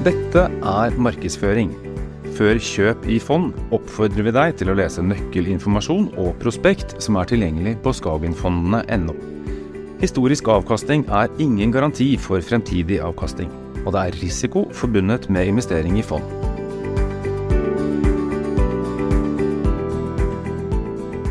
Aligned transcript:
Dette 0.00 0.46
er 0.48 0.94
markedsføring. 0.96 1.74
Før 2.32 2.56
kjøp 2.64 3.02
i 3.12 3.18
fond 3.20 3.50
oppfordrer 3.76 4.24
vi 4.24 4.32
deg 4.32 4.54
til 4.56 4.70
å 4.72 4.76
lese 4.78 5.04
nøkkelinformasjon 5.04 6.06
og 6.22 6.38
prospekt 6.40 6.94
som 7.04 7.18
er 7.20 7.28
tilgjengelig 7.28 7.74
på 7.84 7.92
skagenfondene.no. 7.98 9.12
Historisk 10.00 10.48
avkastning 10.48 11.04
er 11.12 11.28
ingen 11.36 11.76
garanti 11.76 12.14
for 12.16 12.40
fremtidig 12.40 13.02
avkastning, 13.04 13.52
og 13.84 13.92
det 13.92 14.06
er 14.06 14.18
risiko 14.22 14.64
forbundet 14.72 15.28
med 15.28 15.52
investering 15.52 16.00
i 16.00 16.06
fond. 16.08 16.24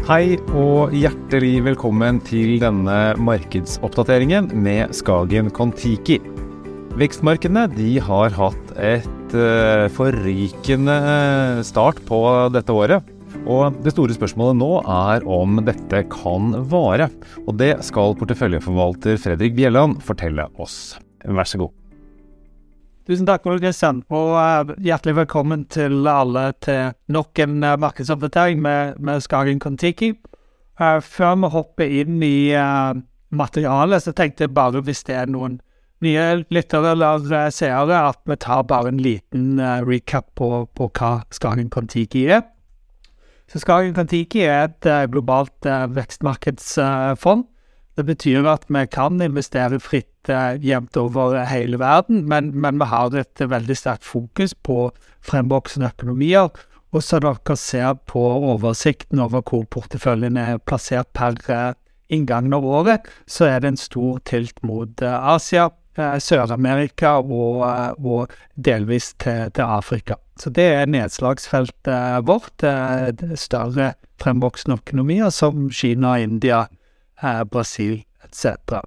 Hei 0.06 0.38
og 0.54 0.94
hjertelig 0.94 1.56
velkommen 1.72 2.22
til 2.22 2.60
denne 2.62 3.00
markedsoppdateringen 3.18 4.54
med 4.54 4.94
Skagen 4.94 5.50
Kon-Tiki. 5.50 6.22
Vekstmarkedene 7.00 7.62
de 7.72 7.94
har 8.04 8.34
hatt 8.36 8.72
et 8.76 9.32
uh, 9.32 9.86
forrykende 9.96 10.96
start 11.64 12.02
på 12.10 12.18
dette 12.52 12.74
året. 12.76 13.06
Og 13.48 13.78
det 13.86 13.94
store 13.94 14.18
spørsmålet 14.18 14.58
nå 14.60 14.68
er 14.84 15.24
om 15.24 15.62
dette 15.64 16.02
kan 16.12 16.50
vare. 16.68 17.08
Og 17.46 17.56
det 17.62 17.70
skal 17.88 18.18
porteføljeforvalter 18.20 19.16
Fredrik 19.22 19.56
Bjelland 19.56 20.02
fortelle 20.04 20.50
oss. 20.60 20.98
Vær 21.24 21.48
så 21.48 21.62
god. 21.62 21.72
Tusen 23.08 23.30
takk, 23.30 23.48
Ole 23.48 23.64
Kristian, 23.64 24.04
og 24.12 24.34
uh, 24.36 24.76
hjertelig 24.84 25.22
velkommen 25.22 25.64
til 25.72 26.04
alle 26.04 26.50
til 26.60 26.92
nok 27.16 27.46
en 27.46 27.64
markedsoppdatering 27.64 28.60
med, 28.66 29.00
med 29.00 29.24
Skagen 29.24 29.64
Kon-Tiki. 29.64 30.18
Før 30.76 31.40
vi 31.40 31.56
hopper 31.56 31.98
inn 32.02 32.20
i 32.24 32.52
materialet, 33.36 34.04
så 34.04 34.12
tenkte 34.16 34.50
jeg 34.50 34.56
bare 34.56 34.84
hvis 34.84 35.08
det 35.08 35.16
er 35.16 35.32
noen 35.32 35.62
nye 36.06 36.46
lyttere 36.54 36.94
eller 36.94 37.52
seere 37.54 38.00
at 38.10 38.22
vi 38.30 38.38
tar 38.40 38.64
bare 38.70 38.92
en 38.92 39.02
liten 39.04 39.60
uh, 39.60 39.80
recap 39.86 40.30
på, 40.40 40.66
på, 40.76 40.90
hva 40.96 41.20
Skagen 41.36 41.72
Kon-Tiki 41.74 42.26
er. 42.32 42.46
Så 43.50 43.62
Skagen 43.64 43.96
Kon-Tiki 43.98 44.46
er 44.46 44.70
et 44.70 44.90
uh, 44.90 45.04
globalt 45.12 45.68
uh, 45.68 45.88
vekstmarkedsfond. 45.96 47.48
det 48.00 48.06
betyr 48.08 48.46
at 48.48 48.64
vi 48.72 48.86
kan 48.88 49.20
investere 49.20 49.80
fritt 49.80 50.30
jevnt 50.64 50.96
over 50.96 51.34
hele 51.50 51.80
verden, 51.80 52.22
men, 52.30 52.52
men, 52.54 52.78
vi 52.80 52.86
har 52.86 53.16
et 53.18 53.42
veldig 53.42 53.76
sterkt 53.76 54.06
fokus 54.06 54.54
på 54.54 54.92
fremvoksende 55.26 55.90
økonomier. 55.90 56.48
Og 56.94 57.04
så 57.04 57.20
dere 57.20 57.56
ser 57.58 57.98
på 58.08 58.22
oversikten 58.22 59.20
over 59.20 59.42
hvor 59.42 59.66
porteføljen 59.68 60.38
er 60.38 60.62
plassert 60.64 61.12
per 61.14 61.76
inngangen 62.10 62.56
av 62.56 62.64
året, 62.64 63.10
så 63.28 63.50
er 63.50 63.60
det 63.60 63.74
en 63.74 63.82
stor 63.82 64.22
tilt 64.24 64.64
mot 64.64 65.04
Asia, 65.04 65.68
Eh, 65.89 65.89
Sør-Amerika 66.00 67.18
og, 67.20 67.64
eh, 67.68 68.06
og, 68.06 68.36
delvis 68.56 69.14
til, 69.20 69.52
til, 69.56 69.64
Afrika. 69.64 70.20
Så 70.40 70.50
det 70.50 70.68
er 70.76 70.86
nedslagsfeltet 70.92 72.28
vårt. 72.28 72.64
Større 73.36 73.94
fremvoksende 74.20 74.80
økonomier 74.80 75.30
som 75.30 75.70
Kina, 75.72 76.18
India, 76.20 76.68
eh, 77.24 77.44
Brasil 77.44 78.02
etc. 78.24 78.80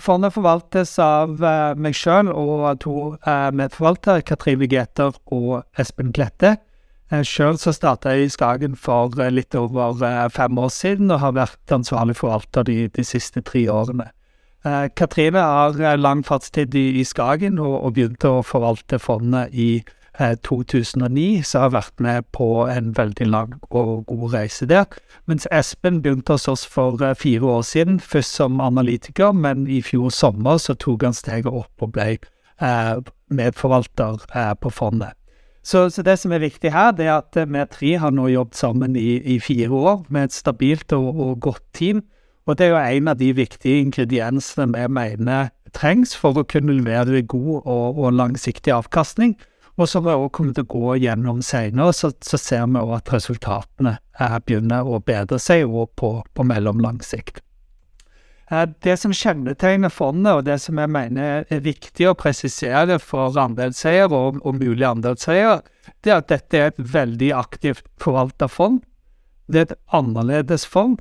Fondet 0.00 0.32
forvaltes 0.32 0.94
av 1.04 1.36
meg 1.76 1.94
sjøl 1.94 2.30
og 2.32 2.80
to 2.80 2.94
medforvaltere, 3.52 4.24
Katrine 4.24 4.66
Geter 4.66 5.12
og 5.30 5.66
Espen 5.78 6.14
Klette. 6.16 6.56
Sjøl 7.10 7.58
så 7.58 7.72
starta 7.76 8.14
jeg 8.14 8.28
i 8.28 8.32
Skagen 8.32 8.76
for 8.78 9.12
litt 9.34 9.54
over 9.58 10.00
fem 10.32 10.58
år 10.58 10.72
siden, 10.72 11.10
og 11.10 11.20
har 11.20 11.36
vært 11.36 11.74
ansvarlig 11.76 12.16
forvalter 12.16 12.64
de, 12.66 12.86
de 12.88 13.04
siste 13.04 13.42
tre 13.42 13.66
årene. 13.68 14.08
Eh, 14.66 14.88
Katrine 14.96 15.38
har 15.38 15.80
eh, 15.80 15.96
lang 15.96 16.20
fartstid 16.26 16.74
i, 16.74 17.04
Skagen 17.04 17.58
og, 17.58 17.94
begynte 17.96 18.28
å 18.28 18.42
forvalte 18.44 18.98
fondet 19.00 19.54
i 19.56 19.70
eh, 20.18 20.34
2009, 20.44 21.40
så 21.48 21.62
har 21.64 21.72
vært 21.72 22.02
med 22.04 22.28
på 22.36 22.66
en 22.68 22.90
veldig 22.96 23.28
lang 23.30 23.54
og 23.70 24.04
god 24.10 24.26
reise 24.34 24.68
der. 24.68 24.84
Mens 25.24 25.48
Espen 25.50 26.02
begynte 26.04 26.36
hos 26.36 26.48
oss 26.52 26.66
for 26.68 27.00
eh, 27.00 27.16
fire 27.16 27.54
år 27.56 27.64
siden, 27.64 28.02
først 28.04 28.36
som 28.42 28.60
analytiker, 28.60 29.32
men 29.32 29.64
i 29.64 29.80
fjor 29.80 30.12
sommer 30.12 30.60
så 30.60 30.76
tok 30.76 31.08
han 31.08 31.16
steget 31.16 31.48
opp 31.48 31.80
og 31.80 31.96
ble 31.96 32.18
eh, 32.20 32.94
medforvalter 33.32 34.20
eh, 34.34 34.52
på 34.60 34.76
fondet. 34.76 35.16
Så, 35.64 35.88
så, 35.92 36.04
det 36.04 36.18
som 36.20 36.32
er 36.32 36.44
viktig 36.44 36.72
her, 36.72 36.92
det 36.96 37.08
er 37.08 37.18
at 37.18 37.36
vi 37.36 37.64
tre 37.72 37.96
har 38.00 38.12
nå 38.12 38.28
jobbet 38.32 38.56
sammen 38.56 38.96
i, 38.96 39.20
i 39.24 39.40
fire 39.40 39.72
år 39.72 40.06
med 40.08 40.28
et 40.28 40.36
stabilt 40.36 40.92
og, 40.96 41.16
og 41.16 41.40
godt 41.48 41.64
team 41.76 42.04
og 42.50 42.58
det 42.58 42.66
er 42.66 42.72
jo 42.72 42.80
en 42.82 43.10
av 43.12 43.18
de 43.20 43.30
viktige 43.36 43.84
ingrediensene 43.84 44.66
vi 44.74 44.86
mener 44.90 45.52
trengs 45.76 46.16
for 46.18 46.34
å 46.34 46.46
kunne 46.50 46.74
levere 46.80 47.22
god 47.22 47.60
og, 47.60 48.00
og 48.00 48.16
langsiktig 48.18 48.72
avkastning. 48.74 49.36
Og 49.78 49.88
som 49.88 50.04
vi 50.04 50.12
også 50.12 50.32
kommer 50.34 50.56
til 50.56 50.66
å 50.66 50.72
gå 50.74 50.96
gjennom 51.04 51.44
senere, 51.46 51.94
så, 51.96 52.10
så 52.26 52.40
ser 52.40 52.66
vi 52.66 52.80
også 52.80 52.98
at 52.98 53.12
resultatene 53.14 53.94
begynner 54.44 54.88
å 54.88 54.98
bedre 55.00 55.38
seg 55.40 55.70
på, 55.96 56.10
på 56.26 56.44
mellomlang 56.44 56.98
sikt. 57.06 57.40
Eh, 58.50 58.66
det 58.82 58.96
som 58.98 59.14
kjennetegner 59.14 59.92
fondet, 59.94 60.32
og 60.34 60.44
det 60.48 60.58
som 60.60 60.80
jeg 60.82 60.90
mener 60.90 61.46
er 61.46 61.62
viktig 61.64 62.10
å 62.10 62.16
presisere 62.18 62.98
for 63.00 63.38
andelseiere 63.38 64.10
og, 64.10 64.42
og 64.42 64.58
mulige 64.58 64.90
andelseiere, 64.90 65.60
det 66.02 66.12
er 66.12 66.18
at 66.18 66.32
dette 66.34 66.58
er 66.58 66.72
et 66.72 66.82
veldig 66.98 67.30
aktivt 67.38 67.86
forvalta 68.02 68.50
fond. 68.50 68.82
Det 69.46 69.62
er 69.62 69.70
et 69.70 69.78
annerledes 69.96 70.66
fond 70.68 70.98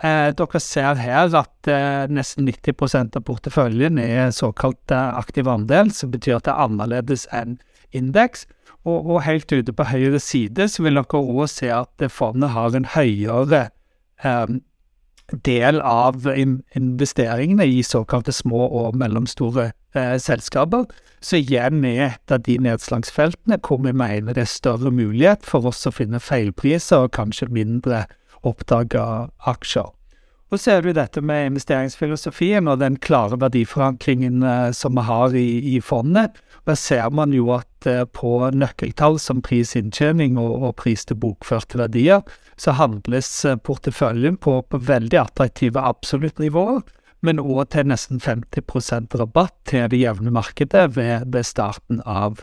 Eh, 0.00 0.30
dere 0.32 0.60
ser 0.64 0.96
her 0.96 1.34
at 1.36 1.68
eh, 1.68 2.06
nesten 2.08 2.46
90% 2.48 3.18
av 3.18 3.24
porteføljen 3.26 3.98
er 4.00 4.30
såkalt 4.32 4.94
eh, 4.96 5.18
aktiv 5.20 5.48
andel, 5.50 5.92
som 5.92 6.12
betyr 6.14 6.38
at 6.38 6.46
det 6.48 6.54
er 6.54 6.64
annerledes 6.64 7.26
enn 7.36 7.58
indeks. 7.92 8.46
Og, 8.86 9.04
og, 9.04 9.18
helt 9.26 9.52
ute 9.52 9.74
på 9.76 9.84
høyre 9.90 10.20
side 10.24 10.70
så 10.72 10.86
vil 10.86 10.96
dere 10.96 11.20
òg 11.20 11.44
se 11.52 11.68
at 11.74 12.06
fondet 12.08 12.54
har 12.54 12.76
en 12.76 12.88
høyere 12.94 13.66
eh, 14.24 14.56
del 15.46 15.82
av 15.84 16.24
investeringene 16.26 17.66
i 17.68 17.82
såkalte 17.86 18.32
små 18.32 18.64
og 18.80 18.96
mellomstore 18.98 19.70
eh, 19.94 20.16
selskaper. 20.16 20.88
Så 21.20 21.42
igjen 21.42 21.84
er 21.84 22.06
et 22.06 22.32
av 22.32 22.40
de 22.46 22.56
nedslagsfeltene 22.64 23.60
hvor 23.66 23.82
vi 23.84 23.92
mener 23.92 24.32
det 24.32 24.46
er 24.46 24.54
større 24.54 24.92
mulighet 24.94 25.44
for 25.46 25.68
oss 25.68 25.84
å 25.86 25.92
finne 25.92 26.22
feilpriser 26.22 27.04
og 27.04 27.14
kanskje 27.18 27.50
mindre 27.52 28.06
oppdaga 28.46 29.30
aksjer. 29.50 29.90
Og 30.50 30.58
så 30.58 30.72
er 30.72 30.82
det 30.82 30.90
jo 30.90 30.98
dette 30.98 31.20
med 31.22 31.52
investeringsfilosofien 31.52 32.66
og 32.70 32.80
den 32.82 32.96
klare 32.98 33.38
verdiforankringen 33.38 34.42
eh, 34.42 34.70
som 34.74 34.96
vi 34.98 35.04
har 35.06 35.36
i, 35.38 35.46
i 35.76 35.80
fondet. 35.80 36.40
Der 36.66 36.78
ser 36.78 37.10
man 37.14 37.34
jo 37.34 37.52
at 37.54 37.86
eh, 37.86 38.02
på 38.02 38.50
nøkkeltall 38.50 39.20
som 39.22 39.44
prisinntjening 39.46 40.40
og, 40.42 40.56
og 40.58 40.74
pris 40.82 41.06
til 41.06 41.20
bokførte 41.22 41.78
verdier, 41.78 42.26
så 42.58 42.74
handles 42.80 43.30
eh, 43.46 43.60
porteføljen 43.62 44.40
på, 44.42 44.58
på 44.66 44.82
veldig 44.90 45.22
attraktive 45.22 45.86
absoluttnivåer, 45.86 46.82
men 47.22 47.42
òg 47.42 47.68
til 47.70 47.86
nesten 47.92 48.18
50% 48.18 49.14
rabatt 49.22 49.54
til 49.70 49.86
det 49.92 50.02
jevne 50.02 50.34
markedet 50.34 50.88
ved, 50.96 51.30
ved 51.30 51.46
starten 51.46 52.02
av 52.02 52.42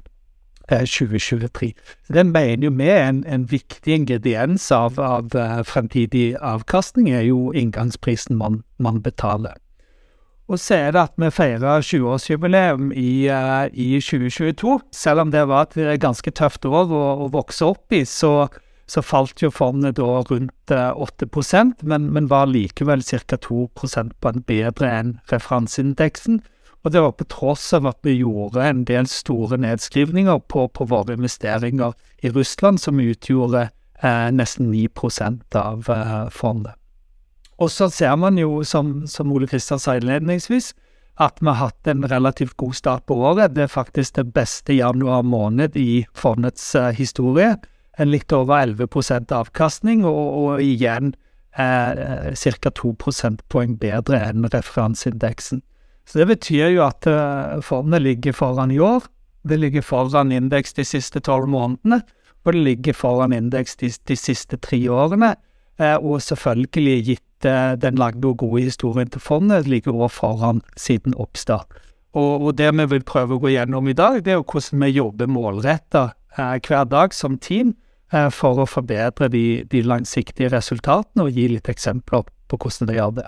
2023. 0.76 1.74
Så 2.08 2.14
Det 2.14 2.26
mener 2.26 2.66
jo 2.66 2.72
vi 2.72 2.90
er 2.90 3.10
en, 3.10 3.24
en 3.28 3.46
viktig 3.52 3.94
ingrediens 3.94 4.72
av, 4.72 5.00
av 5.00 5.32
uh, 5.36 5.64
fremtidig 5.64 6.36
avkastning, 6.42 7.10
er 7.10 7.22
jo 7.22 7.52
inngangsprisen 7.52 8.38
man, 8.38 8.64
man, 8.80 9.02
betaler. 9.02 9.56
Og 10.48 10.60
så 10.60 10.76
er 10.76 10.92
det 10.92 11.02
at 11.02 11.14
vi 11.20 11.32
feirer 11.32 11.82
20-årsjubileum 11.82 12.92
i, 12.96 13.28
uh, 13.30 13.68
i, 13.74 14.00
2022. 14.00 14.80
Selv 14.92 15.20
om 15.26 15.32
det 15.32 15.48
var 15.48 15.68
et 15.76 16.00
ganske 16.02 16.32
tøft 16.32 16.66
år 16.66 16.92
å, 16.92 17.04
å 17.26 17.32
vokse 17.32 17.66
opp 17.66 17.92
i, 17.92 18.04
så, 18.06 18.48
så, 18.88 19.02
falt 19.04 19.42
jo 19.44 19.52
fondet 19.52 19.98
da 19.98 20.22
rundt 20.30 20.72
uh, 20.72 20.92
8% 20.96 21.84
men, 21.84 22.12
men 22.14 22.30
var 22.32 22.48
likevel 22.48 23.04
ca. 23.04 23.38
2 23.38 23.68
prosentpoeng 23.76 24.44
bedre 24.48 24.92
enn 25.00 25.18
referanseindeksen. 25.32 26.42
Og 26.86 26.94
det 26.94 27.02
var 27.02 27.16
på 27.18 27.26
tross 27.32 27.74
av 27.74 27.88
at 27.90 28.00
vi 28.06 28.20
gjorde 28.20 28.64
en 28.64 28.84
del 28.88 29.08
store 29.10 29.58
nedskrivninger 29.60 30.40
på, 30.48 30.68
på 30.68 30.88
våre 30.88 31.18
investeringer 31.18 31.96
i 32.22 32.32
Russland, 32.32 32.80
som 32.80 33.00
utgjorde 33.00 33.70
eh, 34.02 34.28
nesten 34.32 34.72
9 34.72 34.90
av 35.56 35.90
eh, 35.90 36.30
fondet. 36.30 36.76
Og 37.58 37.72
så 37.74 37.90
ser 37.90 38.16
man 38.16 38.38
jo, 38.38 38.64
som, 38.64 39.08
som 39.08 39.32
Ole 39.34 39.48
Kristian 39.50 39.82
sa 39.82 39.98
innledningsvis, 39.98 40.74
at 41.18 41.40
vi 41.42 41.50
har 41.50 41.58
hatt 41.58 41.88
en 41.88 42.06
relativt 42.06 42.58
god 42.58 42.76
start 42.76 43.06
på 43.10 43.16
året. 43.16 43.56
Det 43.56 43.64
er 43.66 43.74
faktisk 43.74 44.16
det 44.16 44.34
beste 44.34 44.74
januar 44.78 45.24
måned 45.26 45.76
i 45.76 46.06
fondets 46.14 46.76
eh, 46.76 46.94
historie. 46.94 47.56
En 47.98 48.12
litt 48.12 48.34
over 48.34 48.62
11% 48.62 49.34
avkastning, 49.34 50.06
og, 50.06 50.38
og 50.38 50.62
igjen 50.62 51.16
eh, 51.58 52.36
ca. 52.38 52.70
2 52.70 52.94
prosentpoeng 53.02 53.80
bedre 53.82 54.22
enn 54.30 54.46
referanseindeksen. 54.54 55.64
Så 56.08 56.22
det 56.22 56.28
betyr 56.30 56.72
jo 56.72 56.86
at 56.86 57.08
uh, 57.10 57.58
fondet 57.66 58.02
ligger 58.06 58.36
foran 58.36 58.72
i 58.72 58.80
år. 58.80 59.06
Det 59.48 59.60
ligger 59.60 59.84
foran 59.84 60.32
indeks 60.32 60.74
de 60.78 60.86
siste 60.88 61.20
tolv 61.24 61.50
månedene, 61.52 62.02
og 62.46 62.54
det 62.54 62.64
ligger 62.64 62.96
foran 62.96 63.36
indeks 63.36 63.76
de, 63.82 63.92
de 64.08 64.16
siste 64.16 64.60
tre 64.64 64.80
årene. 64.92 65.34
Uh, 65.82 65.98
og 66.00 66.22
selvfølgelig, 66.24 67.04
gitt 67.12 67.50
uh, 67.50 67.76
den 67.80 68.00
lange 68.00 68.24
og 68.28 68.40
gode 68.40 68.64
historien 68.70 69.12
til 69.12 69.22
fondet, 69.22 69.68
ligger 69.68 69.96
også 69.96 70.16
foran 70.22 70.64
siden 70.80 71.16
oppstart. 71.20 71.84
Og, 72.18 72.48
og, 72.48 72.54
det 72.58 72.70
vi 72.78 72.86
vil 72.94 73.04
prøve 73.08 73.36
å 73.36 73.42
gå 73.42 73.52
gjennom 73.54 73.90
i 73.90 73.98
dag, 73.98 74.22
det 74.24 74.34
er 74.34 74.40
jo 74.40 74.48
hvordan 74.48 74.86
vi 74.86 74.94
jobber 74.96 75.30
målretta 75.30 76.04
eh, 76.38 76.56
hver 76.66 76.88
dag 76.90 77.14
som 77.14 77.38
team 77.38 77.76
eh, 78.14 78.30
for 78.34 78.64
å 78.64 78.70
forbedre 78.70 79.30
de, 79.34 79.44
de, 79.70 79.84
langsiktige 79.86 80.52
resultatene, 80.54 81.28
og 81.28 81.38
gi 81.38 81.50
litt 81.52 81.70
eksempler 81.70 82.26
på 82.48 82.60
hvordan 82.64 82.90
de 82.90 82.98
gjør 82.98 83.14
det. 83.20 83.28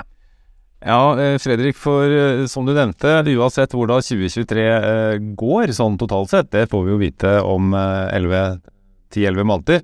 Ja, 0.80 1.20
eh, 1.20 1.38
Fredrik, 1.38 1.76
for 1.76 2.08
eh, 2.08 2.46
som 2.48 2.66
du 2.66 2.72
nevnte, 2.72 3.20
uansett 3.36 3.74
hvor 3.76 3.90
da 3.90 4.00
2023 4.00 4.68
eh, 4.68 5.16
går 5.36 5.74
sånn 5.76 5.98
totalt 6.00 6.32
sett, 6.32 6.52
det 6.56 6.70
får 6.72 6.86
vi 6.86 6.94
jo 6.94 7.00
vite 7.02 7.34
om 7.44 7.74
10-11 7.76 9.44
måneder. 9.44 9.84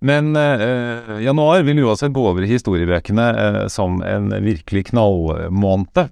Men 0.00 0.32
eh, 0.36 1.20
januar 1.20 1.62
vil 1.66 1.82
uansett 1.84 2.14
gå 2.16 2.24
over 2.30 2.46
i 2.46 2.48
historiebøkene 2.48 3.28
eh, 3.44 3.62
som 3.68 4.00
en 4.00 4.32
virkelig 4.40 4.86
knallmåned. 4.94 6.06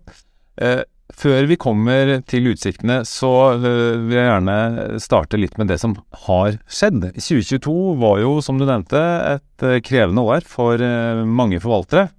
Eh, 0.60 0.82
før 1.19 1.48
vi 1.48 1.56
kommer 1.56 2.19
til 2.28 2.50
utsiktene, 2.52 3.00
så 3.08 3.56
vil 3.56 4.12
jeg 4.12 4.26
gjerne 4.28 4.58
starte 5.00 5.40
litt 5.40 5.56
med 5.58 5.72
det 5.72 5.78
som 5.80 5.96
har 6.28 6.60
skjedd. 6.69 7.14
2022 7.16 7.75
var 7.98 8.20
jo, 8.20 8.34
som 8.44 8.60
du 8.60 8.66
nevnte, 8.69 9.00
et 9.32 9.64
krevende 9.88 10.22
år 10.28 10.44
for 10.46 10.84
mange 11.25 11.58
forvaltere. 11.64 12.10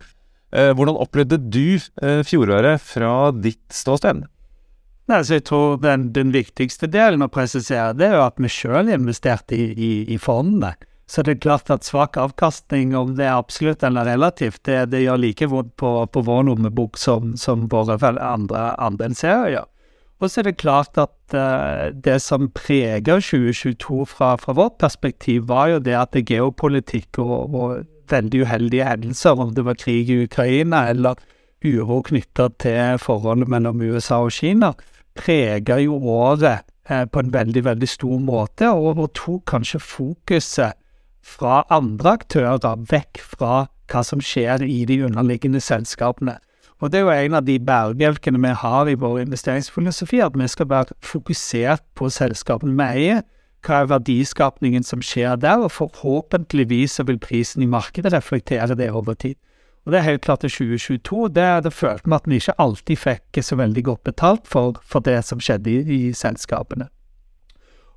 Hvordan 0.49 0.97
opplevde 0.97 1.37
du 1.37 1.77
fjoråret 2.25 2.81
fra 2.81 3.29
ditt 3.35 3.67
ståsted? 3.69 4.23
Nei, 5.09 5.23
så 5.25 5.39
jeg 5.39 5.47
tror 5.49 5.79
den, 5.81 6.11
den, 6.13 6.29
viktigste 6.33 6.85
delen 6.91 7.25
å 7.25 7.31
presisere, 7.33 7.95
det 7.97 8.11
er 8.11 8.19
jo 8.19 8.27
at 8.27 8.37
vi 8.37 8.51
sjøl 8.53 8.91
investerte 8.93 9.57
i, 9.57 9.71
i, 9.73 9.91
i 10.13 10.19
fondene. 10.21 10.75
Så 11.09 11.23
det 11.25 11.33
er 11.33 11.41
klart 11.41 11.71
at 11.73 11.87
svak 11.87 12.19
avkastning, 12.21 12.93
om 12.93 13.15
det 13.17 13.25
er 13.25 13.39
absolutt 13.39 13.81
eller 13.81 14.05
relativt, 14.05 14.61
det, 14.69 14.91
det 14.93 15.01
gjør 15.01 15.23
like 15.23 15.47
vondt 15.49 15.73
på, 15.81 15.93
på 16.13 16.21
vår 16.27 16.45
lommebok 16.51 17.01
som, 17.01 17.33
som 17.41 17.65
våre 17.71 17.97
andre 18.05 18.67
andelsserier 18.77 19.55
gjør. 19.55 19.69
Og 20.19 20.29
så 20.29 20.41
er 20.41 20.49
det 20.49 20.59
klart 20.61 20.99
at 21.01 21.33
uh, 21.33 21.89
det 21.95 22.19
som 22.21 22.51
preger 22.53 23.23
2022 23.23 24.03
fra, 24.11 24.35
fra, 24.37 24.53
vårt 24.53 24.77
perspektiv, 24.77 25.47
var 25.49 25.71
jo 25.73 25.79
det 25.81 25.95
at 25.97 26.13
det 26.13 26.27
geopolitikk 26.29 27.17
og, 27.23 27.55
og 27.55 27.79
veldig 28.11 28.43
uheldige 28.45 28.87
hendelser, 28.87 29.39
om 29.39 29.53
det 29.55 29.65
var 29.65 29.77
krig 29.79 30.09
i 30.09 30.23
Ukraina 30.23 30.87
eller 30.89 31.19
uro 31.65 32.01
knytta 32.07 32.49
til 32.61 32.99
forholdet 33.01 33.51
mellom 33.51 33.81
USA 33.81 34.21
og 34.23 34.31
Kina, 34.31 34.73
preger 35.19 35.81
jo 35.83 35.97
året 35.99 36.63
eh, 36.89 37.05
på 37.05 37.19
en 37.19 37.33
veldig, 37.33 37.63
veldig 37.65 37.89
stor 37.89 38.19
måte, 38.23 38.69
og, 38.71 38.97
og 38.97 39.11
tok 39.17 39.43
kanskje 39.51 39.81
fokuset 39.83 40.77
fra 41.25 41.63
andre 41.69 42.15
aktører, 42.19 42.85
vekk 42.89 43.19
fra 43.35 43.65
hva 43.89 44.03
som 44.05 44.21
skjer 44.23 44.63
i 44.65 44.83
de 44.87 45.01
underliggende 45.07 45.61
selskapene. 45.61 46.37
Og 46.79 46.91
Det 46.91 46.99
er 46.99 47.03
jo 47.03 47.11
en 47.11 47.35
av 47.35 47.43
de 47.43 47.57
bærebjelkene 47.59 48.39
vi 48.39 48.53
har 48.55 48.87
i 48.87 48.95
vår 48.95 49.19
investeringsfilosofi, 49.25 50.21
at 50.23 50.37
vi 50.39 50.47
skal 50.47 50.69
være 50.69 50.95
fokusert 51.03 51.83
på 51.95 52.07
selskapene 52.09 52.77
vi 52.77 53.01
eier. 53.01 53.25
Hva 53.65 53.81
er 53.81 53.89
verdiskapningen 53.91 54.83
som 54.83 55.01
skjer 55.03 55.35
der, 55.35 55.65
og 55.65 55.71
forhåpentligvis 55.75 56.99
så 56.99 57.03
vil 57.03 57.19
prisen 57.19 57.63
i 57.63 57.69
markedet 57.69 58.13
reflektere 58.13 58.75
det 58.75 58.91
over 58.91 59.13
tid. 59.13 59.35
Og 59.85 59.91
Det 59.91 59.99
er 59.99 60.03
helt 60.03 60.21
klart 60.21 60.39
til 60.39 60.49
2022. 60.49 61.27
Det, 61.35 61.63
det 61.63 61.73
følte 61.73 62.05
vi 62.05 62.15
at 62.15 62.27
vi 62.27 62.35
ikke 62.35 62.59
alltid 62.59 62.97
fikk 62.97 63.39
så 63.41 63.55
veldig 63.55 63.83
godt 63.83 64.03
betalt 64.03 64.47
for, 64.47 64.79
for 64.83 64.99
det 64.99 65.23
som 65.25 65.39
skjedde 65.39 65.71
i, 65.71 65.79
i 65.95 66.13
selskapene. 66.13 66.87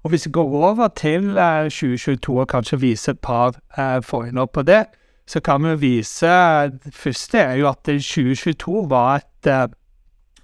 Og 0.03 0.11
hvis 0.11 0.27
vi 0.27 0.33
går 0.33 0.55
over 0.71 0.89
til 0.89 1.37
eh, 1.39 1.69
2022 1.71 2.41
og 2.41 2.49
kanskje 2.49 2.81
viser 2.81 3.13
et 3.13 3.21
par 3.21 3.55
eh, 3.79 4.03
forhinder 4.03 4.47
på 4.47 4.63
det, 4.63 4.85
så 5.27 5.41
kan 5.41 5.63
vi 5.63 5.75
vise 5.81 6.27
Det 6.85 6.95
første 6.95 7.39
er 7.39 7.55
jo 7.55 7.69
at 7.69 7.85
2022 7.85 8.91
var 8.91 9.21
et 9.21 9.47
eh, 9.47 9.69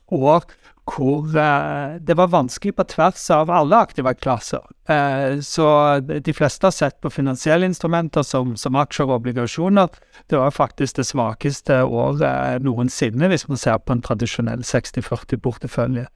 år 0.09 0.44
hvor 0.88 1.26
uh, 1.37 1.96
det 2.00 2.17
var 2.19 2.31
vanskelig 2.32 2.75
på 2.79 2.87
tvers 2.94 3.23
av 3.35 3.50
alle 3.52 3.81
aktive 3.85 4.14
klasser. 4.19 4.64
Uh, 4.88 5.40
så 5.44 5.67
de 6.00 6.35
fleste 6.35 6.67
har 6.67 6.75
sett 6.75 7.00
på 7.00 7.12
finansielle 7.12 7.69
instrumenter 7.69 8.25
som, 8.26 8.56
som 8.56 8.79
aksjer 8.81 9.08
og 9.08 9.20
obligasjoner. 9.20 9.88
Det 10.29 10.40
var 10.40 10.55
faktisk 10.55 10.99
det 10.99 11.08
svakeste 11.08 11.82
året 11.85 12.25
eh, 12.25 12.56
noensinne, 12.64 13.29
hvis 13.31 13.46
man 13.49 13.61
ser 13.61 13.79
på 13.81 13.94
en 13.94 14.02
tradisjonell 14.05 14.64
60-40-portefølje. 14.67 16.08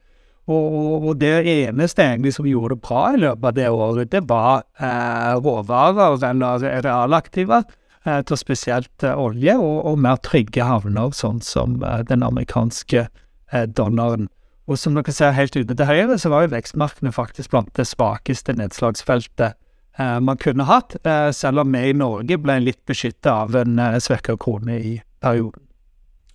Og, 0.51 1.05
og, 1.07 1.13
det 1.21 1.45
eneste 1.47 2.03
egentlig 2.03 2.33
som 2.35 2.47
gjorde 2.47 2.75
det 2.75 2.83
bra 2.83 3.03
i 3.13 3.21
løpet 3.21 3.47
av 3.47 3.55
det 3.55 3.69
året, 3.71 4.11
det 4.11 4.25
var 4.27 4.65
uh, 4.81 5.39
råvarer 5.39 6.19
eller 6.27 6.67
realaktiver, 6.83 7.63
eh, 8.05 8.21
til 8.27 8.39
spesielt 8.39 9.03
eh, 9.03 9.19
olje, 9.19 9.55
og, 9.57 9.85
og, 9.85 9.99
mer 10.03 10.19
trygge 10.23 10.65
havner, 10.67 11.13
sånn 11.15 11.41
som 11.43 11.81
eh, 11.83 12.01
den 12.09 12.25
amerikanske 12.25 13.07
eh, 13.07 13.65
dollaren. 13.67 14.29
Og 14.67 14.79
som 14.79 14.95
dere 14.95 15.11
ser 15.11 15.35
helt 15.35 15.55
ute 15.57 15.75
til 15.75 15.89
høyre, 15.89 16.15
så 16.19 16.31
var 16.31 16.45
jo 16.45 16.53
vekstmarkedene 16.53 17.11
faktisk 17.15 17.51
blant 17.51 17.73
det 17.75 17.85
svakeste 17.89 18.55
nedslagsfeltet 18.55 19.57
eh, 19.99 20.19
man 20.23 20.39
kunne 20.39 20.67
hatt, 20.69 20.95
selv 21.35 21.65
om 21.65 21.75
vi 21.75 21.89
i 21.89 21.97
Norge 21.97 22.39
ble 22.39 22.61
litt 22.63 22.79
beskytta 22.87 23.41
av 23.43 23.57
en 23.59 23.79
eh, 23.81 23.99
svekka 24.03 24.37
krone 24.39 24.79
i 24.79 24.95
perioden. 25.23 25.65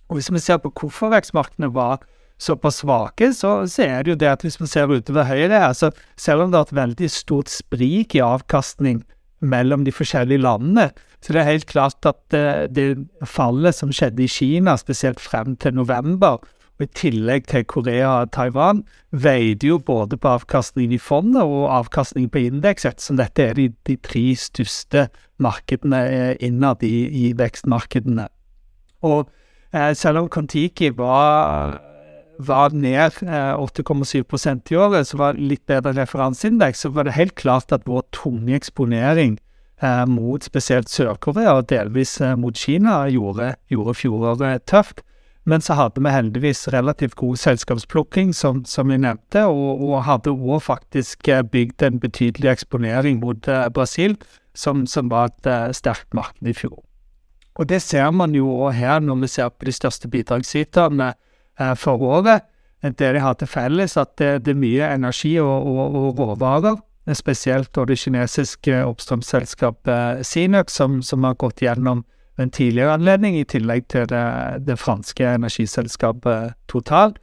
Og 0.09 0.17
Hvis 0.17 0.31
vi 0.33 0.41
ser 0.41 0.61
på 0.61 0.71
hvorfor 0.73 1.13
vekstmarkedene 1.13 1.71
var 1.73 2.05
såpass 2.39 2.83
svake, 2.83 3.33
så, 3.33 3.67
så, 3.67 3.83
er 3.83 4.03
det 4.03 4.13
jo 4.13 4.19
det 4.21 4.29
at 4.31 4.45
hvis 4.45 4.59
man 4.61 4.69
ser 4.71 4.89
utover 4.89 5.27
høyre 5.27 5.59
her, 5.65 5.73
så 5.73 5.91
selv 6.17 6.45
om 6.45 6.51
det 6.51 6.61
har 6.61 6.69
et 6.69 6.77
veldig 6.77 7.09
stort 7.11 7.51
sprik 7.51 8.15
i 8.15 8.23
avkastning 8.23 9.03
mellom 9.39 9.83
de 9.85 9.93
forskjellige 9.95 10.43
landene, 10.43 10.89
så 11.19 11.33
det 11.33 11.41
er 11.41 11.49
helt 11.49 11.67
klart 11.67 12.05
at 12.07 12.19
det, 12.31 12.71
det 12.75 13.27
fallet 13.27 13.75
som 13.75 13.91
skjedde 13.91 14.23
i 14.23 14.31
Kina, 14.31 14.77
spesielt 14.79 15.19
frem 15.19 15.57
til 15.59 15.75
november, 15.75 16.39
og 16.79 16.85
i 16.85 16.91
tillegg 16.95 17.49
til 17.51 17.65
Korea 17.67 18.11
og 18.21 18.31
Taiwan, 18.31 18.85
veide 19.11 19.67
jo 19.67 19.79
både 19.83 20.17
på 20.17 20.31
avkastningen 20.39 20.95
i 20.95 21.01
fondet 21.01 21.43
og 21.43 21.67
avkastningen 21.75 22.31
på 22.31 22.45
indeks, 22.47 22.87
ettersom 22.87 23.19
dette 23.19 23.49
er 23.49 23.57
de, 23.57 23.67
de 23.87 23.97
tre 23.99 24.23
største 24.39 25.09
markedene 25.43 25.99
eh, 26.07 26.31
innad 26.47 26.83
i, 26.87 27.09
i 27.11 27.33
vekstmarkedene. 27.35 28.29
Og 29.03 29.27
eh, 29.75 29.91
selv 29.93 30.23
om 30.23 30.31
Kon-Tiki 30.31 30.93
var 30.95 31.79
var 32.39 32.71
ned 32.71 33.19
8,7 33.19 34.15
eh, 34.47 34.59
i 34.71 34.75
året, 34.79 35.07
så 35.07 35.17
var 35.19 35.35
det 35.35 35.43
litt 35.43 35.65
bedre 35.67 35.91
referanseindeks, 35.97 36.85
så 36.85 36.89
var 36.95 37.03
det 37.07 37.17
helt 37.17 37.35
klart 37.35 37.73
at 37.75 37.83
vår 37.87 38.05
tunge 38.15 38.55
eksponering 38.55 39.35
eh, 39.83 40.05
mot 40.07 40.43
spesielt 40.43 40.89
Sør-Korea 40.89 41.57
og 41.59 41.67
delvis 41.69 42.15
eh, 42.21 42.37
mot 42.39 42.55
Kina 42.55 43.01
gjorde, 43.11 43.53
gjorde 43.67 43.97
fjoråret 43.99 44.65
tøft. 44.71 45.03
Men 45.49 45.63
så 45.65 45.73
hadde 45.73 46.01
vi 46.03 46.11
heldigvis 46.13 46.67
relativt 46.69 47.15
god 47.17 47.39
selskapsplukking, 47.41 48.33
som, 48.37 48.61
som 48.69 48.91
vi 48.91 48.99
nevnte, 49.01 49.47
og, 49.49 49.81
og 49.81 50.03
hadde 50.05 50.33
òg 50.35 50.61
faktisk 50.61 51.25
eh, 51.31 51.41
bygd 51.41 51.85
en 51.87 51.97
betydelig 52.03 52.51
eksponering 52.51 53.17
mot 53.23 53.49
eh, 53.49 53.65
Brasil, 53.73 54.13
som, 54.53 54.83
som, 54.85 55.09
var 55.09 55.31
et 55.31 55.49
eh, 55.49 55.71
sterkt 55.73 56.13
marked 56.13 56.45
i 56.45 56.53
fjor. 56.53 56.77
Og 57.57 57.69
det 57.71 57.81
ser 57.81 58.11
man 58.13 58.35
jo 58.37 58.51
òg 58.59 58.77
her, 58.77 59.01
når 59.01 59.23
vi 59.23 59.31
ser 59.33 59.49
på 59.49 59.65
de 59.65 59.73
største 59.73 60.11
bidragsyterne 60.11 61.13
for 61.75 61.99
året. 62.07 62.45
Det 62.79 63.09
de 63.11 63.19
har 63.19 63.33
til 63.35 63.49
felles, 63.51 63.97
at 63.99 64.13
det, 64.21 64.45
det 64.45 64.53
er 64.53 64.61
mye 64.61 64.91
energi 64.95 65.33
og, 65.43 65.65
og, 65.67 65.97
og 65.99 66.21
råvarer. 66.21 66.77
Spesielt 67.17 67.75
det 67.89 67.97
kinesiske 67.99 68.83
oppstrømsselskapet 68.85 70.23
Sinøk, 70.23 70.71
som, 70.71 71.01
som, 71.03 71.25
har 71.27 71.35
gått 71.41 71.65
gjennom 71.65 72.05
en 72.39 72.51
tidligere 72.51 72.95
anledning, 72.97 73.37
i 73.39 73.47
tillegg 73.47 73.87
til 73.91 74.05
det, 74.11 74.25
det 74.67 74.79
franske 74.79 75.33
energiselskapet 75.35 76.55
Total. 76.71 77.15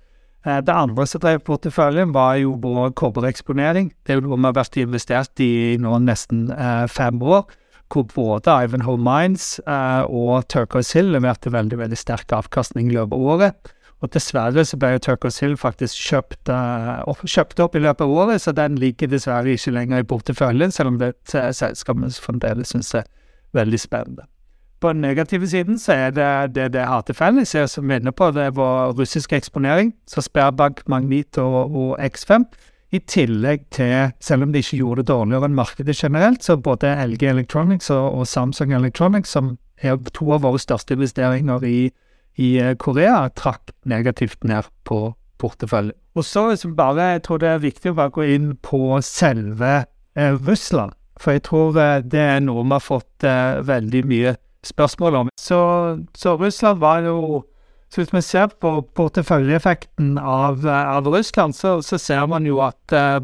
Eh, 0.47 0.61
det 0.63 0.73
andre 0.73 1.07
som 1.07 1.21
drev 1.21 1.43
porteføljen, 1.47 2.15
var 2.15 2.37
jo 2.41 2.57
vår 2.63 2.93
kobbereksponering. 2.99 3.93
Det 4.07 4.15
er 4.15 4.21
jo 4.21 4.27
noe 4.29 4.39
vi 4.39 4.49
har 4.49 4.59
vært 4.61 4.81
investert 4.81 5.43
i 5.43 5.77
nå 5.83 5.99
nesten 6.05 6.51
eh, 6.55 6.85
fem 6.87 7.23
år. 7.23 7.47
Hvor 7.93 8.07
både 8.11 8.55
Ivanhoe 8.67 8.99
Mines 8.99 9.61
eh, 9.63 10.03
og 10.07 10.49
Turquoise 10.51 10.99
Hill 10.99 11.13
leverte 11.15 11.53
veldig 11.55 11.79
veldig 11.79 11.99
sterk 11.99 12.35
avkastning 12.35 12.91
i 12.91 12.97
løpet 12.99 13.15
av 13.15 13.33
året. 13.35 13.73
Og 14.05 14.13
dessverre 14.13 14.65
så 14.67 14.77
ble 14.77 14.93
jo 14.93 15.03
Turcos 15.07 15.41
Hill 15.41 15.55
faktisk 15.57 15.97
kjøpt, 16.11 16.51
opp, 17.09 17.23
kjøpt, 17.25 17.63
opp, 17.65 17.79
i 17.79 17.81
løpet 17.81 18.05
av 18.05 18.13
året, 18.13 18.43
så 18.45 18.53
den 18.53 18.77
ligger 18.77 19.09
dessverre 19.09 19.57
ikke 19.57 19.73
lenger 19.73 20.05
i 20.05 20.09
porteføljen, 20.11 20.75
selv 20.75 20.93
om 20.93 20.99
det 21.01 21.15
selskapet 21.33 22.21
fremdeles 22.21 22.75
syns 22.75 22.93
er 23.01 23.09
veldig 23.57 23.81
spennende. 23.81 24.29
På 24.80 24.92
den 24.92 25.00
negative 25.00 25.49
siden 25.49 25.78
så 25.80 25.92
er 25.92 26.11
det 26.12 26.54
det 26.54 26.71
det 26.75 26.85
har 26.85 27.02
til 27.06 27.16
felles, 27.16 27.56
som 27.71 27.88
vinner 27.88 28.12
på, 28.12 28.30
det 28.37 28.50
vår 28.56 28.92
russiske 28.99 29.37
eksponering, 29.37 29.95
så 30.06 30.21
Sperbank, 30.21 30.83
Magnit 30.88 31.38
og, 31.38 31.76
og 31.76 32.00
X5. 32.00 32.45
I 32.92 33.00
tillegg 33.09 33.64
til, 33.75 34.12
selv 34.21 34.47
om 34.47 34.52
de 34.52 34.61
ikke 34.62 34.78
gjorde 34.78 35.02
det 35.02 35.09
dårligere 35.11 35.49
enn 35.49 35.56
markedet 35.56 35.97
generelt, 35.97 36.45
så 36.45 36.56
både 36.56 36.92
LG 37.06 37.23
Electronics 37.33 37.90
og, 37.90 38.21
og 38.21 38.26
Samsung 38.26 38.75
Electronics, 38.76 39.33
som 39.35 39.56
er 39.83 39.97
to 40.14 40.30
av 40.33 40.45
våre 40.45 40.61
største 40.61 40.95
investeringer 40.95 41.64
i 41.66 41.78
i 42.37 42.56
eh, 42.61 42.75
Korea 42.76 43.28
trakk 43.33 43.73
negativt 43.88 44.45
ned 44.45 44.68
på 44.85 45.14
porteføljen. 45.40 45.97
Og 46.16 46.25
så 46.25 46.49
bare, 46.76 47.12
jeg 47.16 47.25
tror 47.26 47.40
det 47.40 47.49
er 47.49 47.64
viktig 47.64 47.92
å 47.92 47.99
bare 47.99 48.14
gå 48.14 48.26
inn 48.37 48.54
på 48.64 48.99
selve 49.04 49.73
eh, 50.16 50.37
Russland. 50.47 50.97
For 51.21 51.37
jeg 51.37 51.47
tror 51.49 51.76
eh, 51.80 52.00
det 52.04 52.23
er 52.37 52.42
noe 52.45 52.64
vi 52.64 52.76
har 52.76 52.85
fått 52.85 53.26
eh, 53.26 53.61
veldig 53.64 54.02
mye 54.09 54.37
spørsmål 54.67 55.21
om. 55.23 55.31
Så, 55.41 55.59
så, 56.15 56.37
Russland 56.41 56.81
var 56.81 57.05
jo 57.07 57.45
Så 57.89 58.01
hvis 58.01 58.11
vi 58.11 58.21
ser 58.21 58.49
på 58.61 58.71
porteføljeeffekten 58.99 60.17
av, 60.19 60.65
av 60.67 61.07
Russland, 61.07 61.55
så, 61.55 61.77
så, 61.83 61.99
ser 62.03 62.25
man 62.27 62.43
jo 62.45 62.59
at 62.65 62.93
uh, 62.93 63.23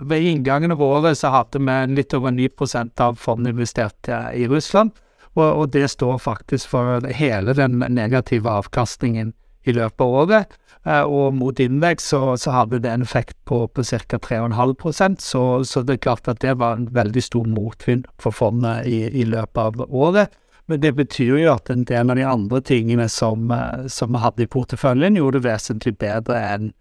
ved 0.00 0.24
inngangen 0.24 0.72
av 0.72 0.80
året 0.82 1.18
så 1.20 1.28
hadde 1.28 1.60
vi 1.60 1.74
litt 1.92 2.16
over 2.16 2.32
9% 2.32 3.02
av 3.04 3.18
fondet 3.20 3.52
investert 3.52 4.08
uh, 4.08 4.30
i 4.32 4.48
Russland. 4.48 4.96
Og, 5.34 5.44
og, 5.44 5.66
det 5.76 5.90
står 5.92 6.16
faktisk 6.24 6.72
for 6.72 7.04
hele 7.14 7.52
den 7.54 7.84
negative 7.92 8.48
avkastningen 8.48 9.34
i 9.68 9.76
løpet 9.76 10.00
av 10.00 10.16
året. 10.22 10.58
Uh, 10.86 11.04
og 11.04 11.34
mot 11.34 11.60
indeks 11.60 12.08
så, 12.14 12.20
så, 12.40 12.52
hadde 12.54 12.80
det 12.80 12.90
en 12.90 13.04
effekt 13.04 13.36
på, 13.44 13.66
på 13.68 13.84
ca. 13.84 14.18
3,5% 14.24 15.20
så, 15.20 15.42
så 15.64 15.82
det 15.82 15.98
er 15.98 16.04
klart 16.06 16.28
at 16.30 16.40
det 16.40 16.54
var 16.62 16.78
en 16.78 16.88
veldig 16.94 17.22
stor 17.22 17.48
motvind 17.50 18.06
for 18.22 18.32
fondet 18.32 18.86
i, 18.88 19.02
i 19.20 19.26
løpet 19.28 19.58
av 19.58 19.82
året. 19.92 20.32
Men 20.68 20.80
det 20.80 20.92
betyr 20.98 21.38
jo 21.40 21.52
at 21.54 21.70
en 21.72 21.86
del 21.88 22.10
av 22.12 22.18
de 22.18 22.24
andre 22.28 22.60
tingene 22.60 23.08
som, 23.08 23.50
eh, 23.50 23.86
som 23.88 24.12
vi 24.12 24.20
hadde 24.20 24.44
i 24.44 24.50
porteføljen, 24.52 25.16
gjorde 25.16 25.40
det 25.40 25.48
vesentlig 25.48 25.94
bedre 25.98 26.40
enn 26.44 26.72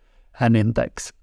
en 0.44 0.58
indeks. 0.60 1.14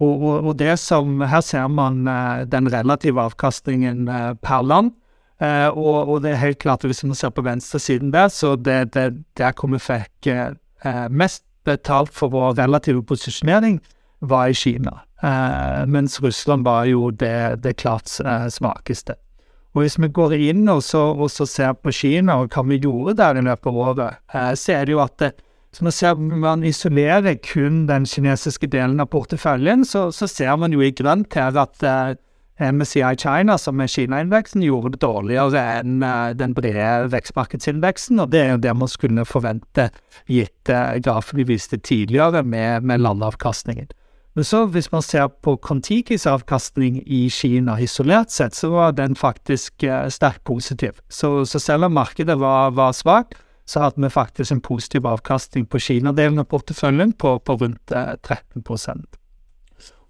Og, 0.00 0.22
og, 0.22 0.46
og, 0.48 0.54
det 0.58 0.78
som, 0.80 1.20
Her 1.20 1.40
ser 1.44 1.68
man 1.70 2.08
uh, 2.08 2.42
den 2.50 2.66
relative 2.72 3.20
avkastningen 3.20 4.08
uh, 4.08 4.34
per 4.42 4.62
land. 4.62 4.94
Og, 5.44 6.08
og, 6.08 6.22
det 6.22 6.30
er 6.30 6.40
helt 6.40 6.58
klart, 6.62 6.84
hvis 6.86 7.02
man 7.04 7.14
ser 7.18 7.28
på 7.34 7.42
venstresiden 7.44 8.12
der, 8.14 8.30
så 8.32 8.54
det, 8.56 8.94
det 8.94 9.24
der 9.36 9.52
hvor 9.52 9.68
vi 9.68 9.80
fikk 9.82 10.28
mest 11.10 11.42
betalt 11.66 12.14
for 12.14 12.32
vår 12.32 12.54
relative 12.62 13.02
posisjonering, 13.04 13.80
var 14.22 14.46
i 14.48 14.54
Kina. 14.54 15.02
mens 15.86 16.22
Russland 16.22 16.64
var 16.64 16.84
jo 16.84 17.10
det, 17.10 17.62
det 17.64 17.76
klart 17.76 18.08
svakeste. 18.48 19.18
Og 19.74 19.82
Hvis 19.82 19.98
vi 19.98 20.06
går 20.06 20.36
inn 20.38 20.68
og 20.70 20.84
så, 20.86 21.00
og 21.18 21.30
så 21.34 21.46
ser 21.50 21.72
på 21.74 21.90
Kina 21.90 22.38
og 22.38 22.54
hva 22.54 22.62
vi 22.68 22.78
gjorde 22.78 23.16
der 23.18 23.40
i 23.40 23.42
løpet 23.42 23.66
av 23.66 23.78
året, 23.88 24.20
eh, 24.30 24.52
så 24.54 24.76
er 24.76 24.86
det 24.86 24.94
jo 24.94 25.00
at 25.02 25.16
det, 25.18 25.32
så 25.74 25.82
man 25.82 25.92
ser 25.92 26.14
man 26.14 26.62
isolerer 26.62 27.34
kun 27.42 27.86
den 27.88 28.06
kinesiske 28.06 28.68
delen 28.70 29.02
av 29.02 29.10
porteføljen, 29.10 29.82
så, 29.82 30.06
så 30.14 30.28
ser 30.30 30.54
man 30.62 30.70
jo 30.70 30.84
i 30.84 30.92
grønt 30.94 31.34
her 31.34 31.56
at 31.58 31.82
uh, 31.82 32.14
MSCI 32.62 33.16
China, 33.18 33.56
som 33.58 33.82
er 33.82 33.90
Kina-indeksen, 33.90 34.62
gjorde 34.62 34.92
det 34.94 35.00
dårligere 35.02 35.64
enn 35.80 35.98
uh, 36.06 36.30
den 36.38 36.54
brede 36.54 37.10
vekstmarkedsindeksen. 37.10 38.22
Og 38.22 38.30
det 38.30 38.44
er 38.44 38.52
jo 38.52 38.62
det 38.62 38.76
man 38.78 38.92
skulle 38.92 39.26
forvente, 39.26 39.88
gitt 40.30 40.70
uh, 40.70 40.94
grafen 41.02 41.42
vi 41.42 41.48
viste 41.50 41.82
tidligere 41.82 42.44
med, 42.46 42.86
med 42.86 43.02
landavkastningen. 43.02 43.90
Men 44.34 44.44
så 44.44 44.64
hvis 44.66 44.90
man 44.90 45.02
ser 45.02 45.28
på 45.46 45.54
Contikis 45.62 46.26
avkastning 46.26 46.98
i 47.06 47.28
Kina 47.30 47.76
isolert 47.80 48.34
sett, 48.34 48.56
så 48.58 48.72
var 48.72 48.96
den 48.98 49.14
faktisk 49.14 49.82
eh, 49.86 50.08
sterkt 50.10 50.42
positiv. 50.44 50.98
Så, 51.08 51.44
så, 51.46 51.60
selv 51.62 51.86
om 51.86 51.94
markedet 51.94 52.40
var, 52.40 52.72
var 52.74 52.92
svakt, 52.92 53.38
så 53.66 53.80
hadde 53.80 54.02
vi 54.02 54.10
faktisk 54.10 54.52
en 54.52 54.60
positiv 54.60 55.06
avkastning 55.06 55.68
på 55.70 55.78
Kina-delen 55.78 56.42
av 56.42 56.48
porteføljen 56.50 57.14
på, 57.14 57.38
på 57.38 57.56
rundt 57.62 57.94
eh, 57.94 58.16
13% 58.18 59.18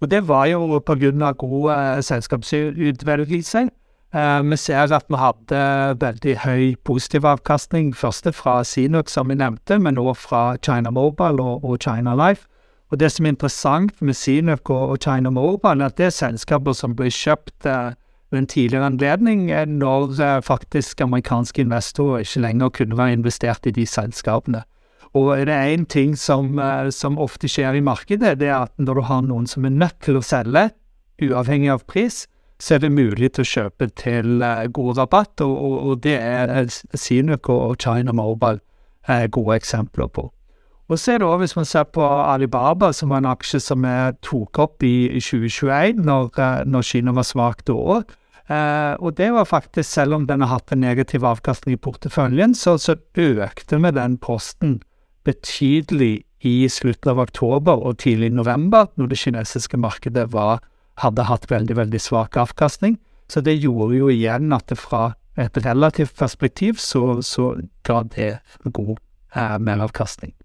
Og 0.01 0.09
det 0.09 0.27
var 0.27 0.45
jo 0.49 0.79
pga. 0.79 1.31
god 1.31 1.71
eh, 1.71 2.01
selskapsutvelgelse. 2.01 3.67
Eh, 4.15 4.41
vi 4.49 4.57
ser 4.57 4.93
at 4.93 5.05
vi 5.09 5.21
hadde 5.21 5.61
veldig 6.01 6.35
høy 6.47 6.75
positiv 6.83 7.25
avkastning, 7.25 7.93
først 7.95 8.33
fra 8.33 8.63
Sinux, 8.63 9.13
som 9.13 9.29
vi 9.29 9.35
nevnte, 9.35 9.79
men 9.79 9.97
også 9.97 10.21
fra 10.27 10.57
China 10.57 10.89
Mobile 10.89 11.43
og, 11.43 11.63
og 11.63 11.77
China 11.79 12.15
Life. 12.15 12.47
Og 12.95 12.99
det 12.99 13.09
som 13.11 13.25
er 13.25 13.33
interessant 13.33 13.97
med 13.99 14.15
Sinøk 14.15 14.69
og 14.71 15.01
China 15.03 15.29
Mobile, 15.29 15.83
er 15.83 15.91
at 15.91 15.97
det 15.99 16.05
er 16.05 16.13
selskaper 16.15 16.71
som 16.71 16.93
ble 16.95 17.09
kjøpt 17.11 17.65
eh, 17.67 17.97
ved 18.31 18.39
en 18.39 18.45
tidligere 18.47 18.87
anledning, 18.87 19.49
eh, 19.51 19.65
når 19.67 20.13
eh, 20.23 20.37
faktisk 20.39 21.01
amerikanske 21.03 21.65
investorer 21.65 22.23
ikke 22.23 22.43
lenger 22.45 22.69
kunne 22.77 22.97
være 22.97 23.17
investert 23.17 23.67
i 23.67 23.73
de 23.75 23.83
selskapene. 23.85 24.61
Og 25.11 25.33
er 25.33 25.43
det 25.49 25.57
én 25.73 25.83
ting 25.91 26.15
som, 26.15 26.55
som, 26.91 27.19
ofte 27.19 27.51
skjer 27.51 27.75
i 27.75 27.83
markedet, 27.83 28.37
det 28.39 28.47
er 28.47 28.61
at 28.61 28.71
når 28.79 28.93
du 28.93 29.03
har 29.09 29.27
noen 29.27 29.47
som 29.47 29.67
er 29.67 29.75
nødt 29.75 29.99
til 30.07 30.15
å 30.15 30.23
selge, 30.23 30.69
uavhengig 31.19 31.73
av 31.75 31.83
pris, 31.91 32.21
så 32.63 32.77
er 32.77 32.85
det 32.85 32.93
mulig 32.95 33.33
til 33.35 33.43
å 33.43 33.51
kjøpe 33.51 33.89
til 33.99 34.39
god 34.71 35.03
rabatt, 35.03 35.43
og, 35.43 35.51
og, 35.51 35.75
og 35.83 36.01
det 36.07 36.15
er 36.15 36.71
Sinøk 36.71 37.51
og 37.51 37.75
China 37.75 38.15
Mobile 38.15 38.63
gode 39.35 39.59
eksempler 39.59 40.07
på. 40.07 40.29
Og 40.85 40.99
så 41.01 41.15
er 41.15 41.21
det 41.21 41.27
også, 41.27 41.41
hvis 41.41 41.55
man 41.55 41.65
ser 41.65 41.87
på 41.89 42.05
Alibaba, 42.05 42.91
som 42.93 43.09
var 43.09 43.23
en 43.23 43.31
aksje 43.31 43.59
som 43.63 43.81
vi 43.81 43.95
tok 44.25 44.59
opp 44.61 44.85
i, 44.85 45.07
i 45.09 45.21
2021, 45.23 46.03
når, 46.05 46.29
eh, 46.37 46.61
når 46.69 46.85
Kina 46.85 47.15
var 47.15 47.25
svakt 47.25 47.69
år. 47.69 48.03
eh, 48.49 48.93
og 48.99 49.17
det 49.17 49.31
var 49.33 49.49
faktisk, 49.49 49.89
selv 49.89 50.13
om 50.13 50.27
den 50.27 50.41
har 50.41 50.47
hatt 50.47 50.71
en 50.71 50.79
negativ 50.79 51.25
avkastning 51.25 51.73
i 51.73 51.81
porteføljen, 51.81 52.53
så, 52.53 52.77
så 52.77 52.95
økte 53.17 53.81
vi 53.81 53.91
den 53.91 54.17
posten 54.17 54.81
betydelig 55.25 56.23
i 56.45 56.67
slutten 56.69 57.15
av 57.15 57.19
oktober 57.19 57.81
og 57.81 57.97
tidlig 57.97 58.29
november, 58.31 58.85
når 58.95 59.07
det 59.07 59.17
kinesiske 59.17 59.77
markedet 59.77 60.29
var, 60.33 60.61
hadde 61.01 61.25
hatt 61.25 61.49
veldig, 61.49 61.75
veldig 61.81 61.99
svak 61.99 62.37
avkastning. 62.37 62.99
Så 63.27 63.41
det 63.41 63.57
gjorde 63.57 63.97
jo 63.97 64.13
igjen 64.13 64.53
at 64.53 64.69
det 64.69 64.77
fra 64.77 65.15
et 65.35 65.57
relativt 65.65 66.13
perspektiv 66.15 66.77
så, 66.77 67.21
så 67.25 67.55
ga 67.83 68.03
det 68.13 68.35
god 68.69 68.99
eh, 69.35 69.57
meravkastning. 69.57 70.35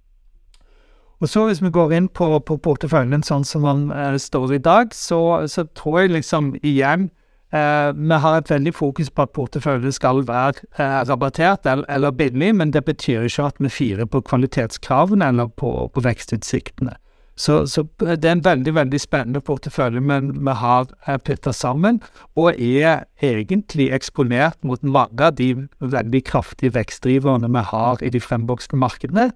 Og 1.20 1.28
så 1.28 1.44
hvis 1.46 1.60
vi 1.62 1.70
går 1.70 1.92
inn 1.92 2.08
på, 2.08 2.26
på 2.48 2.56
porteføljen 2.64 3.24
sånn 3.26 3.44
som 3.44 3.66
den 3.68 3.88
eh, 3.92 4.16
står 4.16 4.54
i 4.56 4.62
dag, 4.64 4.94
så, 4.96 5.46
så, 5.52 5.66
tror 5.76 6.00
jeg 6.00 6.14
liksom 6.14 6.54
igjen 6.64 7.10
eh, 7.52 7.90
vi 7.92 8.20
har 8.24 8.38
et 8.38 8.50
veldig 8.50 8.72
fokus 8.72 9.12
på 9.12 9.26
at 9.26 9.34
porteføljen 9.36 9.92
skal 9.92 10.24
være 10.28 10.64
eh, 10.78 11.02
rabattert 11.10 11.68
eller, 11.68 11.84
eller, 11.92 12.16
billig, 12.16 12.54
men 12.56 12.72
det 12.72 12.86
betyr 12.88 13.28
ikke 13.28 13.50
at 13.52 13.60
vi 13.60 13.68
firer 13.68 14.08
på 14.08 14.22
kvalitetskravene 14.32 15.28
eller 15.28 15.52
på, 15.60 15.90
på 15.92 16.04
vekstutsiktene. 16.08 16.96
Så, 17.40 17.66
så, 17.66 17.84
det 18.00 18.24
er 18.24 18.34
en 18.34 18.44
veldig 18.44 18.74
veldig 18.76 18.98
spennende 19.00 19.40
portefølje 19.40 20.00
men 20.00 20.32
vi 20.40 20.56
har 20.56 20.88
eh, 21.04 21.20
putta 21.20 21.52
sammen, 21.52 22.00
og 22.32 22.56
er 22.56 23.04
egentlig 23.20 23.90
eksponert 23.92 24.56
mot 24.64 24.80
mange 24.82 25.28
av 25.28 25.36
de 25.36 25.52
veldig 25.80 26.24
kraftige 26.32 26.72
vekstdriverne 26.80 27.52
vi 27.52 27.68
har 27.74 28.00
i 28.00 28.12
de 28.12 28.24
fremvoksende 28.24 28.80
markedene. 28.80 29.30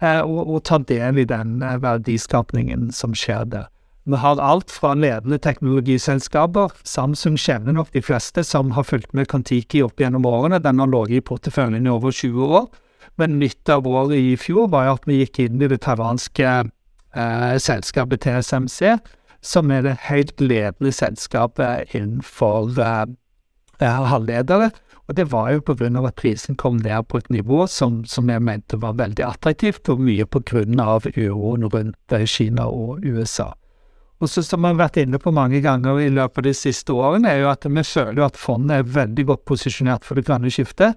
Eh, 0.00 0.22
og, 0.24 0.48
og 0.48 0.62
ta 0.64 0.78
del 0.88 1.20
i 1.20 1.28
den 1.28 1.60
eh, 1.62 1.76
verdiskapningen 1.82 2.88
som 2.96 3.12
skjer 3.16 3.44
der. 3.52 3.68
Vi 4.08 4.16
har 4.16 4.40
alt 4.40 4.72
fra 4.72 4.94
ledende 4.96 5.36
teknologiselskaper, 5.44 6.72
Samsung 6.88 7.36
kjenner 7.38 7.76
nok 7.76 7.92
de 7.92 8.00
fleste 8.02 8.42
som 8.48 8.72
har 8.74 8.86
fulgt 8.88 9.12
med 9.14 9.28
Kon-Tiki 9.28 9.82
opp 9.84 10.00
gjennom 10.00 10.24
årene, 10.26 10.58
den 10.64 10.80
har 10.80 10.88
ligget 10.88 11.20
i 11.20 11.26
porteføljen 11.28 11.86
i 11.86 11.92
over 11.92 12.14
20 12.16 12.56
år. 12.60 12.70
Men 13.20 13.38
nytt 13.42 13.68
av 13.68 13.86
året 13.86 14.16
i 14.16 14.36
fjor 14.40 14.70
var 14.72 14.88
at 14.94 15.04
vi 15.08 15.20
gikk 15.20 15.42
inn 15.44 15.60
i 15.60 15.68
det 15.68 15.82
taiwanske 15.84 16.48
eh, 16.48 17.54
selskapet 17.60 18.24
TSMC, 18.24 18.96
som 19.44 19.70
er 19.72 19.84
det 19.84 19.98
helt 20.08 20.40
ledende 20.40 20.92
selskapet 20.96 21.92
innenfor 21.92 22.72
eh, 22.80 23.04
halvledere. 23.84 24.70
Og 25.10 25.16
det 25.18 25.26
var 25.32 25.48
jo 25.50 25.60
pga. 25.66 25.88
at 26.06 26.14
prisen 26.14 26.54
kom 26.54 26.76
ned 26.76 27.08
på 27.08 27.18
et 27.18 27.30
nivå 27.30 27.66
som, 27.66 28.04
som 28.04 28.28
jeg 28.30 28.42
mente 28.42 28.78
var 28.78 28.94
veldig 28.94 29.24
attraktivt, 29.26 29.88
og 29.88 29.98
mye 29.98 30.24
pga. 30.24 30.62
uroen 30.62 31.66
rundt 31.66 32.14
Kina 32.26 32.68
og 32.70 33.02
USA. 33.04 33.52
Og 34.20 34.28
så 34.28 34.42
Som 34.42 34.62
vi 34.62 34.68
har 34.68 34.74
vært 34.74 34.96
inne 34.96 35.18
på 35.18 35.32
mange 35.32 35.60
ganger 35.60 35.98
i 35.98 36.08
løpet 36.08 36.38
av 36.38 36.42
de 36.44 36.54
siste 36.54 36.92
årene, 36.92 37.28
er 37.28 37.40
jo 37.40 37.50
at 37.50 37.64
vi 37.64 37.82
føler 37.82 38.22
at 38.22 38.36
fondet 38.36 38.76
er 38.76 38.82
veldig 38.82 39.26
godt 39.26 39.44
posisjonert 39.44 40.04
for 40.04 40.14
det 40.14 40.26
grønne 40.26 40.50
skiftet. 40.50 40.94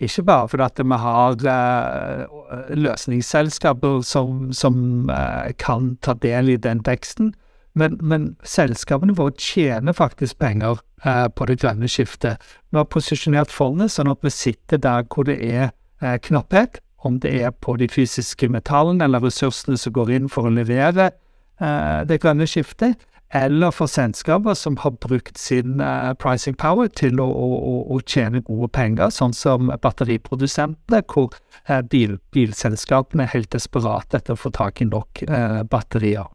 Ikke 0.00 0.22
bare 0.22 0.48
fordi 0.48 0.62
at 0.62 0.80
vi 0.80 0.96
har 1.04 1.36
eh, 1.52 2.74
løsningsselskaper 2.74 4.00
som, 4.02 4.52
som 4.52 5.10
eh, 5.10 5.52
kan 5.58 5.96
ta 6.00 6.14
del 6.14 6.48
i 6.48 6.56
den 6.56 6.80
veksten, 6.86 7.34
men, 7.74 7.98
men, 8.02 8.26
selskapene 8.46 9.16
våre 9.18 9.34
tjener 9.40 9.96
faktisk 9.96 10.38
penger 10.38 10.78
eh, 11.04 11.26
på 11.28 11.46
det 11.50 11.58
grønne 11.62 11.88
skiftet. 11.90 12.42
Vi 12.70 12.78
har 12.78 12.86
posisjonert 12.90 13.52
fondet 13.52 13.94
sånn 13.94 14.12
at 14.12 14.22
vi 14.22 14.32
sitter 14.34 14.80
der 14.82 15.06
hvor 15.10 15.26
det 15.28 15.40
er 15.42 15.72
eh, 16.00 16.18
knapphet, 16.22 16.80
om 17.04 17.18
det 17.20 17.34
er 17.42 17.50
på 17.50 17.76
de 17.76 17.88
fysiske 17.90 18.48
metallene 18.48 19.04
eller 19.04 19.26
ressursene 19.26 19.76
som 19.76 19.92
går 19.92 20.14
inn 20.14 20.30
for 20.32 20.48
å 20.48 20.54
levere 20.54 21.10
eh, 21.10 22.00
det 22.08 22.22
grønne 22.22 22.46
skiftet, 22.48 22.96
eller 23.34 23.74
for 23.74 23.90
selskaper 23.90 24.54
som 24.54 24.76
har 24.78 24.94
brukt 25.02 25.38
sin 25.38 25.80
uh, 25.82 26.12
pricing 26.14 26.54
power 26.54 26.86
til 26.86 27.18
å, 27.18 27.26
å, 27.26 27.72
å, 27.90 27.98
tjene 28.06 28.44
gode 28.46 28.68
penger, 28.76 29.10
sånn 29.10 29.34
som 29.34 29.72
batteriprodusentene, 29.82 31.02
hvor 31.10 31.34
uh, 31.66 31.80
bil, 31.90 32.20
bilselskapene 32.36 33.26
er 33.26 33.32
helt 33.34 33.50
desperate 33.50 34.20
etter 34.20 34.36
å 34.36 34.38
få 34.38 34.54
tak 34.54 34.84
i 34.84 34.86
nok 34.86 35.24
uh, 35.26 35.64
batterier. 35.66 36.30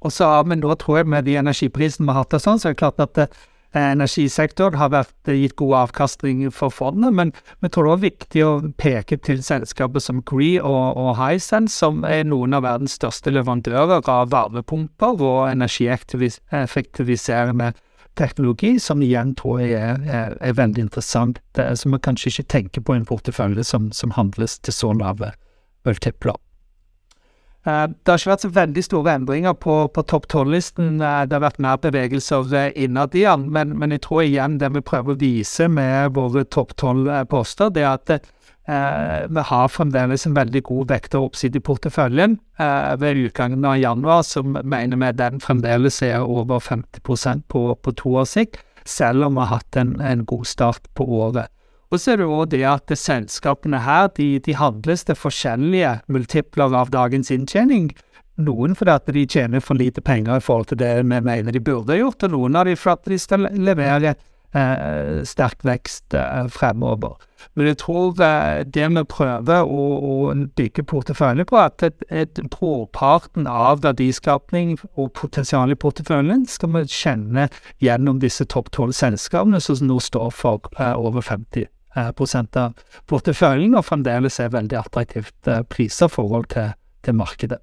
Og 0.00 0.12
så 0.14 0.26
men 0.46 0.60
da 0.62 0.74
tror 0.78 0.96
jeg, 1.00 1.06
med 1.10 1.24
de 1.26 1.34
energiprisene 1.40 2.06
vi 2.06 2.12
har 2.12 2.18
hatt, 2.22 2.34
og 2.36 2.40
sånn, 2.42 2.58
så 2.60 2.64
er 2.68 2.72
det 2.74 2.82
klart 2.82 3.00
at 3.02 3.14
eh, 3.24 3.28
energisektoren 3.74 4.78
har 4.78 4.90
vært, 4.94 5.28
eh, 5.28 5.40
gitt 5.42 5.56
god 5.58 5.74
avkastning 5.82 6.38
for 6.54 6.70
fondet, 6.74 7.12
men 7.14 7.28
vi 7.62 7.68
tror 7.68 7.84
det 7.88 7.94
er 7.96 8.06
viktig 8.06 8.40
å 8.46 8.72
peke 8.78 9.16
til 9.26 9.38
selskaper 9.44 10.00
som 10.04 10.22
Gree 10.22 10.62
og, 10.62 10.96
og 10.96 11.16
Hisense, 11.18 11.74
som 11.74 12.04
er 12.06 12.24
noen 12.28 12.54
av 12.54 12.62
verdens 12.66 12.96
største 13.00 13.30
leverandører 13.34 14.00
av 14.06 14.30
varmepumper 14.34 15.12
og 15.18 15.50
energieffektiviserende 15.50 17.68
teknologi, 18.18 18.78
som 18.82 19.02
igjen 19.02 19.34
tror 19.38 19.60
jeg 19.62 19.72
er, 19.78 19.96
er, 20.10 20.34
er 20.42 20.58
veldig 20.58 20.82
interessant, 20.88 21.36
som 21.78 21.92
vi 21.94 21.98
kanskje 22.02 22.28
ikke 22.32 22.52
tenker 22.54 22.80
på 22.82 22.90
i 22.94 22.98
en 22.98 23.06
portefølje 23.06 23.62
som, 23.66 23.82
som 23.94 24.10
handles 24.18 24.52
til 24.58 24.74
så 24.74 24.90
lave 24.96 25.28
multipler. 25.86 26.36
Eh, 27.68 27.84
det 27.90 28.12
har 28.12 28.20
ikke 28.20 28.32
vært 28.32 28.46
så 28.46 28.52
veldig 28.54 28.82
store 28.86 29.14
endringer 29.18 29.56
på, 29.60 29.76
på 29.92 30.04
topp 30.08 30.28
tolv-listen. 30.32 30.96
Eh, 31.02 31.22
det 31.28 31.36
har 31.36 31.44
vært 31.44 31.60
mer 31.62 31.80
bevegelser 31.82 32.54
eh, 32.56 32.70
innad 32.84 33.16
i 33.18 33.26
den, 33.26 33.48
men, 33.52 33.74
men, 33.80 33.92
jeg 33.94 34.04
tror 34.06 34.24
igjen 34.24 34.58
det 34.62 34.70
vi 34.76 34.84
prøver 34.84 35.14
å 35.14 35.20
vise 35.20 35.68
med 35.72 36.14
våre 36.16 36.46
topp 36.48 36.76
tolv-poster, 36.80 37.72
det 37.74 37.84
er 37.84 37.90
at 37.90 38.14
eh, 38.14 39.26
vi 39.28 39.44
har 39.50 39.74
fremdeles 39.74 40.24
en 40.28 40.38
veldig 40.38 40.62
god 40.70 40.94
vekt 40.94 41.18
og 41.18 41.32
oppside 41.32 41.60
i 41.60 41.66
porteføljen. 41.68 42.38
Eh, 42.62 42.94
ved 43.02 43.20
utgangen 43.26 43.66
av 43.68 43.76
januar 43.82 44.24
så 44.28 44.44
mener 44.46 45.02
vi 45.02 45.12
den 45.18 45.44
fremdeles 45.44 46.00
er 46.06 46.24
over 46.24 46.62
50 46.64 47.44
på, 47.48 47.68
på 47.74 47.96
to 48.00 48.16
års 48.22 48.38
sikt, 48.38 48.62
selv 48.88 49.28
om 49.28 49.36
vi 49.36 49.44
har 49.44 49.58
hatt 49.58 49.76
en, 49.82 49.98
en 50.00 50.24
god 50.24 50.48
start 50.48 50.88
på 50.96 51.04
året. 51.20 51.52
Og 51.88 52.00
så 52.00 52.12
er 52.12 52.20
det 52.20 52.26
jo 52.28 52.44
det 52.44 52.64
at 52.68 52.92
selskapene 53.00 53.80
her 53.80 54.10
de, 54.16 54.36
de 54.44 54.56
handles 54.58 55.06
til 55.08 55.16
forskjellige 55.16 55.94
multipler 56.12 56.74
av 56.76 56.92
dagens 56.92 57.32
inntjening. 57.32 57.88
Noen 58.38 58.76
fordi 58.78 58.92
at 58.94 59.08
de 59.14 59.26
tjener 59.26 59.64
for 59.64 59.78
lite 59.78 60.04
penger 60.04 60.36
i 60.36 60.44
forhold 60.44 60.68
til 60.70 60.78
det 60.82 60.94
vi 61.00 61.20
mener 61.20 61.52
de 61.52 61.64
burde 61.64 61.96
gjort, 61.96 62.22
og 62.22 62.34
noen 62.34 62.58
av 62.60 62.68
de 62.68 62.76
for 62.78 63.00
de 63.08 63.16
skal 63.18 63.48
levere 63.56 64.12
eh, 64.52 65.24
sterk 65.26 65.64
vekst 65.64 66.14
eh, 66.14 66.44
fremover. 66.52 67.16
Men 67.56 67.70
jeg 67.70 67.78
tror 67.80 68.20
eh, 68.22 68.60
det 68.68 68.84
vi 68.94 69.04
prøver 69.08 69.64
å, 69.64 69.86
å 70.12 70.36
bygge 70.60 70.84
portefølje 70.92 71.48
på, 71.48 71.58
at 71.58 71.86
et, 71.88 72.04
et 72.10 72.42
brorparten 72.52 73.48
av 73.50 73.80
verdiskapning 73.86 74.76
og 74.92 75.10
potensial 75.18 75.72
i 75.72 75.80
porteføljen 75.80 76.44
skal 76.52 76.76
vi 76.76 76.84
kjenne 76.84 77.48
gjennom 77.82 78.20
disse 78.22 78.46
topp 78.46 78.70
tolv 78.76 78.94
selskapene, 78.94 79.58
som 79.58 79.82
nå 79.88 79.98
står 80.04 80.30
for 80.36 80.70
eh, 80.76 80.94
over 80.94 81.24
50 81.24 81.66
Eh, 81.66 81.77
prosent 82.18 82.56
av 82.58 82.76
porteføljen, 83.10 83.76
og 83.78 83.86
fremdeles 83.86 84.40
er 84.42 84.52
veldig 84.54 84.78
attraktivt 84.80 85.50
priser 85.70 86.10
i 86.10 86.14
forhold 86.14 86.50
til, 86.54 86.74
til 87.04 87.18
markedet. 87.18 87.60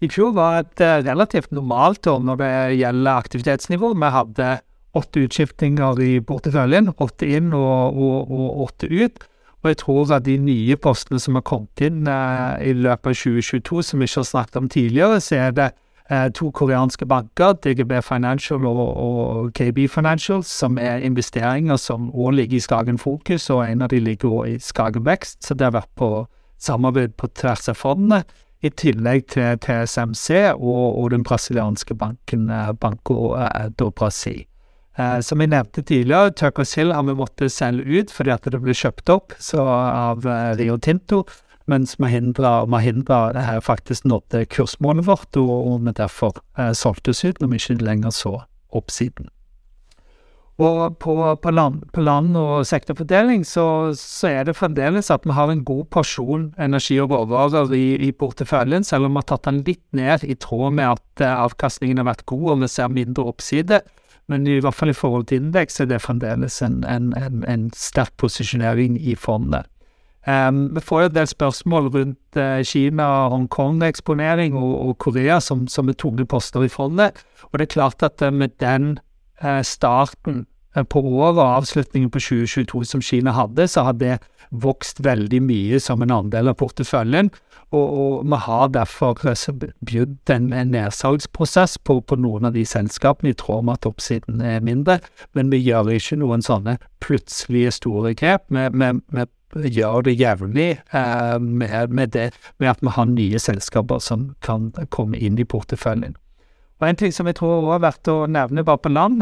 I 0.00 0.08
fjor 0.08 0.32
var 0.36 0.62
et 0.62 0.80
eh, 0.80 1.02
relativt 1.04 1.52
normalt 1.52 2.06
år 2.08 2.22
når 2.24 2.38
det 2.40 2.52
gjelder 2.80 3.18
aktivitetsnivå. 3.20 3.92
Vi 4.00 4.12
hadde 4.14 4.52
åtte 4.96 5.24
utskiftinger 5.26 6.00
i 6.02 6.14
porteføljen, 6.24 6.88
åtte 6.96 7.28
inn 7.28 7.52
og, 7.56 8.00
og, 8.00 8.32
og 8.32 8.64
åtte 8.66 8.88
ut. 8.88 9.26
Og 9.60 9.68
jeg 9.68 9.78
tror 9.82 10.14
at 10.16 10.24
de 10.24 10.38
nye 10.40 10.78
postene 10.80 11.20
som 11.20 11.36
har 11.36 11.44
kommet 11.44 11.84
inn 11.84 12.08
eh, 12.08 12.70
i 12.70 12.72
løpet 12.72 13.12
av 13.12 13.20
2022, 13.20 13.84
som 13.90 14.00
vi 14.00 14.08
ikke 14.08 14.22
har 14.22 14.30
snakket 14.32 14.60
om 14.62 14.72
tidligere, 14.72 15.20
så 15.20 15.40
er 15.44 15.56
det 15.58 15.70
Eh, 15.70 15.89
to 16.34 16.48
koreanske 16.50 17.06
banker, 17.06 17.52
DGB 17.62 18.00
Financial 18.02 18.64
og, 18.66 18.80
og, 18.96 19.52
KB 19.54 19.84
Financial, 19.86 20.42
som 20.42 20.78
er 20.78 21.04
investeringer 21.06 21.78
som 21.78 22.08
òg 22.10 22.34
ligger 22.34 22.58
i 22.58 22.64
Skagen 22.64 22.98
Fokus, 22.98 23.46
og 23.54 23.62
en 23.68 23.82
av 23.86 23.92
de 23.92 24.00
ligger 24.02 24.34
òg 24.40 24.56
i 24.56 24.58
Skagen 24.58 25.06
Vekst. 25.06 25.44
Så 25.46 25.54
det 25.54 25.68
har 25.68 25.76
vært 25.76 25.92
på 25.94 26.10
samarbeid 26.58 27.14
på 27.14 27.30
tvers 27.38 27.70
av 27.70 27.78
fondene, 27.78 28.24
i 28.60 28.68
tillegg 28.68 29.30
til 29.32 29.56
TSMC 29.64 30.52
og, 30.52 30.98
og 31.00 31.10
den 31.14 31.24
brasilianske 31.24 31.96
banken 31.96 32.50
eh, 32.52 32.72
Banco 32.76 33.32
eh, 33.38 33.70
do 33.78 33.88
Brasil. 33.90 34.42
Eh, 34.98 35.20
som 35.24 35.40
jeg 35.40 35.52
nevnte 35.52 35.84
tidligere, 35.86 36.34
Turcos 36.36 36.74
Hill 36.76 36.92
har 36.92 37.06
vi 37.06 37.16
måttet 37.16 37.54
selge 37.54 38.00
ut 38.00 38.12
fordi 38.12 38.34
at 38.34 38.48
det 38.52 38.60
ble 38.60 38.74
kjøpt 38.76 39.12
opp 39.14 39.36
av 39.56 40.26
eh, 40.26 40.50
Rio 40.60 40.76
Tinto 40.82 41.24
mens 41.70 41.96
Mahindra, 42.02 42.66
Mahindra 42.66 43.30
her 43.38 43.60
faktisk 43.64 44.04
nådde 44.10 44.44
kursmålet 44.50 45.06
vårt, 45.06 45.36
og 45.38 45.84
vi 45.86 45.94
derfor 45.96 46.40
eh, 46.58 46.72
solgte 46.76 47.14
oss 47.14 47.24
ut 47.24 47.40
når 47.40 47.52
vi 47.52 47.60
ikke 47.62 47.84
lenger 47.84 48.14
så 48.14 48.40
oppsiden. 48.70 49.30
Og 50.60 50.98
på, 51.00 51.14
på, 51.40 51.50
land, 51.50 51.86
på 51.94 52.02
land, 52.04 52.34
og 52.36 52.66
sektorfordeling 52.68 53.46
så, 53.48 53.94
så, 53.96 54.28
er 54.28 54.44
det 54.44 54.58
fremdeles 54.58 55.08
at 55.10 55.24
vi 55.24 55.32
har 55.32 55.48
en 55.48 55.62
god 55.64 55.86
porsjon 55.94 56.50
energi 56.60 56.98
og 57.00 57.14
råvarer 57.14 57.72
i, 57.72 57.94
i 57.96 58.10
porteføljen, 58.12 58.84
selv 58.84 59.08
om 59.08 59.16
vi 59.16 59.22
har 59.22 59.28
tatt 59.30 59.48
den 59.48 59.62
litt 59.64 59.84
ned 59.96 60.26
i 60.28 60.36
tråd 60.36 60.76
med 60.76 60.98
at 60.98 61.24
eh, 61.24 61.32
avkastningen 61.46 62.02
har 62.02 62.10
vært 62.10 62.26
god 62.28 62.46
og 62.52 62.62
vi 62.66 62.68
ser 62.74 62.92
mindre 62.92 63.24
oppside. 63.32 63.80
Men 64.28 64.44
i 64.46 64.60
hvert 64.60 64.76
fall 64.76 64.92
i 64.92 64.98
forhold 64.98 65.30
til 65.30 65.40
indeks 65.40 65.80
er 65.80 65.88
det 65.90 66.02
fremdeles 66.04 66.60
en, 66.62 66.82
en, 66.84 67.08
en, 67.16 67.40
en 67.48 67.70
sterk 67.74 68.12
posisjonering 68.20 69.00
i 69.00 69.16
fondet. 69.18 69.64
Um, 70.28 70.74
vi 70.74 70.80
får 70.84 71.00
jo 71.00 71.08
en 71.08 71.14
del 71.14 71.28
spørsmål 71.30 71.86
rundt 71.94 72.36
uh, 72.36 72.60
Kina, 72.68 73.06
Hongkong-eksponering 73.32 74.56
og, 74.58 74.74
og, 74.88 74.98
Korea 75.00 75.38
som, 75.40 75.64
som 75.68 75.88
er 75.88 75.96
tunge 75.96 76.26
poster 76.28 76.66
i 76.66 76.68
fondet. 76.68 77.22
Og 77.48 77.58
det 77.58 77.68
er 77.68 77.74
klart 77.74 78.04
at 78.04 78.20
uh, 78.22 78.32
med 78.32 78.52
den 78.60 78.98
uh, 79.44 79.62
starten 79.64 80.44
på 80.74 81.02
året 81.02 81.38
og 81.38 81.46
avslutningen 81.60 82.10
på 82.10 82.22
2022 82.22 82.84
som 82.86 83.02
Kina 83.02 83.34
hadde, 83.34 83.66
så 83.68 83.88
har 83.88 83.96
det 83.98 84.18
vokst 84.50 85.00
veldig 85.04 85.40
mye 85.42 85.80
som 85.82 86.02
en 86.02 86.12
andel 86.14 86.50
av 86.50 86.58
porteføljen. 86.58 87.30
Og, 87.70 87.86
og 88.02 88.14
vi 88.26 88.38
har 88.46 88.70
derfor 88.74 89.18
begynt 89.80 90.30
en, 90.30 90.52
en 90.52 90.72
nedsalgsprosess 90.74 91.78
på, 91.78 92.00
på, 92.02 92.18
noen 92.18 92.48
av 92.48 92.56
de 92.56 92.64
selskapene, 92.66 93.30
i 93.30 93.38
tråd 93.38 93.66
med 93.66 93.78
at 93.78 93.86
oppsiden 93.86 94.42
er 94.42 94.64
mindre. 94.66 94.98
Men 95.38 95.52
vi 95.54 95.62
gjør 95.62 95.92
ikke 95.94 96.18
noen 96.18 96.42
sånne 96.42 96.78
plutselige 97.02 97.76
store 97.78 98.14
grep. 98.18 98.48
Vi, 98.50 98.66
vi, 98.74 99.26
vi 99.54 99.74
gjør 99.78 100.02
det 100.06 100.18
jevnlig 100.18 100.70
eh, 100.90 101.38
med, 101.38 101.94
med, 101.94 102.10
det, 102.16 102.32
med 102.58 102.74
at 102.74 102.82
vi 102.82 102.96
har 102.96 103.06
nye 103.06 103.38
selskaper 103.38 104.02
som 104.02 104.32
kan 104.42 104.72
komme 104.90 105.18
inn 105.18 105.38
i 105.38 105.46
porteføljen. 105.46 106.18
Og 106.80 106.88
En 106.88 106.96
ting 106.96 107.12
som 107.12 107.28
jeg 107.28 107.36
tror 107.36 107.60
også 107.60 107.76
er 107.76 107.82
verdt 107.84 108.08
å 108.08 108.20
nevne 108.26 108.64
bare 108.64 108.80
på 108.80 108.90
land, 108.90 109.20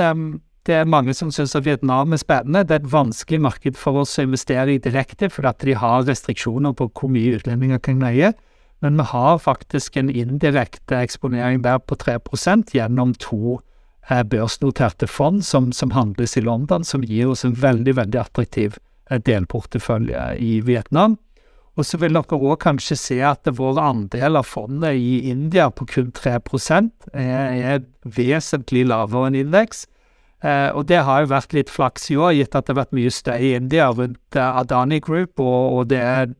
det 0.68 0.76
er 0.76 0.88
mange 0.88 1.14
som 1.16 1.30
syns 1.32 1.56
at 1.56 1.64
Vietnam 1.64 2.12
er 2.12 2.20
spennende. 2.20 2.66
Det 2.68 2.74
er 2.76 2.82
et 2.82 2.92
vanskelig 2.92 3.40
marked 3.40 3.78
for 3.80 4.02
oss 4.02 4.18
å 4.20 4.26
investere 4.26 4.74
i 4.74 4.82
direkte, 4.84 5.30
fordi 5.32 5.70
de 5.70 5.78
har 5.80 6.04
restriksjoner 6.04 6.74
på 6.76 6.90
hvor 6.92 7.12
mye 7.14 7.38
utlendinger 7.38 7.80
kan 7.80 8.04
leie. 8.04 8.34
Men 8.84 9.00
vi 9.00 9.08
har 9.10 9.40
faktisk 9.42 9.96
en 9.96 10.12
indirekte 10.12 11.00
eksponering 11.00 11.64
der 11.64 11.80
på 11.80 11.96
3 11.96 12.18
gjennom 12.74 13.14
to 13.18 13.58
eh, 14.10 14.22
børsnoterte 14.22 15.08
fond 15.08 15.42
som, 15.44 15.72
som 15.72 15.96
handles 15.96 16.36
i 16.36 16.44
London, 16.44 16.84
som 16.84 17.02
gir 17.02 17.32
oss 17.32 17.44
en 17.44 17.56
veldig, 17.56 17.96
veldig 17.96 18.20
attraktiv 18.20 18.76
delportefølje 19.08 20.36
i 20.36 20.60
Vietnam. 20.60 21.16
Og 21.78 21.86
så 21.86 21.98
vil 22.02 22.12
dere 22.12 22.36
òg 22.36 22.58
kanskje 22.60 22.96
se 22.98 23.20
at 23.22 23.48
vår 23.54 23.78
andel 23.80 24.36
av 24.36 24.48
fondet 24.50 24.98
i 24.98 25.30
India 25.30 25.70
på 25.70 25.86
kun 25.86 26.10
3 26.12 26.38
er, 27.14 27.54
er 27.54 27.84
vesentlig 28.04 28.84
lavere 28.84 29.30
enn 29.30 29.46
indeks. 29.46 29.86
Eh, 30.38 30.70
og 30.70 30.86
det 30.86 31.00
har 31.02 31.24
jo 31.24 31.32
vært 31.32 31.54
litt 31.56 31.70
flaks 31.72 32.12
i 32.12 32.16
år, 32.18 32.36
gitt 32.38 32.54
at 32.54 32.66
det 32.66 32.74
har 32.74 32.84
vært 32.84 32.94
mye 32.94 33.10
støy 33.10 33.42
i 33.42 33.54
India 33.58 33.88
rundt 33.90 34.38
uh, 34.38 34.60
Adani 34.60 35.00
Group, 35.02 35.40
og, 35.42 35.78
og 35.80 35.88
det 35.90 35.98
er 35.98 36.30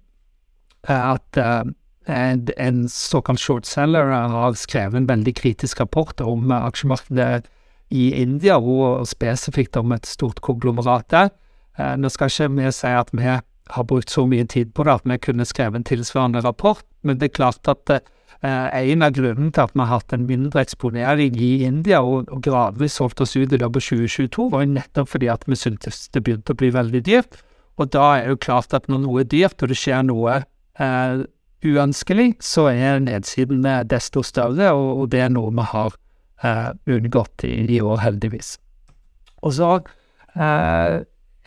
uh, 0.87 1.17
at 1.17 1.41
uh, 1.43 1.67
en, 2.07 2.45
en, 2.55 2.85
såkalt 2.93 3.43
shortseller 3.43 4.13
har 4.33 4.55
skrevet 4.57 5.01
en 5.01 5.09
veldig 5.11 5.35
kritisk 5.41 5.83
rapport 5.83 6.23
om 6.23 6.53
aksjemarkedet 6.55 7.51
i 7.91 8.13
India, 8.23 8.61
og 8.61 9.03
spesifikt 9.09 9.77
om 9.81 9.93
et 9.97 10.07
stort 10.07 10.41
konglomerat 10.45 11.09
der. 11.13 11.29
Nå 12.01 12.09
skal 12.11 12.31
ikke 12.33 12.49
vi 12.57 12.71
si 12.75 12.91
at 12.91 13.13
vi 13.13 13.29
har 13.29 13.85
brukt 13.87 14.11
så 14.11 14.25
mye 14.29 14.47
tid 14.49 14.73
på 14.75 14.85
det 14.85 14.95
at 14.99 15.07
vi 15.09 15.19
kunne 15.25 15.47
skrevet 15.47 15.79
en 15.79 15.87
tilsvarende 15.87 16.43
rapport, 16.45 16.85
men 17.05 17.21
det 17.21 17.29
er 17.29 17.37
klart 17.39 17.71
at 17.71 17.93
eh, 18.47 18.93
en 18.93 19.05
av 19.07 19.15
grunnene 19.17 19.53
til 19.55 19.65
at 19.65 19.75
vi 19.75 19.83
har 19.83 19.91
hatt 19.91 20.15
en 20.15 20.27
mindre 20.29 20.63
eksponering 20.63 21.39
i 21.43 21.53
India 21.67 22.03
og, 22.05 22.31
og 22.33 22.43
gradvis 22.45 22.99
solgt 23.01 23.23
oss 23.25 23.37
ut 23.37 23.53
i 23.53 23.59
løpet 23.59 23.81
av 23.83 23.89
2022, 23.89 24.49
var 24.55 24.69
nettopp 24.71 25.13
fordi 25.15 25.31
at 25.33 25.47
vi 25.49 25.59
syntes 25.59 26.07
det 26.15 26.25
begynte 26.27 26.55
å 26.55 26.61
bli 26.61 26.73
veldig 26.75 27.03
dyrt. 27.07 27.41
Og 27.79 27.91
da 27.95 28.07
er 28.19 28.33
jo 28.33 28.41
klart 28.43 28.75
at 28.75 28.89
når 28.91 29.05
noe 29.05 29.23
er 29.23 29.29
dyrt, 29.31 29.63
og 29.63 29.71
det 29.71 29.79
skjer 29.79 30.03
noe 30.07 30.41
eh, 30.83 31.25
uønskelig, 31.65 32.33
så 32.43 32.69
er 32.73 33.03
nedsiden 33.03 33.67
desto 33.91 34.23
større, 34.27 34.73
og, 34.75 35.05
og 35.05 35.13
det 35.15 35.23
er 35.27 35.35
noe 35.35 35.53
vi 35.55 35.67
har 35.73 35.95
eh, 36.43 36.71
unngått 36.97 37.47
i, 37.47 37.55
i, 37.67 37.81
år, 37.83 38.03
heldigvis. 38.03 38.57
Og 39.47 39.55
så 39.59 39.71
eh, 40.35 40.99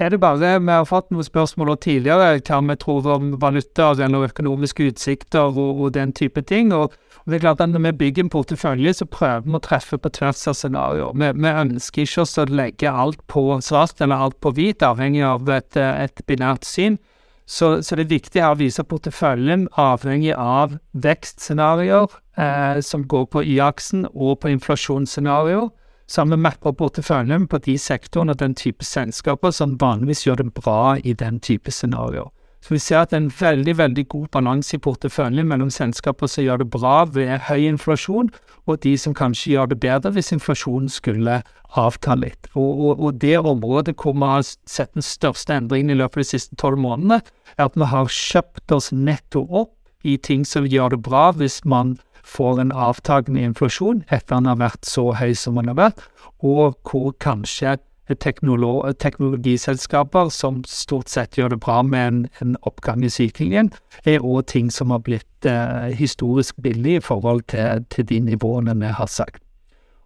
er 0.02 0.10
det 0.10 0.20
bare 0.22 0.60
Vi 0.60 0.72
har 0.72 0.88
fått 0.90 1.12
noen 1.14 1.26
spørsmål 1.26 1.76
tidligere 1.82 2.40
hva 2.42 2.60
vi 2.68 2.76
tror 2.82 3.08
om 3.16 3.32
valuta 3.42 3.92
eller 3.94 4.28
økonomiske 4.30 4.90
utsikter 4.92 5.52
og, 5.52 5.82
og, 5.82 5.94
den 5.94 6.14
type 6.14 6.42
ting. 6.42 6.74
og, 6.74 6.94
og 7.22 7.26
det 7.28 7.38
er 7.38 7.46
klart 7.46 7.62
at 7.62 7.70
Når 7.70 7.86
vi 7.86 7.92
bygger 7.92 8.24
en 8.24 8.30
portefølje, 8.30 8.94
så 8.94 9.06
prøver 9.06 9.46
vi 9.46 9.56
å 9.56 9.64
treffe 9.64 9.98
på 9.98 10.10
tvers 10.10 10.48
av 10.48 10.58
scenarioer. 10.58 11.14
Vi, 11.14 11.32
vi, 11.38 11.54
ønsker 11.64 12.02
ikke 12.02 12.22
oss 12.22 12.38
å 12.38 12.46
legge 12.50 12.90
alt 12.90 13.22
på 13.28 13.62
svart 13.62 14.02
eller 14.02 14.16
alt 14.16 14.40
på 14.42 14.52
hvit, 14.58 14.84
avhengig 14.84 15.24
av 15.24 15.50
et, 15.50 15.78
et 15.78 16.26
binært 16.28 16.66
syn. 16.66 16.98
Så, 17.46 17.82
så, 17.84 17.98
det 17.98 18.06
er 18.06 18.16
viktig 18.16 18.44
å 18.46 18.56
vise 18.56 18.84
porteføljen 18.88 19.68
avhengig 19.76 20.34
av 20.38 20.78
vekstscenarioer 20.94 22.14
eh, 22.40 22.80
som 22.86 23.04
går 23.04 23.26
på 23.34 23.44
Y-aksen, 23.44 24.06
og 24.14 24.40
på 24.40 24.54
inflasjonsscenarioer 24.54 25.70
så 26.12 26.22
har 26.22 26.32
vi 26.34 26.42
mappa 26.44 26.74
porteføljen 26.76 27.48
på 27.48 27.62
de 27.64 27.78
sektorene 27.80 28.36
og 28.36 28.42
den 28.42 28.56
type 28.60 28.84
selskaper 28.84 29.54
som 29.56 29.78
vanligvis 29.80 30.26
gjør 30.26 30.42
det 30.42 30.54
bra 30.58 30.98
i 31.00 31.14
den 31.16 31.40
type 31.40 31.72
scenarioer. 31.72 32.28
Så 32.62 32.76
vi 32.76 32.80
ser 32.84 33.00
at 33.00 33.10
det 33.10 33.18
er 33.18 33.22
en 33.24 33.32
veldig 33.40 33.74
veldig 33.78 34.04
god 34.12 34.28
balanse 34.36 34.76
i 34.76 34.82
porteføljen 34.84 35.48
mellom 35.50 35.72
selskaper 35.74 36.30
som 36.30 36.44
gjør 36.44 36.62
det 36.62 36.68
bra 36.70 37.06
ved 37.10 37.48
høy 37.48 37.64
inflasjon, 37.72 38.30
og 38.68 38.84
de 38.84 38.94
som 39.02 39.16
kanskje 39.18 39.56
gjør 39.56 39.72
det 39.72 39.80
bedre 39.82 40.12
hvis 40.14 40.34
inflasjonen 40.36 40.92
skulle 40.92 41.40
avta 41.80 42.20
litt. 42.20 42.52
Og, 42.54 42.70
og, 42.70 43.00
og, 43.00 43.18
det 43.24 43.40
området 43.40 43.96
hvor 43.96 44.14
vi 44.14 44.30
har 44.36 44.46
sett 44.46 44.94
den 44.94 45.06
største 45.06 45.58
endringen 45.58 45.96
i 45.96 45.98
løpet 46.04 46.20
av 46.20 46.28
de 46.28 46.34
siste 46.36 46.60
tolv 46.62 46.78
månedene, 46.84 47.22
er 47.58 47.72
at 47.72 47.80
vi 47.80 47.90
har 47.96 48.14
kjøpt 48.20 48.76
oss 48.76 48.92
netto 48.92 49.48
opp 49.48 49.74
i 50.04 50.18
ting 50.18 50.46
som 50.46 50.68
gjør 50.68 50.98
det 50.98 51.04
bra 51.08 51.30
hvis 51.38 51.62
man 51.66 51.96
får 52.24 52.62
en 52.62 52.72
avtagende 52.72 53.42
inflasjon 53.42 54.04
etter 54.10 54.38
han 54.38 54.50
har 54.50 54.60
vært 54.62 54.86
så 54.88 55.12
høy 55.18 55.34
som 55.38 55.58
han 55.60 55.72
har 55.72 55.80
vært, 55.80 56.04
og 56.42 56.78
hvor 56.88 57.16
kanskje 57.22 57.78
teknolog 58.20 58.98
teknologiselskaper 59.00 60.30
som 60.30 60.64
stort 60.68 61.10
sett 61.10 61.38
gjør 61.38 61.54
det 61.54 61.60
bra 61.64 61.82
med 61.84 62.08
en, 62.08 62.20
en 62.42 62.58
oppgang 62.68 63.04
i 63.06 63.10
sykelinjen, 63.10 63.72
er 64.06 64.26
òg 64.26 64.48
ting 64.52 64.72
som 64.72 64.92
har 64.92 65.04
blitt 65.06 65.48
eh, 65.48 65.92
historisk 65.98 66.56
billig 66.62 66.98
i 66.98 67.04
forhold 67.04 67.46
til, 67.48 67.86
til, 67.90 68.08
de 68.10 68.20
nivåene 68.20 68.76
vi 68.80 68.92
har 68.92 69.08
sagt. 69.08 69.44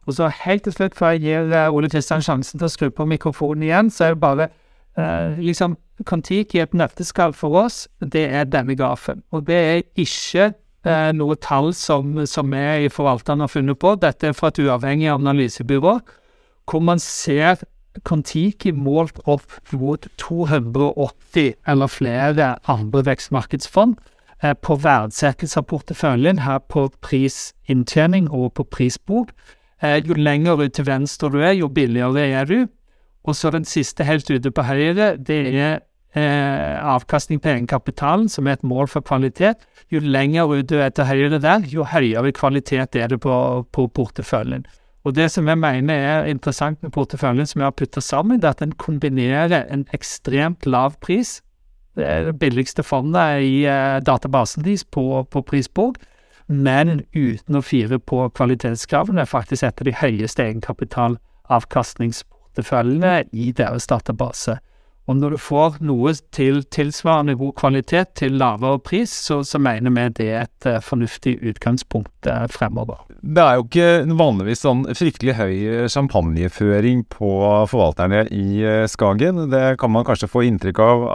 Og 0.05 0.13
så 0.13 0.29
helt 0.43 0.63
til 0.63 0.73
slutt, 0.73 0.95
før 0.95 1.15
jeg 1.15 1.23
gir 1.25 1.55
eh, 1.55 1.73
Ole 1.73 1.89
Kristian 1.89 2.21
sjansen 2.21 2.59
til 2.59 2.67
å 2.67 2.73
skru 2.73 2.91
på 2.93 3.07
mikrofonen 3.09 3.65
igjen, 3.65 3.89
så 3.89 4.09
er 4.09 4.13
det 4.13 4.21
bare 4.21 4.49
eh, 4.97 5.41
liksom 5.41 5.77
Kon-Tiki 6.05 6.59
et 6.59 6.75
nøtteskall 6.75 7.33
for 7.33 7.55
oss, 7.63 7.85
det 8.01 8.27
er 8.27 8.45
denne 8.45 8.75
grafen. 8.75 9.23
Og 9.31 9.47
det 9.47 9.55
er 9.55 9.81
ikke 9.95 10.51
eh, 10.85 11.11
noe 11.17 11.37
tall 11.41 11.73
som, 11.75 12.17
som 12.29 12.51
vi 12.53 12.85
i 12.85 12.91
forvalteren 12.93 13.43
har 13.43 13.51
funnet 13.51 13.79
på. 13.81 13.95
Dette 14.01 14.29
er 14.29 14.37
fra 14.37 14.51
et 14.51 14.61
uavhengig 14.63 15.09
analysebyrå, 15.13 15.99
hvor 16.69 16.83
man 16.85 17.01
ser 17.01 17.63
Kon-Tiki 18.03 18.73
målt 18.75 19.21
opp 19.29 19.59
mot 19.71 20.07
280 20.21 21.53
eller 21.67 21.91
flere 21.91 22.49
andre 22.71 23.05
vekstmarkedsfond 23.07 23.95
eh, 24.43 24.55
på 24.55 24.77
verdsettelse 24.83 25.61
av 25.61 25.69
porteføljen, 25.71 26.43
her 26.43 26.59
på 26.69 26.89
prisinntjening 27.05 28.29
og 28.31 28.53
på 28.59 28.67
prisbok. 28.77 29.31
Eh, 29.81 30.01
jo 30.03 30.17
lenger 30.17 30.65
ut 30.65 30.75
til 30.75 30.87
venstre 30.87 31.31
du 31.31 31.39
er, 31.41 31.55
jo 31.55 31.71
billigere 31.71 32.27
er 32.27 32.49
du. 32.49 32.59
Og 33.25 33.35
så 33.35 33.49
den 33.49 33.65
siste 33.65 34.05
helt 34.05 34.29
ute 34.29 34.51
på 34.51 34.65
høyre, 34.67 35.15
det 35.17 35.41
er 35.55 35.79
eh, 36.17 36.85
avkastning 36.85 37.39
på 37.41 37.49
egenkapitalen, 37.51 38.29
som 38.29 38.47
er 38.47 38.57
et 38.57 38.63
mål 38.63 38.87
for 38.91 39.01
kvalitet. 39.05 39.65
Jo 39.91 39.99
lenger 40.01 40.51
ut 40.51 40.69
du 40.69 40.77
er 40.79 40.89
til 40.95 41.05
høyre 41.09 41.39
der, 41.39 41.59
jo 41.69 41.83
høyere 41.85 42.31
kvalitet 42.35 42.95
er 42.95 43.07
det 43.11 43.19
på, 43.23 43.65
på 43.71 43.87
porteføljen. 43.87 44.65
Og 45.05 45.13
det 45.13 45.31
som 45.31 45.47
jeg 45.47 45.57
mener 45.61 45.93
er 45.93 46.25
interessant 46.31 46.81
med 46.81 46.91
porteføljen 46.95 47.45
som 47.45 47.61
jeg 47.61 47.67
har 47.69 47.77
putta 47.77 48.01
sammen, 48.01 48.39
det 48.41 48.47
er 48.49 48.55
at 48.57 48.63
den 48.63 48.77
kombinerer 48.81 49.65
en 49.69 49.85
ekstremt 49.93 50.65
lav 50.65 50.91
pris, 51.01 51.41
det 51.95 52.03
er 52.03 52.25
det 52.27 52.39
billigste 52.39 52.83
fondet 52.83 53.41
i 53.45 53.65
eh, 53.69 54.01
databasen 54.03 54.63
deres 54.65 54.83
på, 54.83 55.23
på 55.31 55.41
prisbok, 55.47 55.95
men 56.47 57.01
uten 57.15 57.55
å 57.55 57.61
fire 57.63 57.99
på 57.99 58.29
kvalitetskravene, 58.35 59.25
faktisk 59.25 59.63
et 59.63 59.81
av 59.81 59.85
de 59.87 59.93
høyeste 60.01 60.43
egenkapitalavkastningsporteføljene 60.43 62.35
porteføljene 62.55 63.25
i 63.33 63.51
deres 63.51 63.87
database. 63.87 64.59
Og 65.05 65.19
når 65.19 65.35
du 65.35 65.41
får 65.41 65.77
noe 65.85 66.15
til 66.33 66.63
tilsvarende 66.73 67.35
god 67.37 67.53
kvalitet 67.59 68.15
til 68.17 68.39
lavere 68.41 68.81
pris, 68.81 69.11
så, 69.27 69.41
så 69.45 69.61
mener 69.61 69.93
vi 69.93 70.05
det 70.17 70.29
er 70.31 70.47
et 70.47 70.69
uh, 70.69 70.81
fornuftig 70.81 71.35
utgangspunkt 71.45 72.29
uh, 72.29 72.47
fremover. 72.49 73.03
Det 73.21 73.43
er 73.43 73.59
jo 73.59 73.67
ikke 73.67 74.17
vanligvis 74.17 74.65
sånn 74.65 74.83
fryktelig 74.97 75.37
høy 75.37 75.55
champagneføring 75.93 77.05
på 77.13 77.31
forvalterne 77.69 78.25
i 78.33 78.65
Skagen. 78.89 79.45
Det 79.53 79.65
kan 79.81 79.93
man 79.93 80.05
kanskje 80.07 80.29
få 80.31 80.45
inntrykk 80.49 80.81
av 80.85 81.09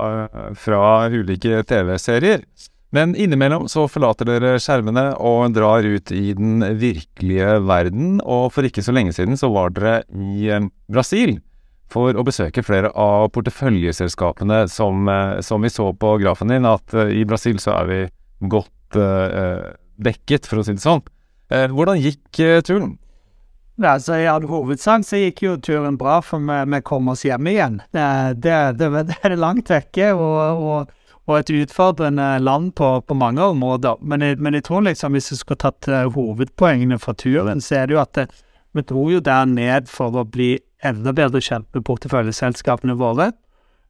fra 0.59 0.83
ulike 1.11 1.63
TV-serier. 1.67 2.47
Men 2.91 3.15
innimellom 3.15 3.69
så 3.71 3.85
forlater 3.91 4.27
dere 4.27 4.57
skjermene 4.63 5.13
og 5.23 5.55
drar 5.55 5.87
ut 5.87 6.11
i 6.11 6.33
den 6.35 6.65
virkelige 6.81 7.61
verden. 7.63 8.19
Og 8.25 8.51
for 8.55 8.67
ikke 8.67 8.83
så 8.83 8.95
lenge 8.95 9.15
siden 9.15 9.39
så 9.39 9.51
var 9.55 9.71
dere 9.77 10.01
i 10.11 10.51
eh, 10.51 10.67
Brasil 10.91 11.39
for 11.91 12.17
å 12.17 12.25
besøke 12.27 12.65
flere 12.65 12.93
av 12.99 13.29
porteføljeselskapene 13.35 14.63
som, 14.71 15.09
eh, 15.09 15.41
som 15.45 15.63
vi 15.63 15.73
så 15.73 15.91
på 15.93 16.15
grafen 16.23 16.53
din, 16.53 16.69
at 16.69 16.95
eh, 16.95 17.15
i 17.21 17.25
Brasil 17.29 17.61
så 17.63 17.75
er 17.81 17.91
vi 17.91 18.01
godt 18.41 18.97
uh, 18.97 19.75
dekket, 20.01 20.47
for 20.49 20.61
å 20.61 20.65
si 20.65 20.73
det 20.73 20.81
sånn. 20.81 21.03
Uh, 21.53 21.67
hvordan 21.75 22.01
gikk 22.01 22.41
uh, 22.41 22.63
turen? 22.65 22.95
Ja, 23.81 23.99
så 24.01 24.17
I 24.17 24.29
all 24.33 24.47
hovedsak 24.49 25.05
så 25.05 25.21
gikk 25.21 25.43
jo 25.45 25.59
turen 25.61 25.99
bra, 26.01 26.23
for 26.25 26.41
vi, 26.41 26.57
vi 26.73 26.81
kom 26.89 27.11
oss 27.13 27.27
hjem 27.27 27.51
igjen. 27.53 27.83
Det, 27.93 28.07
det, 28.41 28.57
det, 28.81 28.89
det 29.11 29.19
er 29.29 29.37
langt 29.37 29.73
vekke. 29.73 30.15
og, 30.17 30.65
og 30.65 30.97
og 31.31 31.37
et 31.37 31.51
utfordrende 31.55 32.41
land 32.43 32.73
på, 32.75 32.87
på 33.07 33.15
mange 33.15 33.45
områder. 33.53 34.01
Men 34.03 34.25
jeg, 34.25 34.39
men 34.43 34.57
jeg, 34.57 34.65
tror 34.67 34.81
liksom, 34.83 35.15
hvis 35.15 35.29
vi 35.31 35.37
skulle 35.39 35.61
tatt 35.63 35.87
hovedpoengene 36.17 36.99
fra 36.99 37.15
turen, 37.15 37.61
så 37.63 37.77
er 37.79 37.87
det 37.87 37.95
jo 37.95 38.01
at 38.03 38.19
vi 38.75 38.83
dro 38.83 39.05
jo 39.13 39.21
der 39.23 39.47
ned 39.47 39.87
for 39.87 40.17
å 40.17 40.25
bli 40.27 40.57
enda 40.87 41.13
bedre 41.17 41.43
kjent 41.45 41.69
med 41.75 41.85
porteføljeselskapene 41.89 42.97
våre. 43.01 43.31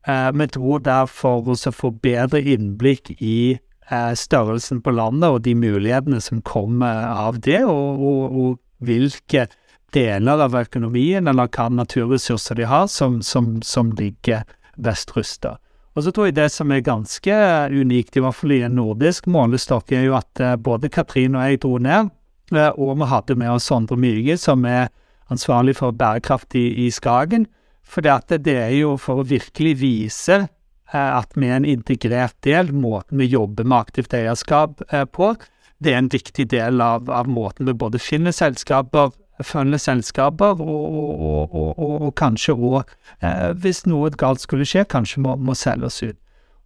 Uh, 0.09 0.31
vi 0.33 0.48
tror 0.48 0.85
derfor 0.85 1.48
å 1.53 1.72
få 1.76 1.92
bedre 2.03 2.40
innblikk 2.40 3.12
i 3.18 3.59
uh, 3.92 4.12
størrelsen 4.16 4.81
på 4.83 4.94
landet 4.96 5.29
og 5.29 5.42
de 5.44 5.55
mulighetene 5.55 6.20
som 6.24 6.40
kommer 6.42 7.11
av 7.11 7.40
det, 7.44 7.62
og, 7.68 8.00
og, 8.00 8.37
og, 8.42 8.61
hvilke 8.81 9.44
deler 9.92 10.40
av 10.40 10.55
økonomien 10.57 11.29
eller 11.29 11.50
hva 11.53 11.66
naturressurser 11.68 12.57
de 12.57 12.68
har 12.70 12.87
som, 12.88 13.18
som, 13.20 13.59
som 13.66 13.90
ligger 13.98 14.46
best 14.81 15.12
rusta. 15.16 15.59
Og 15.98 16.07
så 16.07 16.12
tror 16.14 16.29
jeg 16.29 16.38
det 16.38 16.48
som 16.55 16.70
er 16.70 16.85
ganske 16.87 17.37
unikt, 17.74 18.16
i 18.16 18.22
hvert 18.22 18.38
fall 18.38 18.55
i 18.55 18.62
en 18.64 18.79
nordisk 18.79 19.26
målestokk, 19.31 19.90
er 19.92 20.07
jo 20.07 20.16
at 20.18 20.40
eh, 20.40 20.57
både 20.57 20.90
Katrin 20.92 21.35
og 21.37 21.44
jeg 21.44 21.61
dro 21.64 21.74
ned, 21.83 22.12
eh, 22.55 22.70
og 22.79 22.94
vi 23.00 23.09
hadde 23.11 23.37
med 23.40 23.50
oss 23.57 23.66
Sondre 23.70 23.98
Myge, 23.98 24.38
som 24.38 24.64
er 24.64 24.88
ansvarlig 25.30 25.76
for 25.78 25.96
bærekraft 25.96 26.54
i, 26.58 26.86
i 26.86 26.90
Skagen. 26.90 27.46
For 27.82 28.04
det, 28.04 28.54
er 28.54 28.74
jo 28.76 28.96
for 29.00 29.22
å 29.22 29.26
virkelig 29.26 29.76
vise 29.80 30.36
eh, 30.36 31.10
at 31.10 31.32
vi 31.34 31.48
er 31.48 31.58
en 31.58 31.68
integrert 31.68 32.36
del, 32.46 32.72
måten 32.72 33.18
vi 33.18 33.30
jobber 33.30 33.66
med 33.66 33.78
aktivt 33.78 34.14
eierskap 34.14 34.84
på. 35.12 35.32
Det 35.80 35.94
er 35.94 36.02
en 36.02 36.12
viktig 36.12 36.46
del 36.52 36.80
av, 36.84 37.10
av 37.10 37.28
måten 37.30 37.66
vi 37.66 37.74
både 37.74 37.98
finner 37.98 38.36
selskaper, 38.36 39.10
følger 39.42 39.80
selskaper, 39.80 40.60
og, 40.60 40.96
og, 40.96 41.54
og, 41.54 42.02
og 42.06 42.14
kanskje 42.20 42.54
òg, 42.54 42.90
eh, 43.24 43.50
hvis 43.56 43.86
noe 43.88 44.10
galt 44.20 44.42
skulle 44.44 44.68
skje, 44.68 44.84
kanskje 44.84 45.22
må, 45.24 45.36
må 45.36 45.56
oss 45.56 46.02
ut. 46.02 46.18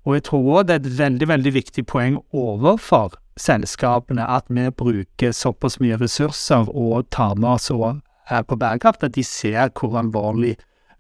Og 0.05 0.19
jeg 0.19 0.25
tror 0.29 0.49
òg 0.59 0.67
det 0.69 0.75
er 0.75 0.83
et 0.83 0.99
veldig, 0.99 1.29
veldig 1.29 1.53
viktig 1.55 1.87
poeng 1.89 2.19
overfor 2.33 3.15
selskapene 3.41 4.27
at 4.27 4.45
vi 4.49 4.69
bruker 4.71 5.33
såpass 5.33 5.79
mye 5.81 5.97
ressurser 5.99 6.69
og 6.71 7.09
tar 7.11 7.35
med 7.39 7.57
oss 7.57 7.71
òg 7.73 7.89
eh, 7.89 8.03
på 8.49 8.57
bærekraft, 8.57 9.05
at 9.05 9.17
de 9.17 9.25
ser 9.27 9.73
hvor 9.77 9.99
alvorlig 10.01 10.55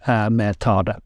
eh, 0.07 0.29
vi 0.31 0.49
tar 0.61 0.89
det. 0.91 0.97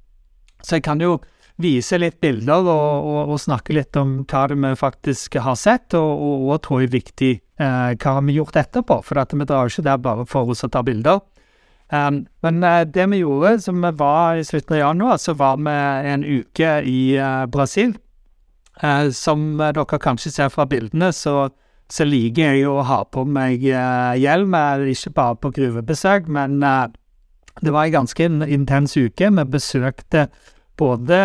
Så 0.63 0.79
jeg 0.79 0.87
kan 0.89 1.01
jo 1.03 1.19
vise 1.59 1.99
litt 1.99 2.21
bilder 2.23 2.63
og, 2.63 3.07
og, 3.09 3.33
og, 3.33 3.41
snakke 3.43 3.75
litt 3.75 3.97
om 3.99 4.21
hva 4.31 4.45
det 4.51 4.59
vi 4.63 4.73
faktisk 4.79 5.39
har 5.43 5.59
sett, 5.59 5.95
og, 5.99 6.11
og, 6.23 6.47
og 6.53 6.63
tror 6.67 6.85
er 6.85 6.95
viktig 6.95 7.33
eh, 7.35 7.91
hva 7.95 8.15
har 8.19 8.27
vi 8.27 8.39
gjort 8.39 8.61
etterpå. 8.61 9.01
For 9.07 9.19
vi 9.19 9.49
drar 9.49 9.67
jo 9.67 9.75
ikke 9.75 9.89
der 9.91 10.03
bare 10.03 10.27
for 10.31 10.55
oss 10.55 10.67
å 10.67 10.71
ta 10.73 10.85
bilder. 10.87 11.23
Um, 11.89 12.27
men 12.45 12.61
eh, 12.63 12.83
det 12.85 13.07
vi 13.11 13.23
gjorde, 13.23 13.57
som 13.65 13.81
vi 13.83 13.93
var 13.97 14.37
i 14.37 14.45
slutten 14.45 14.77
av 14.77 14.83
januar, 14.83 15.17
så 15.23 15.35
var 15.39 15.57
vi 15.63 15.77
en 16.13 16.27
uke 16.27 16.75
i 16.85 17.01
uh, 17.17 17.47
Brasil. 17.51 17.97
Uh, 18.79 19.09
som 19.11 19.57
dere 19.59 19.99
kanskje 19.99 20.31
ser 20.31 20.53
fra 20.55 20.69
bildene, 20.69 21.11
så, 21.17 21.49
så 21.93 22.05
liker 22.05 22.53
jeg 22.55 22.69
å 22.69 22.83
ha 22.85 23.03
på 23.09 23.25
meg 23.25 23.65
eh, 23.65 24.15
hjelm, 24.21 24.55
ikke 24.93 25.15
bare 25.17 25.39
på 25.41 25.53
gruvebesøk, 25.57 26.29
men 26.29 26.61
eh, 26.63 26.87
det 27.65 27.73
var 27.75 27.89
en 27.89 27.97
ganske 28.03 28.29
intens 28.47 28.97
uke. 28.97 29.31
Vi 29.31 29.45
besøkte 29.51 30.29
både 30.79 31.19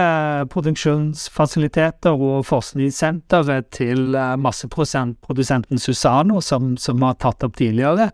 produksjonsfasiliteter 0.50 2.18
og 2.18 2.46
forskningssenteret 2.48 3.70
til 3.76 4.16
eh, 4.18 4.36
masseprodusenten 4.40 5.82
Susano, 5.82 6.42
som, 6.42 6.74
vi 6.76 7.06
har 7.06 7.20
tatt 7.22 7.46
opp 7.46 7.58
tidligere. 7.60 8.10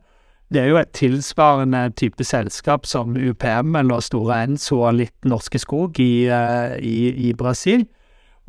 Det 0.49 0.63
er 0.63 0.71
jo 0.71 0.79
et 0.81 0.91
tilsvarende 0.97 1.91
type 1.93 2.25
selskap 2.25 2.87
som 2.89 3.13
UPM 3.13 3.75
eller 3.77 4.01
Store 4.01 4.41
Enso 4.47 4.81
og 4.81 4.97
litt 4.97 5.29
Norske 5.29 5.61
Skog 5.61 5.99
i, 6.01 6.25
eh, 6.25 6.75
i, 6.81 7.29
i 7.29 7.33
Brasil. 7.37 7.85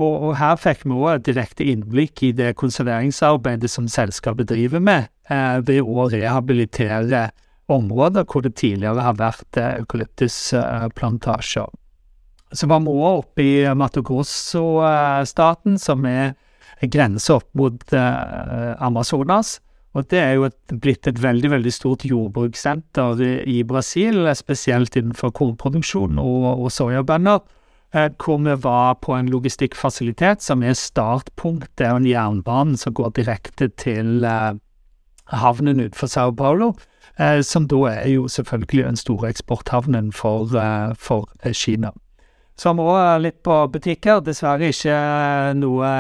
Og, 0.01 0.15
og, 0.25 0.31
her 0.41 0.57
fikk 0.57 0.87
vi 0.89 0.97
òg 0.97 1.25
direkte 1.27 1.65
innblikk 1.69 2.23
i 2.25 2.33
det 2.37 2.55
konserveringsarbeidet 2.61 3.69
som 3.71 3.89
selskapet 3.91 4.49
driver 4.49 4.81
med, 4.81 5.11
eh, 5.29 5.61
ved 5.67 5.81
å 5.85 6.09
rehabilitere 6.09 7.31
områder 7.71 8.25
hvor 8.25 8.43
det 8.43 8.55
tidligere 8.59 9.05
har 9.05 9.17
vært 9.21 9.57
eh, 9.61 9.77
eukalyptusplantasjer. 9.83 11.69
Så 12.51 12.67
var 12.67 12.81
vi 12.83 12.89
òg 12.91 13.19
oppe 13.21 13.43
i 13.45 13.75
Mato 13.79 14.03
Grosso-staten, 14.03 15.79
som 15.79 16.05
er 16.09 16.33
grense 16.89 17.33
opp 17.37 17.47
mot 17.55 17.93
eh, 17.93 18.73
Amazonas. 18.81 19.61
Og 19.99 20.07
det 20.11 20.21
er 20.23 20.37
jo 20.39 20.45
et, 20.47 20.75
blitt 20.81 21.07
et 21.11 21.19
veldig 21.23 21.51
veldig 21.51 21.73
stort 21.75 22.05
jordbrukssenter 22.07 23.21
i, 23.27 23.33
i 23.59 23.63
Brasil, 23.67 24.23
spesielt 24.39 24.97
innenfor 24.97 25.31
kornproduksjon 25.35 26.19
og, 26.23 26.45
og 26.65 26.71
soyabønner. 26.73 27.43
Hvor 27.91 28.39
vi 28.39 28.55
var 28.63 28.95
på 29.03 29.17
en 29.19 29.29
logistikkfasilitet 29.29 30.43
som 30.43 30.63
er 30.63 30.77
startpunktet 30.79 31.89
av 31.89 31.97
en 31.99 32.07
jernbane 32.07 32.79
som 32.79 32.95
går 32.95 33.17
direkte 33.17 33.67
til 33.83 34.23
eh, 34.23 34.53
havnen 35.27 35.81
utenfor 35.83 36.07
Sao 36.07 36.31
Paulo. 36.31 36.77
Eh, 37.19 37.41
som 37.43 37.67
da 37.67 37.81
er 37.91 38.13
jo 38.13 38.29
selvfølgelig 38.31 38.85
den 38.85 38.97
store 38.97 39.33
eksporthavnen 39.35 40.13
for, 40.15 40.47
eh, 40.55 40.95
for 40.95 41.27
Kina. 41.53 41.91
Så 42.55 42.71
vi 42.77 42.85
òg 42.85 43.23
litt 43.25 43.43
på 43.43 43.57
butikker. 43.73 44.21
Dessverre 44.23 44.71
ikke 44.71 44.95
noe 45.59 45.91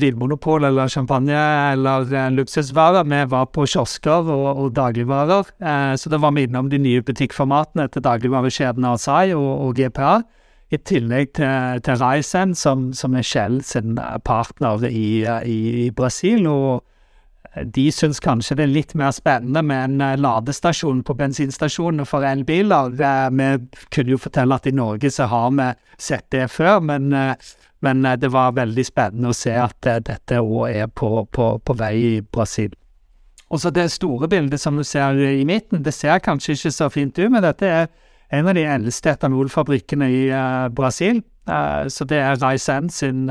vinmonopol 0.00 0.64
eller 0.64 0.88
champagne 0.88 1.38
eller 1.72 2.08
luksusvarer. 2.32 3.04
Vi 3.04 3.20
var 3.30 3.46
på 3.52 3.66
kiosker 3.68 4.26
og, 4.32 4.46
og 4.56 4.72
dagligvarer, 4.74 5.52
så 6.00 6.08
da 6.10 6.16
var 6.16 6.32
vi 6.32 6.46
innom 6.48 6.70
de 6.72 6.80
nye 6.80 7.04
butikkformatene 7.04 7.84
til 7.92 8.02
dagligvarekjedene 8.02 8.94
Asai 8.96 9.34
og, 9.36 9.68
og, 9.68 9.76
GPA. 9.76 10.22
I 10.70 10.76
tillegg 10.76 11.32
til, 11.38 11.80
til 11.80 12.02
Ryzen, 12.02 12.54
som, 12.54 12.90
som, 12.92 13.14
er 13.16 13.24
Shell 13.24 13.62
sin 13.64 13.96
partner 14.24 14.84
i, 14.84 15.24
i, 15.24 15.58
i 15.86 15.90
Brasil. 15.90 16.46
og 16.46 16.84
de 17.64 17.88
syns 17.92 18.20
kanskje 18.22 18.56
det 18.58 18.64
er 18.66 18.72
litt 18.72 18.94
mer 18.98 19.12
spennende 19.14 19.62
med 19.64 19.84
en 19.84 20.02
eh, 20.04 20.18
ladestasjon 20.20 21.02
på 21.06 21.16
bensinstasjonene 21.18 22.06
for 22.06 22.26
elbiler. 22.26 22.92
Vi 22.92 23.78
kunne 23.94 24.14
jo 24.14 24.20
fortelle 24.20 24.58
at 24.58 24.68
i 24.68 24.74
Norge 24.74 25.10
så 25.10 25.28
har 25.30 25.54
vi 25.56 25.68
sett 25.98 26.28
det 26.34 26.48
før, 26.52 26.80
men, 26.84 27.12
eh, 27.12 27.34
men 27.84 28.04
eh, 28.04 28.18
det 28.20 28.32
var 28.34 28.56
veldig 28.58 28.84
spennende 28.86 29.32
å 29.32 29.36
se 29.36 29.54
at 29.58 29.90
dette 30.06 30.42
òg 30.42 30.68
er 30.70 30.92
på, 30.92 31.24
på, 31.32 31.50
på, 31.58 31.78
vei 31.78 31.94
i 31.96 32.14
Brasil. 32.20 32.74
Og 33.48 33.62
så 33.62 33.72
det 33.72 33.88
store 33.94 34.28
bildet 34.28 34.60
som 34.60 34.76
du 34.76 34.84
ser 34.84 35.16
i 35.16 35.44
midten, 35.48 35.82
det 35.82 35.94
ser 35.96 36.20
kanskje 36.20 36.54
ikke 36.54 36.74
så 36.74 36.90
fint 36.92 37.18
ut, 37.18 37.30
men 37.32 37.42
dette 37.42 37.66
er 37.66 37.88
en 38.30 38.48
av 38.48 38.54
de 38.56 38.64
eldste 38.68 39.10
etanolfabrikkene 39.14 40.08
i 40.12 40.22
Brasil. 40.76 41.22
så 41.88 42.04
det 42.04 42.18
er 42.20 42.36
Raisen 42.42 42.90
sin 42.92 43.30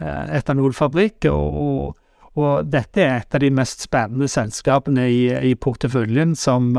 etanolfabrikk. 0.00 1.26
og, 1.28 1.58
og 1.60 1.96
og 2.38 2.70
dette 2.70 3.02
er 3.02 3.16
et 3.22 3.34
av 3.34 3.42
de 3.42 3.50
mest 3.54 3.82
spennende 3.82 4.28
selskapene 4.30 5.08
i, 5.10 5.22
i 5.50 5.54
porteføljen, 5.58 6.36
som, 6.38 6.70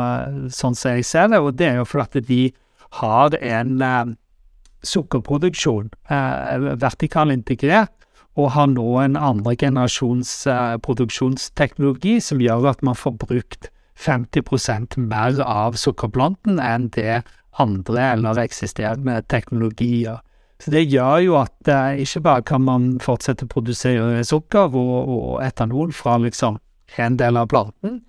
sånn 0.54 0.78
som 0.78 0.96
jeg 0.96 1.08
ser 1.08 1.32
det. 1.34 1.42
Og 1.44 1.58
det 1.60 1.68
er 1.72 1.80
jo 1.82 1.88
fordi 1.90 2.22
de 2.28 2.42
har 3.02 3.36
en 3.36 4.16
sukkerproduksjon, 4.86 5.90
uh, 6.12 6.76
vertikal 6.80 7.34
integrert, 7.34 7.92
og 8.40 8.54
har 8.56 8.70
nå 8.72 8.88
en 9.02 9.18
andre 9.20 9.56
generasjons 9.60 10.32
produksjonsteknologi 10.86 12.20
som 12.24 12.40
gjør 12.40 12.70
at 12.72 12.84
man 12.86 12.96
får 12.96 13.18
brukt 13.20 13.68
50% 14.00 14.98
mer 15.04 15.42
av 15.44 15.78
sukkerplanten 15.80 16.60
enn 16.64 16.90
det 16.96 17.22
andre 17.60 18.14
eller 18.14 18.40
eksisterende 18.46 19.20
teknologier 19.28 20.22
så 20.60 20.74
det 20.74 20.90
gjør 20.92 21.22
jo 21.24 21.36
at 21.40 21.72
eh, 21.72 22.02
ikke 22.04 22.22
bare 22.26 22.44
kan 22.48 22.66
man 22.66 22.90
fortsette 23.04 23.48
å 23.48 23.52
produsere 23.52 24.24
sukker 24.28 24.76
og, 24.76 24.96
og 25.16 25.32
etanol 25.46 25.94
fra 25.96 26.18
liksom 26.20 26.60
en 27.00 27.16
del 27.20 27.40
av 27.40 27.48
planten, 27.52 28.02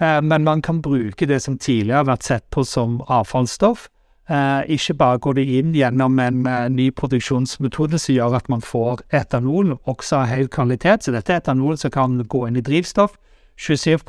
eh, 0.00 0.20
men 0.24 0.46
man 0.46 0.62
kan 0.64 0.80
bruke 0.84 1.28
det 1.28 1.42
som 1.44 1.58
tidligere 1.58 2.00
har 2.00 2.10
vært 2.14 2.28
sett 2.30 2.46
på 2.54 2.64
som 2.64 3.02
avfallsstoff. 3.12 3.88
Eh, 4.28 4.72
ikke 4.76 4.96
bare 4.96 5.20
går 5.24 5.36
det 5.36 5.46
inn 5.58 5.76
gjennom 5.76 6.18
en 6.20 6.42
eh, 6.48 6.66
ny 6.72 6.88
produksjonsmetode 6.96 8.00
som 8.00 8.16
gjør 8.16 8.38
at 8.40 8.48
man 8.52 8.64
får 8.64 9.04
etanol 9.12 9.76
også 9.78 10.22
av 10.22 10.32
høy 10.32 10.48
kvalitet, 10.52 11.04
så 11.04 11.12
dette 11.12 11.34
er 11.34 11.42
etanol 11.42 11.76
som 11.80 11.92
kan 11.92 12.16
gå 12.24 12.46
inn 12.48 12.56
i 12.60 12.64
drivstoff. 12.64 13.18
27 13.58 14.04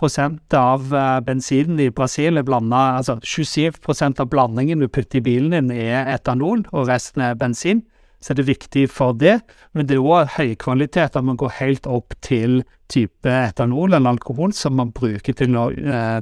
av 0.53 0.91
uh, 0.93 1.19
bensinen 1.25 1.79
i 1.81 1.89
Brasil 1.89 2.38
er 2.38 2.45
blanda 2.45 2.99
Altså 2.99 3.15
27% 3.25 4.21
av 4.21 4.29
blandingen 4.29 4.79
du 4.79 4.88
putter 4.88 5.17
i 5.17 5.25
bilen 5.25 5.55
din, 5.55 5.71
er 5.73 6.05
etanol, 6.13 6.67
og 6.69 6.89
resten 6.91 7.25
er 7.25 7.39
bensin 7.39 7.81
så 8.19 8.33
er 8.33 8.39
det 8.39 8.49
viktig 8.49 8.88
for 8.91 9.15
det. 9.15 9.39
Men 9.73 9.88
det 9.88 9.95
er 9.97 10.03
òg 10.03 10.33
høykvalitet, 10.35 11.15
at 11.15 11.25
man 11.25 11.39
går 11.39 11.55
helt 11.59 11.88
opp 11.88 12.15
til 12.25 12.62
type 12.91 13.31
etanol 13.31 13.93
eller 13.93 14.15
alkohol 14.15 14.53
som 14.55 14.75
man 14.79 14.91
bruker 14.95 15.35
til 15.39 15.55
å, 15.55 15.69
eh, 15.71 16.19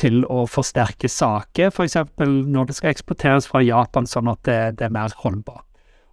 til 0.00 0.24
å 0.32 0.44
forsterke 0.48 1.08
saker, 1.08 1.72
f.eks. 1.72 1.96
når 2.18 2.66
det 2.66 2.76
skal 2.76 2.92
eksporteres 2.92 3.48
fra 3.48 3.62
Japan, 3.64 4.08
sånn 4.08 4.32
at 4.32 4.42
det, 4.44 4.60
det 4.80 4.88
er 4.88 4.96
mer 4.96 5.12
holdbart. 5.22 5.64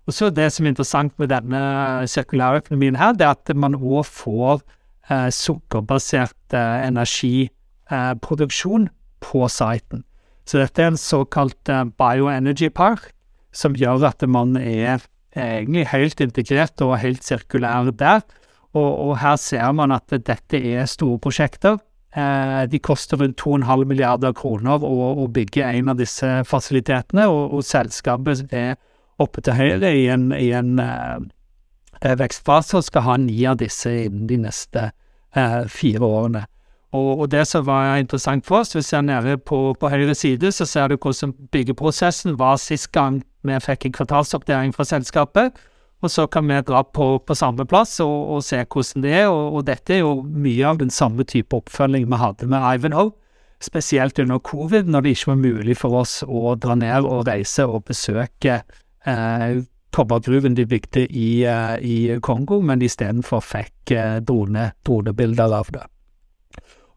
Og 0.07 0.13
så 0.13 0.29
Det 0.29 0.51
som 0.51 0.65
er 0.65 0.73
interessant 0.73 1.13
med 1.17 1.29
denne 1.29 2.03
sirkulærøkonomien 2.07 2.97
her, 2.99 3.13
det 3.13 3.23
er 3.23 3.37
at 3.37 3.55
man 3.55 3.75
òg 3.75 4.03
får 4.03 4.63
eh, 5.09 5.29
sukkerbasert 5.33 6.53
eh, 6.53 6.87
energiproduksjon 6.87 8.89
på 9.23 9.47
siten. 9.51 10.03
Så 10.45 10.59
dette 10.59 10.83
er 10.83 10.91
en 10.91 10.99
såkalt 10.99 11.71
eh, 11.71 11.85
bioenergy 11.99 12.69
park, 12.69 13.11
som 13.53 13.75
gjør 13.77 14.05
at 14.09 14.23
man 14.27 14.57
er 14.57 15.03
egentlig 15.33 15.87
helt 15.91 16.21
integrert 16.21 16.81
og 16.81 16.99
helt 17.01 17.23
sirkulær 17.25 17.91
der. 17.97 18.21
Og, 18.73 18.89
og, 18.89 19.17
her 19.21 19.35
ser 19.37 19.71
man 19.71 19.93
at 19.93 20.09
dette 20.09 20.57
er 20.57 20.87
store 20.89 21.19
prosjekter. 21.21 21.77
Eh, 22.15 22.63
de 22.69 22.79
koster 22.79 23.21
rundt 23.21 23.41
2,5 23.41 23.85
milliarder 23.89 24.33
kroner 24.37 24.83
å, 24.85 25.13
å, 25.23 25.27
bygge 25.33 25.65
en 25.65 25.93
av 25.93 25.97
disse 25.97 26.27
fasilitetene, 26.45 27.25
og, 27.29 27.55
og 27.57 27.65
selskapet 27.65 28.43
er 28.53 28.75
oppe 29.21 29.41
til 29.45 29.57
høyre 29.57 29.93
i 29.97 30.05
en, 30.13 30.27
i 30.37 30.51
en 30.53 30.77
eh, 30.81 31.15
eh 31.17 31.31
vekstfase 32.03 32.77
og 32.79 32.87
skal 32.87 33.05
ha 33.07 33.17
ni 33.17 33.45
av 33.47 33.59
disse 33.61 33.91
innen 34.05 34.27
de 34.27 34.41
neste 34.43 34.89
eh, 35.35 35.63
fire 35.71 36.03
årene. 36.03 36.45
Og, 36.93 37.19
og, 37.19 37.31
det 37.31 37.47
som 37.49 37.65
var 37.65 37.97
interessant 37.97 38.45
for 38.45 38.61
oss, 38.61 38.75
hvis 38.75 38.91
jeg 38.93 38.99
er 38.99 39.07
nede 39.07 39.37
på, 39.41 39.73
på 39.79 39.89
høyre 39.89 40.13
side, 40.15 40.51
så 40.53 40.65
ser 40.69 40.91
du 40.91 40.97
hvordan 41.01 41.33
byggeprosessen 41.51 42.37
var 42.39 42.59
sist 42.61 42.91
gang 42.93 43.23
vi 43.43 43.57
fikk 43.59 43.87
en 43.87 43.95
kvartalsoppdatering 43.97 44.75
fra 44.75 44.85
selskapet. 44.85 45.57
Og 46.03 46.11
så 46.11 46.27
kan 46.27 46.45
vi 46.47 46.59
dra 46.67 46.83
på, 46.83 47.17
på 47.23 47.35
samme 47.35 47.65
plass 47.65 47.95
og, 48.03 48.35
og, 48.35 48.43
se 48.43 48.59
hvordan 48.61 49.03
det 49.05 49.13
er. 49.23 49.27
Og, 49.31 49.57
og, 49.57 49.65
dette 49.67 49.95
er 49.95 50.03
jo 50.03 50.19
mye 50.23 50.67
av 50.67 50.79
den 50.83 50.91
samme 50.93 51.25
type 51.27 51.55
oppfølging 51.55 52.05
vi 52.11 52.19
hadde 52.19 52.49
med 52.51 52.67
Ivanhoe. 52.75 53.13
Spesielt 53.63 54.19
under 54.19 54.41
covid, 54.43 54.89
når 54.91 55.01
det 55.01 55.15
ikke 55.15 55.31
var 55.31 55.39
mulig 55.39 55.77
for 55.79 55.95
oss 56.01 56.17
å 56.27 56.57
dra 56.59 56.75
ned 56.75 57.07
og 57.07 57.23
reise 57.29 57.63
og 57.63 57.85
besøke 57.87 58.59
eh, 59.07 59.63
kobbergruven 59.93 60.57
de 60.57 60.65
bygde 60.65 61.05
i, 61.07 61.43
eh, 61.45 61.75
i 61.79 62.19
Kongo, 62.21 62.59
men 62.61 62.81
istedenfor 62.81 63.43
fikk 63.45 63.93
eh, 63.93 64.19
drone, 64.25 64.71
dronebilder 64.85 65.53
av 65.53 65.69
det. 65.73 65.85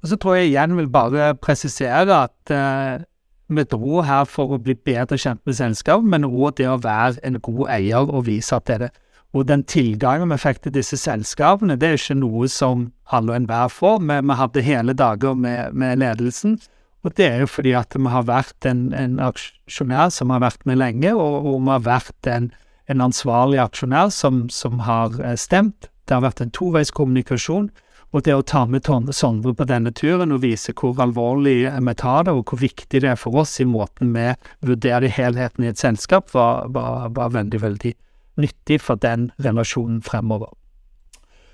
Og 0.03 0.11
så 0.11 0.19
tror 0.21 0.39
jeg 0.39 0.53
igjen 0.53 0.77
vil 0.79 0.89
bare 0.93 1.35
presisere 1.41 2.23
at 2.27 2.53
eh, 2.53 3.05
vi 3.49 3.65
dro 3.71 4.03
her 4.03 4.27
for 4.29 4.55
å 4.55 4.61
bli 4.63 4.75
bedre 4.75 5.19
kjent 5.19 5.43
med 5.47 5.59
selskapet, 5.59 6.07
men 6.07 6.27
òg 6.27 6.57
det 6.59 6.69
å 6.71 6.81
være 6.83 7.21
en 7.27 7.41
god 7.43 7.69
eier 7.79 8.07
og 8.07 8.27
vise 8.27 8.57
at 8.57 8.67
det 8.67 8.75
er 8.75 8.87
det. 8.87 8.93
Og 9.37 9.45
den 9.49 9.65
tilgangen 9.69 10.31
vi 10.33 10.39
fikk 10.41 10.63
til 10.65 10.75
disse 10.79 10.97
selskapene, 10.97 11.77
det 11.77 11.89
er 11.89 11.99
ikke 11.99 12.17
noe 12.19 12.49
som 12.49 12.91
alle 13.13 13.35
og 13.35 13.41
enhver 13.41 13.73
får. 13.73 13.99
Vi, 14.01 14.19
vi 14.31 14.39
hadde 14.41 14.65
hele 14.65 14.95
dager 14.97 15.35
med, 15.37 15.75
med, 15.77 16.01
ledelsen, 16.01 16.59
og 17.05 17.15
det 17.19 17.27
er 17.27 17.43
jo 17.45 17.51
fordi 17.51 17.75
at 17.79 17.95
vi 17.95 18.11
har 18.11 18.25
vært 18.27 18.67
en, 18.67 18.89
en 18.97 19.19
aksjonær 19.23 20.11
som 20.15 20.33
har 20.35 20.43
vært 20.43 20.65
med 20.67 20.81
lenge, 20.81 21.13
og, 21.15 21.47
og 21.47 21.61
vi 21.61 21.75
har 21.75 21.85
vært 21.87 22.31
en, 22.33 22.49
en 22.87 23.03
ansvarlig 23.05 23.61
aksjonær 23.63 24.13
som, 24.15 24.47
som, 24.53 24.81
har 24.87 25.17
eh, 25.23 25.37
stemt. 25.37 25.91
Det 26.07 26.15
har 26.15 26.25
vært 26.25 26.43
en 26.45 26.55
toveis 26.55 26.93
kommunikasjon. 26.95 27.71
Og 28.15 28.23
det 28.25 28.37
å 28.37 28.45
ta 28.47 28.63
med 28.71 28.87
Sondre 29.13 29.53
på 29.59 29.67
denne 29.69 29.91
turen 29.93 30.33
og 30.33 30.45
vise 30.45 30.73
hvor 30.79 31.01
alvorlig 31.03 31.67
vi 31.67 31.95
tar 31.99 32.25
det, 32.25 32.33
og 32.33 32.47
hvor 32.49 32.63
viktig 32.63 33.03
det 33.03 33.11
er 33.11 33.19
for 33.19 33.43
oss 33.43 33.59
i 33.61 33.67
måten 33.67 34.15
vi 34.15 34.31
vurderer 34.65 35.11
helheten 35.11 35.67
i 35.67 35.73
et 35.73 35.83
selskap, 35.83 36.31
var, 36.33 36.71
var, 36.73 37.11
var 37.17 37.35
veldig, 37.35 37.61
veldig 37.61 37.93
nyttig 38.41 38.79
for 38.81 39.03
den 39.03 39.31
relasjonen 39.43 40.01
fremover. 40.07 40.55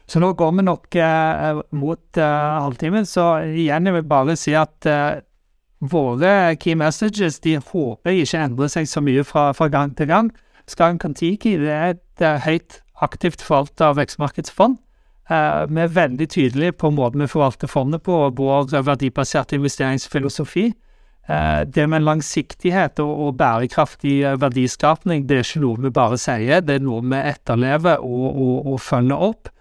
Så 0.06 0.20
nå 0.20 0.32
går 0.36 0.54
vi 0.58 0.64
nok 0.66 0.96
eh, 1.00 1.60
mot 1.78 2.20
eh, 2.20 2.62
halvtimen, 2.62 3.06
så 3.08 3.40
igjen 3.48 3.88
jeg 3.88 3.96
vil 3.96 4.08
bare 4.10 4.36
si 4.36 4.54
at 4.58 4.88
eh, 4.90 5.22
våre 5.82 6.54
key 6.60 6.76
messages 6.78 7.40
de 7.42 7.56
håper 7.58 8.20
ikke 8.22 8.42
endrer 8.44 8.70
seg 8.70 8.90
så 8.90 9.02
mye 9.02 9.24
fra, 9.26 9.50
fra 9.56 9.70
gang 9.72 9.94
til 9.98 10.10
gang. 10.10 10.28
Skagen 10.70 11.00
Kantiki 11.02 11.56
det 11.60 11.72
er 11.72 11.94
et 11.96 12.26
høyt 12.46 12.80
aktivt 13.02 13.42
forvalta 13.42 13.92
vekstmarkedsfond. 13.98 14.78
Uh, 15.30 15.64
vi 15.70 15.80
er 15.84 15.92
veldig 15.94 16.28
tydelige 16.28 16.74
på 16.76 16.90
måten 16.92 17.22
vi 17.22 17.30
forvalter 17.30 17.70
fondet 17.70 18.02
på, 18.04 18.14
og 18.26 18.38
vår 18.38 18.72
verdibaserte 18.84 19.56
investeringsfilosofi. 19.58 20.72
Uh, 21.30 21.62
det 21.62 21.86
med 21.88 22.02
langsiktighet 22.02 22.98
og, 23.00 23.36
bærekraftig 23.38 24.16
uh, 24.26 24.36
verdiskapning, 24.42 25.28
det 25.28 25.38
er 25.38 25.46
ikke 25.46 25.62
noe 25.62 25.82
vi 25.86 25.92
bare 25.94 26.18
sier, 26.18 26.60
det 26.60 26.80
er 26.80 26.84
noe 26.84 27.02
vi 27.06 27.20
etterlever 27.20 28.02
og, 28.02 28.26
og, 28.32 28.72
og 28.74 28.80
følger 28.82 29.26
opp. 29.30 29.52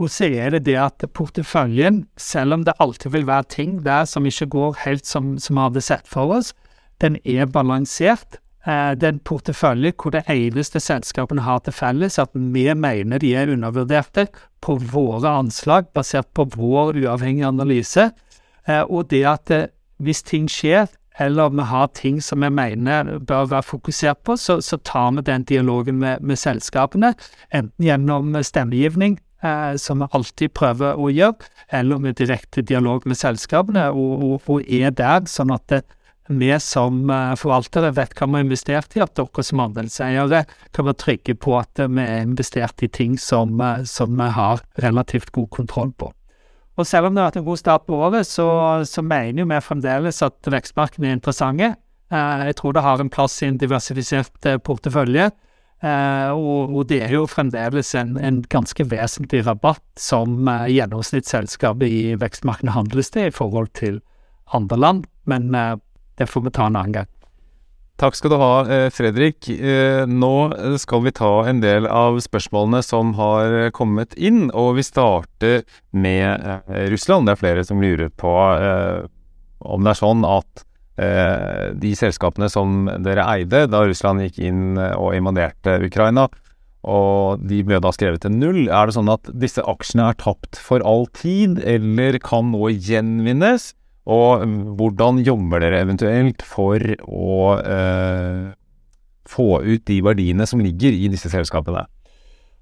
Og 0.00 0.08
så 0.08 0.30
er 0.32 0.54
det 0.54 0.62
det 0.70 0.78
at 0.80 1.04
porteføljen, 1.12 2.06
selv 2.16 2.56
om 2.56 2.62
det 2.64 2.78
alltid 2.80 3.12
vil 3.12 3.26
være 3.28 3.50
ting 3.52 3.80
der 3.84 4.06
som 4.08 4.24
ikke 4.26 4.48
går 4.54 4.78
helt 4.86 5.06
som 5.06 5.34
vi 5.36 5.58
hadde 5.58 5.82
sett 5.84 6.08
for 6.08 6.38
oss, 6.38 6.54
den 7.02 7.18
er 7.24 7.50
balansert. 7.50 8.38
Eh, 8.66 8.92
det 8.92 9.06
er 9.06 9.14
en 9.14 9.24
portefølje 9.24 9.92
hvor 9.96 10.12
det 10.12 10.26
eneste 10.28 10.80
selskapene 10.80 11.44
har 11.46 11.62
til 11.64 11.72
felles, 11.72 12.18
at 12.20 12.34
vi 12.34 12.66
mener 12.74 13.18
de 13.18 13.34
er 13.34 13.52
undervurderte 13.52 14.26
på 14.60 14.76
våre 14.92 15.32
anslag, 15.40 15.88
basert 15.94 16.28
på 16.34 16.44
vår 16.56 16.98
uavhengige 17.00 17.48
analyse. 17.48 18.10
Eh, 18.68 18.82
og 18.82 19.10
det 19.10 19.24
at 19.26 19.50
eh, 19.50 19.68
hvis 20.00 20.22
ting 20.22 20.48
skjer, 20.50 20.88
eller 21.20 21.48
vi 21.52 21.64
har 21.68 21.88
ting 21.94 22.20
som 22.22 22.40
vi 22.40 22.48
mener 22.48 23.18
bør 23.18 23.48
være 23.50 23.62
fokusert 23.62 24.22
på, 24.24 24.36
så, 24.36 24.60
så 24.60 24.76
tar 24.76 25.10
vi 25.16 25.24
den 25.26 25.44
dialogen 25.44 25.98
med, 26.00 26.20
med 26.20 26.36
selskapene, 26.36 27.14
enten 27.52 27.84
gjennom 27.84 28.36
stemmegivning, 28.42 29.18
eh, 29.44 29.76
som 29.76 30.00
vi 30.00 30.08
alltid 30.12 30.54
prøver 30.56 31.00
å 31.00 31.10
gjøre, 31.12 31.50
eller 31.72 31.98
med 31.98 32.16
direkte 32.20 32.62
dialog 32.62 33.06
med 33.06 33.16
selskapene, 33.20 33.90
og, 33.90 34.24
og, 34.24 34.48
og 34.48 34.68
er 34.68 34.92
der 34.96 35.28
sånn 35.28 35.52
at 35.56 35.66
det, 35.72 35.82
vi 36.30 36.50
som 36.62 37.02
forvaltere 37.38 37.90
vet 37.96 38.14
hva 38.14 38.28
vi 38.28 38.38
har 38.38 38.46
investert 38.46 38.96
i, 38.96 39.02
at 39.02 39.16
dere 39.18 39.44
som 39.46 39.62
andelseiere 39.64 40.44
kan 40.70 40.86
være 40.86 41.00
trygge 41.02 41.34
på 41.34 41.56
at 41.58 41.82
vi 41.82 42.04
er 42.04 42.22
investert 42.22 42.84
i 42.86 42.88
ting 42.88 43.18
som, 43.18 43.58
som 43.88 44.14
vi 44.18 44.30
har 44.36 44.62
relativt 44.84 45.32
god 45.34 45.50
kontroll 45.50 45.92
på. 45.98 46.12
Og 46.78 46.86
selv 46.86 47.08
om 47.08 47.14
det 47.14 47.20
har 47.20 47.30
vært 47.32 47.42
en 47.42 47.48
god 47.50 47.60
start 47.60 47.86
på 47.88 47.98
året, 47.98 48.26
så, 48.28 48.48
så 48.88 49.02
mener 49.04 49.48
vi 49.48 49.60
fremdeles 49.64 50.22
at 50.24 50.48
vekstmarkedene 50.54 51.10
er 51.10 51.18
interessante. 51.18 51.74
Jeg 52.10 52.56
tror 52.58 52.74
det 52.74 52.84
har 52.86 53.02
en 53.02 53.12
plass 53.12 53.36
i 53.42 53.50
en 53.50 53.58
diversifisert 53.60 54.48
portefølje. 54.64 55.28
Og, 55.80 56.72
og, 56.74 56.80
det 56.90 56.98
er 57.06 57.14
jo 57.14 57.26
fremdeles 57.30 57.94
en, 57.96 58.16
en 58.20 58.42
ganske 58.52 58.84
vesentlig 58.90 59.44
rabatt 59.46 59.84
som 60.00 60.48
gjennomsnittsselskapet 60.68 61.88
i 61.88 62.00
vekstmarkedene 62.20 62.74
handles 62.74 63.12
til 63.14 63.30
i 63.30 63.36
forhold 63.36 63.70
til 63.78 64.00
andre 64.56 64.76
land, 64.80 65.06
men 65.30 65.48
det 66.20 66.28
får 66.28 66.46
vi 66.46 66.52
ta 66.54 66.68
en 66.68 66.76
annen 66.76 67.00
gang. 67.00 67.10
Takk 68.00 68.16
skal 68.16 68.32
du 68.32 68.38
ha, 68.40 68.52
Fredrik. 68.96 69.44
Nå 70.08 70.34
skal 70.80 71.02
vi 71.04 71.12
ta 71.12 71.32
en 71.50 71.58
del 71.60 71.84
av 71.84 72.16
spørsmålene 72.24 72.80
som 72.84 73.12
har 73.18 73.72
kommet 73.76 74.16
inn, 74.16 74.46
og 74.56 74.78
vi 74.78 74.84
starter 74.86 75.66
med 75.92 76.64
Russland. 76.94 77.28
Det 77.28 77.34
er 77.34 77.42
flere 77.42 77.66
som 77.68 77.82
lurer 77.84 78.08
på 78.08 78.32
om 79.60 79.84
det 79.84 79.92
er 79.92 80.00
sånn 80.00 80.24
at 80.24 80.64
Eh, 81.00 81.70
de 81.80 81.94
selskapene 81.96 82.50
som 82.52 82.84
dere 83.00 83.24
eide 83.32 83.64
da 83.70 83.84
Russland 83.88 84.20
gikk 84.26 84.40
inn 84.50 84.76
eh, 84.76 84.92
og 84.98 85.14
invaderte 85.16 85.78
Ukraina, 85.86 86.26
og 86.84 87.40
de 87.48 87.60
ble 87.64 87.78
da 87.80 87.92
skrevet 87.94 88.24
til 88.24 88.34
null. 88.34 88.66
Er 88.68 88.88
det 88.88 88.96
sånn 88.98 89.12
at 89.12 89.30
disse 89.32 89.64
aksjene 89.64 90.10
er 90.10 90.18
tapt 90.20 90.60
for 90.60 90.84
all 90.84 91.06
tid, 91.16 91.60
eller 91.64 92.18
kan 92.24 92.50
nå 92.52 92.72
gjenvinnes? 92.74 93.70
Og 94.08 94.46
mm, 94.46 94.60
hvordan 94.78 95.20
jobber 95.26 95.60
dere 95.62 95.82
eventuelt 95.84 96.42
for 96.46 96.80
å 97.04 97.56
eh, 97.60 98.50
få 99.28 99.48
ut 99.62 99.86
de 99.86 100.00
verdiene 100.04 100.46
som 100.48 100.62
ligger 100.64 100.96
i 100.96 101.10
disse 101.12 101.30
selskapene? 101.32 101.84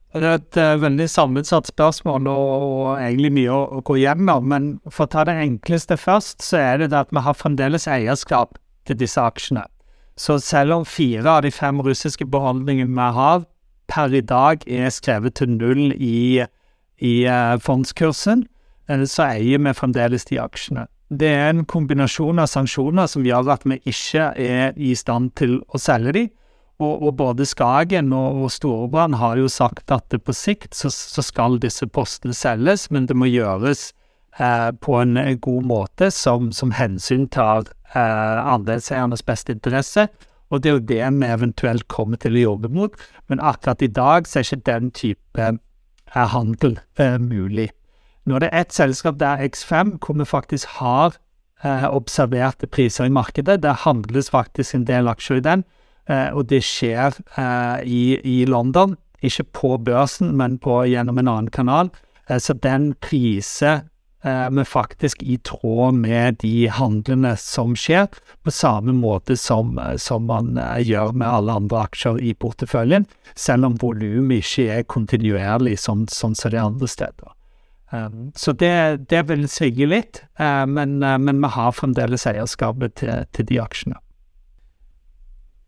Det 0.09 0.25
er 0.25 0.39
et 0.39 0.57
uh, 0.57 0.81
veldig 0.81 1.05
sammensatt 1.11 1.69
spørsmål 1.69 2.31
og, 2.33 2.53
og 2.65 2.87
egentlig 2.95 3.31
mye 3.37 3.53
å, 3.53 3.59
å, 3.77 3.83
gå 3.85 3.99
gjennom. 4.01 4.47
Men 4.49 4.69
for 4.89 5.05
å 5.05 5.13
ta 5.13 5.27
det 5.29 5.37
enkleste 5.43 5.99
først, 6.01 6.41
så 6.43 6.63
er 6.63 6.81
det 6.81 6.91
det 6.95 7.03
at 7.05 7.13
vi 7.13 7.23
har 7.27 7.37
fremdeles 7.37 7.85
eierskap 7.93 8.57
til 8.89 8.97
disse 8.97 9.21
aksjene. 9.21 9.67
Så 10.19 10.39
selv 10.43 10.81
om 10.81 10.89
fire 10.89 11.29
av 11.29 11.45
de 11.45 11.53
fem 11.55 11.83
russiske 11.85 12.27
beholdningene 12.27 12.97
vi 12.97 13.09
har 13.21 13.45
per 13.89 14.17
i 14.17 14.25
dag 14.25 14.65
er 14.67 14.89
skrevet 14.93 15.37
til 15.39 15.53
null 15.61 15.93
i, 15.93 16.41
i 17.05 17.15
uh, 17.29 17.61
fondskursen, 17.61 18.47
uh, 18.89 19.05
så 19.05 19.29
eier 19.37 19.61
vi 19.61 19.77
fremdeles 19.77 20.25
de 20.33 20.41
aksjene. 20.41 20.89
Det 21.09 21.29
er 21.29 21.55
en 21.55 21.65
kombinasjon 21.65 22.41
av 22.43 22.51
sanksjoner 22.53 23.09
som 23.09 23.25
gjør 23.25 23.55
at 23.55 23.65
vi 23.65 23.79
ikke 23.89 24.27
er 24.37 24.77
i 24.77 24.93
stand 24.99 25.33
til 25.41 25.57
å 25.73 25.81
selge 25.81 26.13
de, 26.13 26.25
og, 26.79 27.03
og, 27.03 27.15
både 27.19 27.47
Skagen 27.49 28.13
og, 28.15 28.45
og 28.45 28.53
Storebrand 28.55 29.17
har 29.19 29.39
jo 29.41 29.49
sagt 29.51 29.91
at 29.91 30.15
på 30.15 30.35
sikt 30.37 30.77
så, 30.79 30.91
så, 30.93 31.25
skal 31.27 31.59
disse 31.59 31.89
postene 31.91 32.37
selges, 32.37 32.87
men 32.95 33.09
det 33.11 33.17
må 33.19 33.27
gjøres 33.27 33.89
eh, 34.39 34.71
på 34.79 35.01
en 35.01 35.19
god 35.43 35.67
måte 35.67 36.13
som, 36.15 36.53
som 36.55 36.71
hensyntar 36.77 37.67
eh, 37.97 38.53
andelseiernes 38.55 39.27
beste 39.27 39.57
interesse. 39.57 40.07
Og 40.49 40.63
det 40.63 40.71
er 40.71 40.77
jo 40.77 40.87
det 40.93 41.01
vi 41.19 41.33
eventuelt 41.33 41.89
kommer 41.91 42.21
til 42.21 42.39
å 42.39 42.45
jobbe 42.45 42.71
mot. 42.73 42.95
Men 43.29 43.43
akkurat 43.43 43.83
i 43.83 43.91
dag 43.91 44.29
så 44.29 44.39
er 44.39 44.47
ikke 44.47 44.71
den 44.71 44.93
type 44.95 45.49
eh, 45.49 46.29
handel 46.37 46.79
eh, 47.01 47.19
mulig. 47.19 47.73
Nå 48.29 48.37
er 48.37 48.45
det 48.45 48.53
ett 48.53 48.77
selskap 48.77 49.17
der 49.21 49.41
X5 49.47 49.97
hvor 50.05 50.19
vi 50.19 50.29
faktisk 50.29 50.79
har 50.83 51.17
eh, 51.65 51.89
observerte 51.89 52.69
priser 52.69 53.09
i 53.09 53.15
markedet. 53.15 53.63
Det 53.65 53.83
handles 53.87 54.29
faktisk 54.31 54.77
en 54.77 54.85
del 54.89 55.09
aksjer 55.09 55.41
i 55.41 55.47
den. 55.47 55.65
Eh, 56.09 56.31
og 56.33 56.49
det 56.49 56.63
skjer 56.65 57.17
eh, 57.37 57.85
i, 57.85 58.03
i, 58.25 58.39
London, 58.49 58.97
ikke 59.25 59.45
på 59.53 59.77
børsen, 59.85 60.33
men 60.41 60.57
på, 60.63 60.81
gjennom 60.89 61.21
en 61.21 61.29
annen 61.29 61.53
kanal. 61.53 61.93
Eh, 62.29 62.41
så 62.41 62.57
den 62.57 62.95
priser 63.01 63.87
vi 64.51 64.65
faktisk 64.67 65.21
i 65.23 65.37
tråd 65.47 65.95
med 65.95 66.41
de 66.43 66.67
handlene 66.75 67.37
som 67.39 67.77
skjer, 67.79 68.09
på 68.43 68.51
samme 68.51 68.91
måte 68.93 69.37
som, 69.39 69.79
som 69.95 70.27
man 70.27 70.59
gjør 70.83 71.15
med 71.15 71.29
alle 71.29 71.55
andre 71.63 71.85
aksjer 71.87 72.19
i 72.27 72.35
porteføljen, 72.35 73.07
selv 73.39 73.71
om 73.71 73.79
volumet 73.79 74.43
ikke 74.43 74.67
er 74.75 74.89
kontinuerlig 74.91 75.79
sånn, 75.79 76.09
som, 76.11 76.35
som 76.35 76.51
det 76.51 76.59
andre 76.59 76.91
steder. 76.91 77.38
Um, 77.89 78.33
så 78.37 78.53
det, 78.53 79.09
det 79.09 79.23
vil 79.31 79.47
svinge 79.49 79.87
litt, 79.89 80.21
uh, 80.41 80.67
men, 80.69 80.99
uh, 81.01 81.17
men, 81.17 81.41
vi 81.41 81.49
har 81.55 81.73
fremdeles 81.73 82.27
eierskapet 82.29 82.99
til, 83.01 83.25
til 83.33 83.49
de 83.49 83.63
aksjene. 83.63 83.97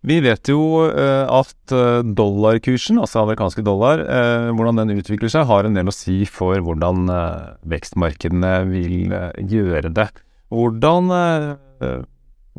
Vi 0.05 0.17
vet 0.25 0.49
jo 0.49 0.81
at 0.89 1.73
dollarkursen, 2.17 2.97
altså 3.03 3.19
amerikanske 3.21 3.61
dollar, 3.67 4.01
hvordan 4.57 4.81
den 4.81 4.95
utvikler 4.95 5.29
seg, 5.29 5.45
har 5.45 5.69
en 5.69 5.77
del 5.77 5.91
å 5.91 5.93
si 5.93 6.23
for 6.25 6.57
hvordan 6.65 7.05
vekstmarkedene 7.69 8.55
vil 8.71 9.13
gjøre 9.45 9.93
det. 9.93 10.07
Hvordan 10.49 11.13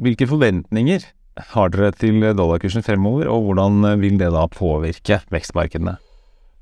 Hvilke 0.06 0.30
forventninger 0.30 1.10
har 1.56 1.74
dere 1.74 1.90
til 1.98 2.22
dollarkursen 2.30 2.86
fremover, 2.86 3.26
og 3.34 3.50
hvordan 3.50 3.90
vil 4.06 4.22
det 4.22 4.30
da 4.38 4.46
påvirke 4.46 5.24
vekstmarkedene? 5.34 5.98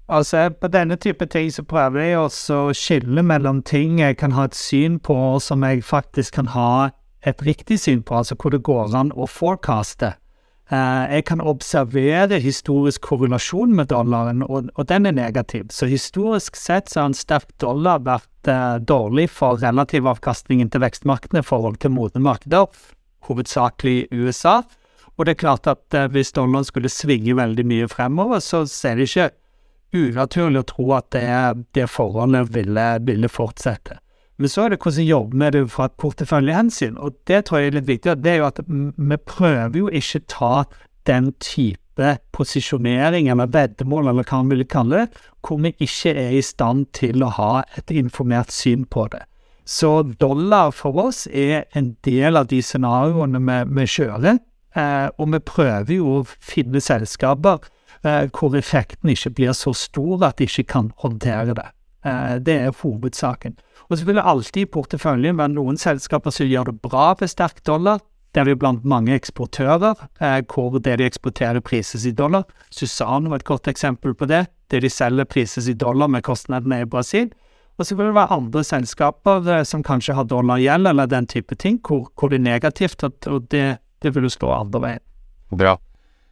Altså, 0.10 0.50
På 0.62 0.67
denne 0.67 0.95
type 0.95 1.26
ting 1.26 1.52
så 1.54 1.63
prøver 1.63 2.02
jeg 2.02 2.17
også 2.17 2.56
å 2.69 2.74
skille 2.74 3.22
mellom 3.22 3.62
ting 3.62 4.00
jeg 4.00 4.17
kan 4.17 4.34
ha 4.34 4.48
et 4.50 4.58
syn 4.58 4.98
på, 5.00 5.38
som 5.39 5.62
jeg 5.63 5.84
faktisk 5.86 6.39
kan 6.39 6.50
ha 6.56 6.89
et 7.22 7.43
riktig 7.45 7.78
syn 7.84 8.02
på, 8.02 8.15
altså 8.17 8.36
hvor 8.39 8.56
det 8.56 8.63
går 8.65 8.95
an 8.98 9.12
å 9.13 9.28
forecaste. 9.30 10.15
Uh, 10.69 11.06
jeg 11.10 11.26
kan 11.26 11.41
observere 11.41 12.38
historisk 12.41 13.02
korrelasjon 13.02 13.74
med 13.76 13.89
dollaren, 13.89 14.43
og, 14.45 14.69
og, 14.76 14.84
den 14.89 15.06
er 15.10 15.15
negativ. 15.17 15.67
Så 15.74 15.89
historisk 15.89 16.58
sett 16.58 16.89
så 16.89 17.02
har 17.02 17.10
en 17.10 17.17
sterk 17.17 17.50
dollar 17.62 18.02
vært 18.06 18.50
uh, 18.50 18.78
dårlig 18.78 19.28
for 19.34 19.62
relativ 19.62 20.10
avkastningen 20.10 20.69
til 20.69 20.84
vekstmarkedene 20.86 21.41
i 21.41 21.48
forhold 21.48 21.82
til 21.82 21.93
modne 21.93 22.22
markeder, 22.22 22.69
hovedsakelig 23.26 24.08
USA. 24.13 24.62
Og 25.17 25.26
det 25.26 25.36
er 25.36 25.41
klart 25.41 25.69
at 25.69 25.98
uh, 25.98 26.06
hvis 26.13 26.34
dollaren 26.38 26.69
skulle 26.69 26.93
svinge 26.93 27.38
veldig 27.38 27.65
mye 27.65 27.89
fremover, 27.89 28.41
så 28.41 28.65
ser 28.69 29.02
det 29.02 29.10
ikke 29.10 29.32
unaturlig 29.95 30.62
å 30.63 30.69
tro 30.69 30.91
at 30.97 31.10
det, 31.15 31.25
det 31.78 31.88
forholdet 31.89 32.54
ville, 32.56 32.86
ville 33.08 33.32
fortsette. 33.32 33.99
Men 34.39 34.52
så 34.52 34.65
er 34.65 34.71
det 34.71 34.80
hvordan 34.80 35.06
jobber 35.06 35.39
med 35.41 35.56
det 35.56 35.65
fra 35.73 35.89
et 35.89 35.97
porteføljehensyn, 35.99 36.97
og 36.97 37.17
det 37.28 37.41
tror 37.45 37.60
jeg 37.60 37.71
er 37.71 37.75
litt 37.75 37.89
viktig. 37.89 38.15
Det 38.23 38.32
er 38.32 38.38
jo 38.39 38.47
at 38.47 38.62
vi 38.69 39.17
prøver 39.28 39.82
jo 39.82 39.89
ikke 39.99 40.21
ta 40.32 40.54
den 41.10 41.34
type 41.43 42.13
posisjonering 42.32 43.28
eller 43.28 43.52
veddemål, 43.52 44.08
eller 44.08 44.23
hva 44.23 44.39
man 44.39 44.54
vil 44.54 44.63
kalle 44.69 45.02
det, 45.02 45.25
hvor 45.43 45.60
vi 45.60 45.73
ikke 45.84 46.13
er 46.15 46.38
i 46.38 46.45
stand 46.45 46.88
til 46.95 47.25
å 47.25 47.34
ha 47.36 47.52
et 47.75 47.91
informert 47.91 48.54
syn 48.56 48.86
på 48.88 49.10
det. 49.12 49.25
Så 49.69 49.91
dollar 50.21 50.71
for 50.73 50.95
oss 51.04 51.25
er 51.28 51.67
en 51.78 51.91
del 52.08 52.39
av 52.39 52.47
de 52.49 52.62
scenarioene 52.63 53.41
vi, 53.43 53.58
vi 53.75 53.86
kjører, 53.91 54.39
eh, 54.80 55.10
og 55.19 55.34
vi 55.36 55.43
prøver 55.52 55.93
jo 55.93 56.15
å 56.21 56.23
finne 56.39 56.80
selskaper 56.82 57.67
hvor 58.02 58.56
effekten 58.56 59.12
ikke 59.12 59.34
blir 59.38 59.54
så 59.58 59.73
stor 59.75 60.23
at 60.28 60.39
de 60.39 60.47
ikke 60.47 60.67
kan 60.75 60.91
håndtere 61.04 61.56
det. 61.58 61.69
Eh, 62.06 62.36
det 62.39 62.54
er 62.54 62.75
hovedsaken. 62.82 63.58
Og 63.89 63.97
så 63.97 64.06
vil 64.06 64.15
det 64.15 64.23
alltid 64.23 64.62
i 64.62 64.71
porteføljen 64.71 65.39
være 65.39 65.56
noen 65.56 65.80
selskaper 65.80 66.32
som 66.32 66.47
gjør 66.47 66.71
det 66.71 66.80
bra 66.86 67.12
ved 67.19 67.32
sterk 67.32 67.63
dollar. 67.67 67.99
Det 68.32 68.43
er 68.43 68.52
jo 68.52 68.60
blant 68.62 68.86
mange 68.86 69.15
eksportører, 69.17 70.06
eh, 70.21 70.41
hvor 70.45 70.78
det 70.80 70.99
de 70.99 71.08
eksporterer 71.10 71.60
prises 71.60 72.06
i 72.06 72.12
dollar. 72.12 72.45
Susano 72.69 73.32
er 73.32 73.41
et 73.41 73.43
godt 73.43 73.67
eksempel 73.67 74.13
på 74.13 74.30
det. 74.30 74.47
Det 74.69 74.82
de 74.82 74.89
selger 74.89 75.25
prises 75.25 75.67
i 75.67 75.73
dollar 75.73 76.08
med 76.08 76.23
kostnadene 76.23 76.82
i 76.82 76.86
Brasil. 76.86 77.32
Og 77.80 77.86
så 77.86 77.95
vil 77.95 78.12
det 78.12 78.15
være 78.15 78.36
andre 78.38 78.63
selskaper 78.63 79.49
eh, 79.49 79.63
som 79.63 79.84
kanskje 79.84 80.15
har 80.15 80.30
dollargjeld 80.30 80.88
eller 80.88 81.08
den 81.08 81.28
type 81.28 81.56
ting, 81.56 81.82
hvor, 81.88 82.08
hvor 82.15 82.30
det 82.30 82.39
er 82.39 82.47
negativt, 82.47 83.04
og 83.04 83.52
det, 83.52 83.80
det 84.04 84.15
vil 84.15 84.23
jo 84.23 84.30
slå 84.30 84.54
andre 84.54 84.82
veien. 84.82 85.06
Bra. 85.49 85.80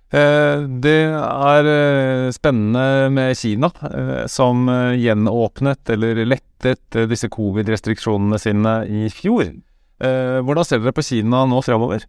Eh, 0.07 0.61
det 0.79 0.99
er 1.11 1.67
eh, 1.67 2.29
spennende 2.31 3.09
med 3.11 3.35
Kina, 3.35 3.67
eh, 3.91 4.25
som 4.31 4.69
gjenåpnet 4.95 5.89
eller 5.91 6.21
lettet 6.23 6.95
disse 7.11 7.27
covid-restriksjonene 7.29 8.39
sine 8.39 8.77
i 8.87 9.09
fjor. 9.13 9.51
Hvordan 9.97 10.65
ser 10.65 10.77
dere 10.77 10.93
på 10.93 11.01
Kina 11.01 11.39
nå 11.49 11.57
framover? 11.65 12.03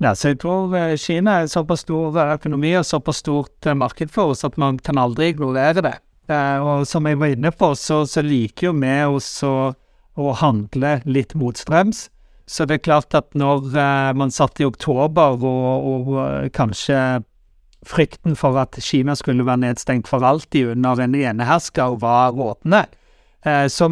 Ja, 0.00 0.14
jeg 0.16 0.38
tror 0.40 0.72
Kina 0.96 1.34
er 1.42 1.50
såpass 1.52 1.82
stor 1.84 2.16
økonomi 2.22 2.70
og 2.78 2.86
såpass 2.88 3.20
stort 3.20 3.68
marked 3.76 4.08
for 4.12 4.32
oss 4.32 4.46
at 4.48 4.56
man 4.56 4.78
kan 4.80 4.96
aldri 4.96 5.34
ignorere 5.34 5.84
det. 5.84 5.92
Og 6.64 6.86
som 6.88 7.04
jeg 7.04 7.20
var 7.20 7.34
inne 7.34 7.52
på, 7.52 7.68
så, 7.76 8.06
så 8.08 8.24
liker 8.24 8.70
jo 8.70 8.72
vi 8.80 8.94
også 9.04 9.52
å 10.16 10.32
handle 10.40 10.94
litt 11.04 11.36
motstrøms. 11.36 12.06
Så 12.46 12.66
det 12.68 12.74
er 12.74 12.84
klart 12.84 13.14
at 13.16 13.32
når 13.34 13.70
eh, 13.72 14.10
man 14.16 14.30
satt 14.30 14.60
i 14.60 14.66
oktober 14.68 15.38
og, 15.40 15.86
og 15.88 16.10
uh, 16.18 16.48
kanskje 16.52 17.22
frykten 17.84 18.36
for 18.36 18.58
at 18.60 18.76
Kina 18.80 19.14
skulle 19.14 19.46
være 19.46 19.62
nedstengt 19.66 20.08
for 20.08 20.24
alltid 20.24 20.72
under 20.74 21.00
en 21.04 21.14
enehersker 21.14 21.98
var 22.00 22.32
rådende, 22.32 22.84
eh, 23.46 23.66
så 23.68 23.88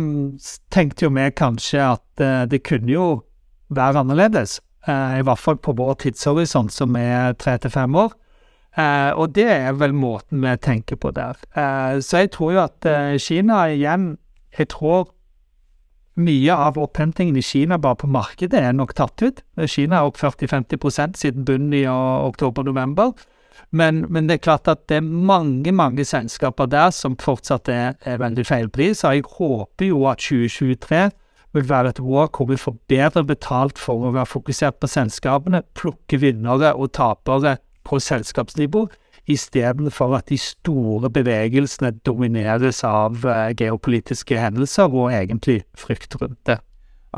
tenkte 0.73 1.07
jo 1.07 1.13
vi 1.13 1.29
kanskje 1.37 1.85
at 1.93 2.21
eh, 2.25 2.45
det 2.49 2.63
kunne 2.65 2.93
jo 2.93 3.23
være 3.69 4.01
annerledes. 4.05 4.61
eh, 4.89 5.19
i 5.19 5.23
hvert 5.23 5.39
fall 5.39 5.57
på 5.57 5.73
vår 5.73 5.95
tidshorisont, 5.95 6.73
som 6.73 6.97
er 6.97 7.33
tre 7.33 7.59
til 7.59 7.71
fem 7.71 7.95
år. 7.95 8.13
Eh, 8.77 9.13
og 9.13 9.35
det 9.35 9.49
er 9.49 9.73
vel 9.73 9.93
måten 9.93 10.41
vi 10.43 10.57
tenker 10.57 10.97
på 10.97 11.11
der. 11.11 11.37
Eh, 11.55 12.01
så 12.01 12.25
jeg 12.25 12.31
tror 12.33 12.53
jo 12.53 12.61
at 12.65 12.87
eh, 12.87 13.19
Kina 13.19 13.67
igjen 13.69 14.19
Jeg 14.59 14.69
tror 14.69 15.09
mye 16.21 16.55
av 16.55 16.79
opphentingen 16.81 17.37
i 17.37 17.45
Kina 17.45 17.79
bare 17.81 18.01
på 18.03 18.11
markedet 18.11 18.61
er 18.61 18.75
nok 18.77 18.95
tatt 18.99 19.23
ut. 19.23 19.41
Kina 19.67 20.01
er 20.01 20.11
opp 20.11 20.19
40-50 20.21 21.17
siden 21.17 21.47
bunnen 21.49 21.73
i 21.77 21.87
oktober-november. 21.89 23.15
Men, 23.73 24.05
men, 24.13 24.29
det 24.29 24.37
er 24.37 24.45
klart 24.45 24.69
at 24.69 24.85
det 24.91 24.99
er 25.01 25.07
mange 25.07 25.73
mange 25.73 26.05
selskaper 26.05 26.69
der 26.69 26.91
som 26.93 27.17
fortsatt 27.17 27.71
er, 27.73 27.95
er 28.05 28.21
veldig 28.21 28.45
feilpris. 28.45 29.05
Og 29.05 29.17
jeg 29.17 29.29
håper 29.39 29.89
jo 29.89 30.05
at 30.11 30.21
2023 30.21 31.03
vil 31.53 31.69
være 31.69 31.93
et 31.93 32.01
år 32.01 32.29
hvor 32.33 32.49
vi 32.49 32.61
får 32.61 32.77
bedre 32.89 33.25
betalt 33.29 33.81
for 33.81 34.09
å 34.09 34.13
være 34.13 34.29
fokusert 34.29 34.81
på 34.81 34.91
selskapene, 34.93 35.63
plukke 35.77 36.21
vinnere 36.21 36.75
og 36.77 36.93
tapere 36.97 37.59
på 37.89 37.99
selskapsnivå, 38.01 38.87
istedenfor 39.31 40.17
at 40.19 40.31
de 40.31 40.39
store 40.41 41.11
bevegelsene 41.13 41.93
domineres 42.07 42.83
av 42.87 43.23
uh, 43.27 43.51
geopolitiske 43.57 44.39
hendelser 44.39 44.91
og 44.91 45.13
egentlig 45.13 45.63
frykt 45.79 46.17
rundt 46.21 46.41
det. 46.49 46.59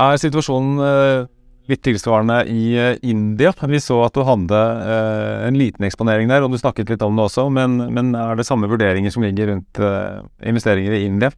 Er 0.01 0.19
situasjonen 0.21 0.81
uh, 0.81 1.29
litt 1.71 1.81
tilsvarende 1.85 2.41
i 2.51 2.65
uh, 2.77 2.91
India? 3.01 3.53
Vi 3.57 3.81
så 3.81 4.01
at 4.05 4.17
du 4.17 4.25
hadde 4.27 4.59
en 5.47 5.57
liten 5.57 5.87
eksponering 5.87 6.29
der, 6.29 6.45
og 6.45 6.53
du 6.53 6.61
snakket 6.61 6.93
litt 6.93 7.05
om 7.05 7.17
det 7.17 7.25
også, 7.29 7.47
men, 7.49 7.79
men 7.95 8.13
er 8.19 8.37
det 8.37 8.45
samme 8.47 8.69
vurderinger 8.69 9.13
som 9.13 9.25
ligger 9.25 9.53
rundt 9.53 9.81
investeringer 10.45 10.93
i 10.99 11.05
India? 11.09 11.33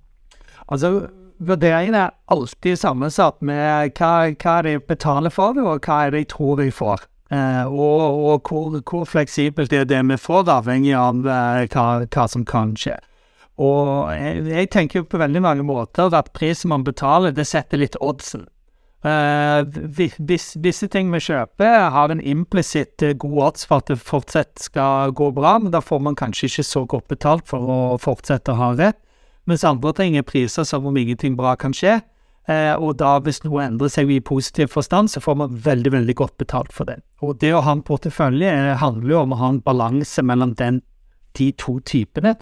Altså, 0.68 1.08
Vurderingen 1.38 1.94
er 1.94 2.16
alltid 2.34 2.80
sammensatt 2.82 3.44
med 3.46 3.94
hva, 4.00 4.32
hva 4.42 4.56
de 4.66 4.80
betaler 4.82 5.30
for 5.30 5.54
og 5.62 5.86
hva 5.86 6.00
de 6.10 6.24
tror 6.26 6.58
de 6.58 6.72
får. 6.74 7.04
Eh, 7.30 7.66
og, 7.68 8.02
og 8.32 8.48
hvor, 8.48 8.80
hvor, 8.88 9.06
fleksibelt 9.06 9.74
er 9.74 9.88
det 9.88 10.00
vi 10.08 10.18
får, 10.18 10.48
avhengig 10.50 10.94
av 10.96 11.26
eh, 11.28 11.64
hva, 11.74 11.88
hva, 12.08 12.28
som 12.32 12.46
kan 12.48 12.76
skje. 12.80 12.96
Og 13.58 14.14
jeg, 14.14 14.46
jeg 14.48 14.70
tenker 14.72 15.08
på 15.10 15.20
veldig 15.20 15.42
mange 15.44 15.66
måter 15.66 16.14
at 16.14 16.32
prisen 16.38 16.72
man 16.72 16.86
betaler, 16.88 17.36
det 17.36 17.48
setter 17.50 17.82
litt 17.82 17.98
oddsen. 18.00 18.46
Uh, 19.06 19.62
vis, 19.94 20.50
visse 20.58 20.88
ting 20.90 21.12
vi 21.14 21.20
kjøper, 21.22 21.90
har 21.94 22.12
en 22.12 22.22
implisitt 22.22 23.04
god 23.22 23.38
odds 23.46 23.68
for 23.70 23.84
at 23.84 23.92
det 23.92 24.00
fortsatt 24.02 24.58
skal 24.60 25.14
gå 25.16 25.30
bra, 25.36 25.54
men 25.62 25.72
da 25.72 25.84
får 25.86 26.02
man 26.04 26.18
kanskje 26.18 26.50
ikke 26.50 26.66
så 26.66 26.84
godt 26.90 27.08
betalt 27.14 27.46
for 27.48 27.72
å 27.72 27.80
fortsette 28.02 28.56
å 28.56 28.60
ha 28.60 28.72
rett. 28.76 29.00
Mens 29.48 29.64
andre 29.64 29.94
ting 29.96 30.18
er 30.20 30.28
priser 30.28 30.66
som 30.68 30.90
om 30.90 30.98
ingenting 30.98 31.38
bra 31.38 31.54
kan 31.56 31.76
skje. 31.78 32.02
Eh, 32.48 32.74
og 32.80 32.96
da, 33.02 33.18
hvis 33.24 33.42
noe 33.44 33.66
endrer 33.66 33.92
seg 33.92 34.12
i 34.14 34.22
positiv 34.24 34.72
forstand, 34.72 35.12
så 35.12 35.20
får 35.24 35.36
man 35.42 35.58
veldig 35.66 35.92
veldig 35.98 36.16
godt 36.16 36.38
betalt 36.40 36.72
for 36.76 36.88
det. 36.88 37.02
Og 37.20 37.36
det 37.42 37.52
å 37.52 37.64
ha 37.66 37.76
en 37.76 37.84
portefølje 37.84 38.54
eh, 38.54 38.78
handler 38.80 39.12
jo 39.12 39.20
om 39.26 39.36
å 39.36 39.42
ha 39.42 39.52
en 39.52 39.62
balanse 39.66 40.24
mellom 40.24 40.56
den, 40.60 40.80
de 41.36 41.52
to 41.60 41.78
typene. 41.84 42.38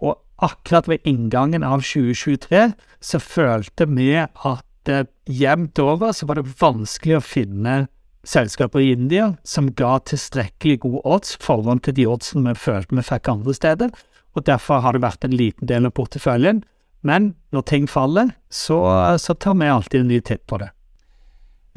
Og 0.00 0.16
akkurat 0.40 0.88
ved 0.88 1.04
inngangen 1.08 1.66
av 1.66 1.84
2023 1.84 2.70
så 3.04 3.20
følte 3.20 3.88
vi 3.92 4.14
at 4.24 4.92
eh, 4.92 5.04
jevnt 5.28 5.80
over 5.84 6.16
så 6.16 6.30
var 6.30 6.40
det 6.40 6.56
vanskelig 6.60 7.18
å 7.18 7.24
finne 7.24 7.78
selskaper 8.24 8.80
i 8.80 8.94
India 8.96 9.34
som 9.48 9.70
ga 9.76 9.98
tilstrekkelig 10.08 10.80
gode 10.86 11.04
odds 11.08 11.36
forhånd 11.40 11.84
til 11.84 11.96
de 11.96 12.08
oddsene 12.08 12.52
vi 12.52 12.64
følte 12.64 12.96
vi 12.96 13.04
fikk 13.04 13.28
andre 13.32 13.56
steder. 13.56 13.92
Og 14.36 14.48
derfor 14.48 14.80
har 14.84 14.96
det 14.96 15.04
vært 15.04 15.24
en 15.26 15.36
liten 15.36 15.68
del 15.68 15.88
av 15.88 15.96
porteføljen 15.96 16.64
men 17.06 17.32
når 17.54 17.64
ting 17.68 17.88
faller, 17.88 18.34
så, 18.52 18.80
så 19.18 19.34
tar 19.34 19.56
vi 19.60 19.70
alltid 19.72 20.02
en 20.02 20.12
ny 20.12 20.20
titt 20.20 20.44
på 20.46 20.58
det. 20.60 20.70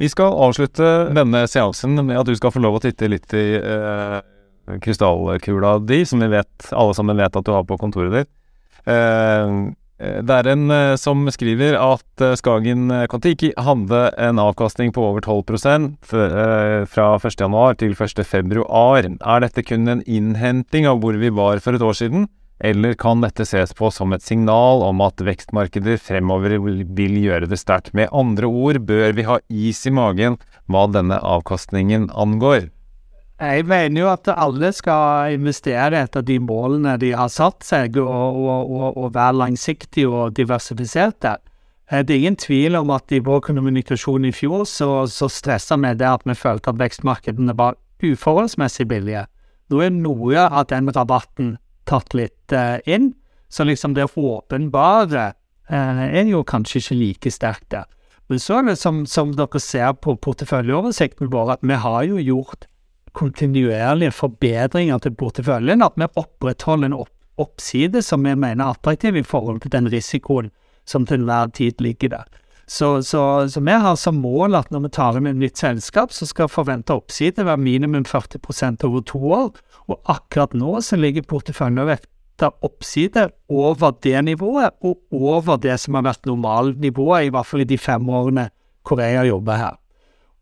Vi 0.01 0.09
skal 0.09 0.33
avslutte 0.47 0.89
denne 1.13 1.45
seansen 1.47 1.95
med 2.01 2.17
at 2.17 2.27
du 2.27 2.35
skal 2.35 2.51
få 2.51 2.63
lov 2.63 2.79
å 2.79 2.83
titte 2.83 3.07
litt 3.11 3.33
i 3.37 3.45
eh, 3.59 4.17
krystallkula 4.81 5.77
di, 5.85 6.01
som 6.09 6.23
vi 6.23 6.31
vet, 6.33 6.67
alle 6.73 6.97
sammen 6.97 7.19
vet 7.19 7.37
at 7.37 7.45
du 7.45 7.53
har 7.53 7.65
på 7.69 7.77
kontoret 7.81 8.15
ditt. 8.17 8.31
Eh, 8.89 9.53
det 10.03 10.35
er 10.35 10.49
en 10.51 10.71
eh, 10.73 10.95
som 10.99 11.21
skriver 11.31 11.77
at 11.79 12.23
eh, 12.23 12.33
Skagen 12.39 12.89
Kon-Tiki 13.11 13.53
hadde 13.61 14.01
en 14.19 14.41
avkastning 14.41 14.91
på 14.95 15.03
over 15.05 15.23
12 15.23 15.53
eh, 15.69 16.83
fra 16.89 17.05
1.1 17.21 17.77
til 17.79 17.93
1.2. 17.95 18.65
Er 18.65 19.43
dette 19.45 19.63
kun 19.63 19.87
en 19.87 20.03
innhenting 20.03 20.89
av 20.89 20.99
hvor 21.03 21.15
vi 21.21 21.29
var 21.31 21.61
for 21.63 21.77
et 21.77 21.85
år 21.85 21.95
siden? 22.01 22.27
Eller 22.63 22.93
kan 22.95 23.19
dette 23.19 23.43
ses 23.43 23.73
på 23.75 23.89
som 23.91 24.13
et 24.15 24.23
signal 24.23 24.85
om 24.87 25.01
at 25.03 25.19
vekstmarkeder 25.19 25.97
fremover 25.99 26.55
vil 26.63 27.17
gjøre 27.19 27.49
det 27.51 27.59
sterkt? 27.59 27.91
Med 27.91 28.07
andre 28.15 28.47
ord, 28.47 28.79
bør 28.87 29.11
vi 29.17 29.25
ha 29.27 29.41
is 29.51 29.81
i 29.85 29.91
magen 29.91 30.37
hva 30.71 30.85
denne 30.87 31.17
avkastningen 31.19 32.07
angår? 32.15 32.69
Jeg 33.43 33.65
mener 33.67 33.99
jo 33.99 34.07
at 34.13 34.29
alle 34.31 34.69
skal 34.71 35.33
investere 35.35 36.05
etter 36.05 36.23
de 36.23 36.37
målene 36.39 36.93
de 37.01 37.09
har 37.17 37.31
satt 37.33 37.65
seg, 37.67 37.97
og, 37.99 38.37
og, 38.39 38.71
og, 38.71 38.85
og 39.01 39.09
være 39.17 39.41
langsiktige 39.41 40.07
og 40.07 40.37
diversifiserte. 40.37 41.33
Eh, 41.91 42.05
det 42.05 42.15
er 42.15 42.21
ingen 42.21 42.39
tvil 42.39 42.79
om 42.79 42.93
at 42.95 43.11
i 43.11 43.19
vår 43.25 43.43
kommunikasjon 43.49 44.29
i 44.29 44.31
fjor 44.31 44.63
så, 44.69 45.03
så 45.11 45.27
stressa 45.27 45.75
vi 45.83 45.91
det 45.99 46.07
at 46.07 46.23
vi 46.29 46.37
følte 46.39 46.71
at 46.71 46.79
vekstmarkedene 46.79 47.57
var 47.59 47.75
uforholdsmessig 48.03 48.87
billige. 48.87 49.25
Nå 49.67 49.83
er 49.83 49.91
noe 49.95 50.47
av 50.47 50.69
den 50.71 50.87
rabatten 50.93 51.57
tatt 51.89 52.15
litt 52.17 52.53
eh, 52.55 52.77
inn. 52.85 53.13
Så 53.49 53.65
liksom 53.67 53.93
det 53.93 54.09
åpenbare 54.17 55.25
eh, 55.69 56.03
er 56.09 56.29
jo 56.29 56.43
kanskje 56.43 56.81
ikke 56.81 56.99
like 56.99 57.33
sterkt 57.33 57.69
der. 57.75 57.89
Men 58.31 58.39
så 58.39 58.59
er 58.59 58.69
det 58.71 58.77
som, 58.79 59.03
som 59.05 59.33
dere 59.35 59.59
ser 59.61 59.91
på 59.99 60.15
porteføljeoversikten 60.15 61.31
vår, 61.33 61.57
at 61.57 61.65
vi 61.65 61.79
har 61.83 62.03
jo 62.07 62.21
gjort 62.23 62.67
kontinuerlige 63.13 64.15
forbedringer 64.15 65.03
til 65.03 65.13
porteføljen. 65.19 65.83
At 65.85 65.99
vi 65.99 66.09
opprettholder 66.09 66.89
en 66.89 67.01
opp 67.03 67.11
oppside 67.41 68.03
som 68.05 68.23
vi 68.23 68.35
mener 68.37 68.61
er 68.61 68.75
attraktiv 68.75 69.15
i 69.17 69.25
forhold 69.25 69.63
til 69.63 69.71
den 69.73 69.89
risikoen 69.89 70.51
som 70.85 71.07
til 71.09 71.23
enhver 71.23 71.49
tid 71.57 71.81
ligger 71.81 72.11
der. 72.13 72.27
Så, 72.65 73.01
så, 73.03 73.49
så, 73.49 73.59
vi 73.59 73.71
har 73.71 73.95
som 73.99 74.21
mål 74.23 74.55
at 74.55 74.71
når 74.71 74.85
vi 74.85 74.91
tar 74.95 75.17
inn 75.19 75.27
et 75.27 75.39
nytt 75.39 75.59
selskap, 75.59 76.13
så 76.15 76.27
skal 76.27 76.51
forventa 76.51 76.95
oppside 76.95 77.43
være 77.43 77.59
minimum 77.59 78.05
40 78.07 78.85
over 78.87 79.01
to 79.01 79.19
år. 79.19 79.51
Og 79.91 79.99
akkurat 80.09 80.55
nå 80.55 80.79
så 80.81 80.95
ligger 80.95 81.27
porteføljen 81.27 81.83
vekta 81.89 82.53
oppside 82.63 83.27
over 83.51 83.97
det 84.03 84.21
nivået, 84.23 84.71
og 84.81 85.01
over 85.11 85.57
det 85.57 85.75
som 85.79 85.99
har 85.99 86.07
vært 86.07 86.25
normalnivået, 86.25 87.27
i 87.27 87.33
hvert 87.33 87.49
fall 87.49 87.65
i 87.65 87.67
de 87.67 87.77
fem 87.77 88.09
årene 88.09 88.49
har 88.89 89.25
jobba 89.25 89.57
her. 89.57 89.75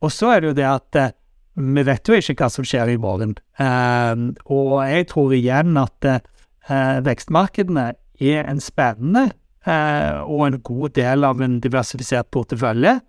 Og 0.02 0.12
så 0.12 0.32
er 0.34 0.42
det 0.42 0.48
jo 0.48 0.58
det 0.58 0.66
at 0.66 0.98
eh, 0.98 1.12
vi 1.56 1.84
vet 1.84 2.08
jo 2.08 2.16
ikke 2.16 2.38
hva 2.40 2.50
som 2.50 2.66
skjer 2.66 2.94
i 2.94 2.98
morgen. 3.02 3.36
Eh, 3.60 4.24
og 4.46 4.78
jeg 4.88 5.08
tror 5.12 5.34
igjen 5.36 5.78
at 5.78 6.08
eh, 6.08 7.02
vekstmarkedene 7.06 7.92
er 8.22 8.50
en 8.50 8.62
spennende 8.62 9.28
eh, 9.30 9.38
og 9.66 10.46
en 10.48 10.60
god 10.66 10.96
del 10.98 11.26
av 11.28 11.42
en 11.42 11.60
diversifisert 11.62 12.32
portefølje. 12.34 13.00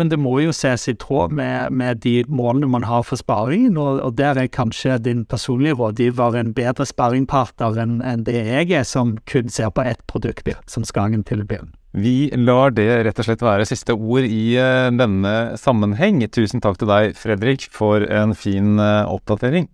Men 0.00 0.08
det 0.08 0.16
må 0.16 0.38
jo 0.40 0.52
ses 0.56 0.86
i 0.88 0.94
tråd 0.96 1.34
med, 1.36 1.74
med 1.76 2.00
de 2.04 2.22
målene 2.30 2.70
man 2.72 2.86
har 2.88 3.02
for 3.04 3.20
sparingen, 3.20 3.76
og, 3.76 3.98
og, 4.00 4.14
der 4.16 4.38
er 4.40 4.48
kanskje 4.48 4.96
din 5.04 5.26
personlige 5.28 5.76
rådgiver 5.76 6.38
en 6.40 6.54
bedre 6.56 6.86
sparingpartner 6.88 7.76
enn 7.82 7.98
en 8.00 8.24
det 8.24 8.38
jeg 8.38 8.70
er, 8.78 8.86
som 8.88 9.18
kun 9.28 9.52
ser 9.52 9.68
på 9.76 9.84
ett 9.84 10.00
produkt 10.08 10.48
som 10.70 10.86
Skagen 10.88 11.26
tilbyr. 11.26 11.68
Vi 11.92 12.30
lar 12.38 12.72
det 12.72 12.88
rett 13.04 13.20
og 13.20 13.26
slett 13.26 13.42
være 13.42 13.66
siste 13.68 13.92
ord 13.92 14.24
i 14.24 14.54
uh, 14.56 14.88
denne 14.94 15.58
sammenheng. 15.60 16.22
Tusen 16.32 16.62
takk 16.62 16.78
til 16.80 16.88
deg, 16.88 17.16
Fredrik, 17.18 17.66
for 17.74 18.06
en 18.06 18.32
fin 18.38 18.78
uh, 18.78 19.10
oppdatering. 19.10 19.68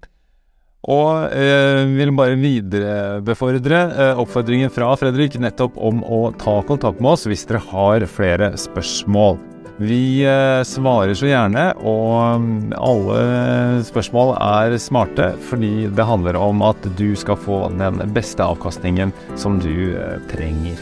Og 0.86 1.34
eh, 1.34 1.82
vil 1.96 2.14
bare 2.14 2.38
viderebefordre 2.38 3.80
eh, 3.90 4.20
oppfordringen 4.22 4.70
fra 4.70 4.92
Fredrik 4.98 5.34
nettopp 5.42 5.80
om 5.82 6.04
å 6.06 6.28
ta 6.38 6.60
kontakt 6.68 7.02
med 7.02 7.16
oss 7.16 7.26
hvis 7.26 7.46
dere 7.48 7.64
har 7.72 8.06
flere 8.10 8.52
spørsmål. 8.60 9.40
Vi 9.82 10.24
eh, 10.24 10.62
svarer 10.64 11.12
så 11.18 11.28
gjerne, 11.28 11.66
og 11.84 12.40
mm, 12.40 12.76
alle 12.80 13.82
spørsmål 13.84 14.32
er 14.38 14.78
smarte 14.80 15.32
fordi 15.50 15.90
det 15.92 16.06
handler 16.08 16.38
om 16.40 16.64
at 16.64 16.88
du 16.96 17.10
skal 17.18 17.36
få 17.36 17.66
den 17.76 18.00
beste 18.16 18.46
avkastningen 18.46 19.12
som 19.36 19.60
du 19.60 19.98
eh, 19.98 20.16
trenger. 20.32 20.80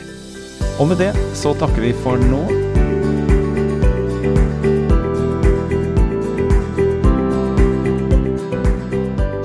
Og 0.78 0.92
med 0.92 1.02
det 1.02 1.11
så 1.34 1.57
takker 1.59 1.88
vi 1.88 1.96
for 2.05 2.20
nå. 2.30 2.74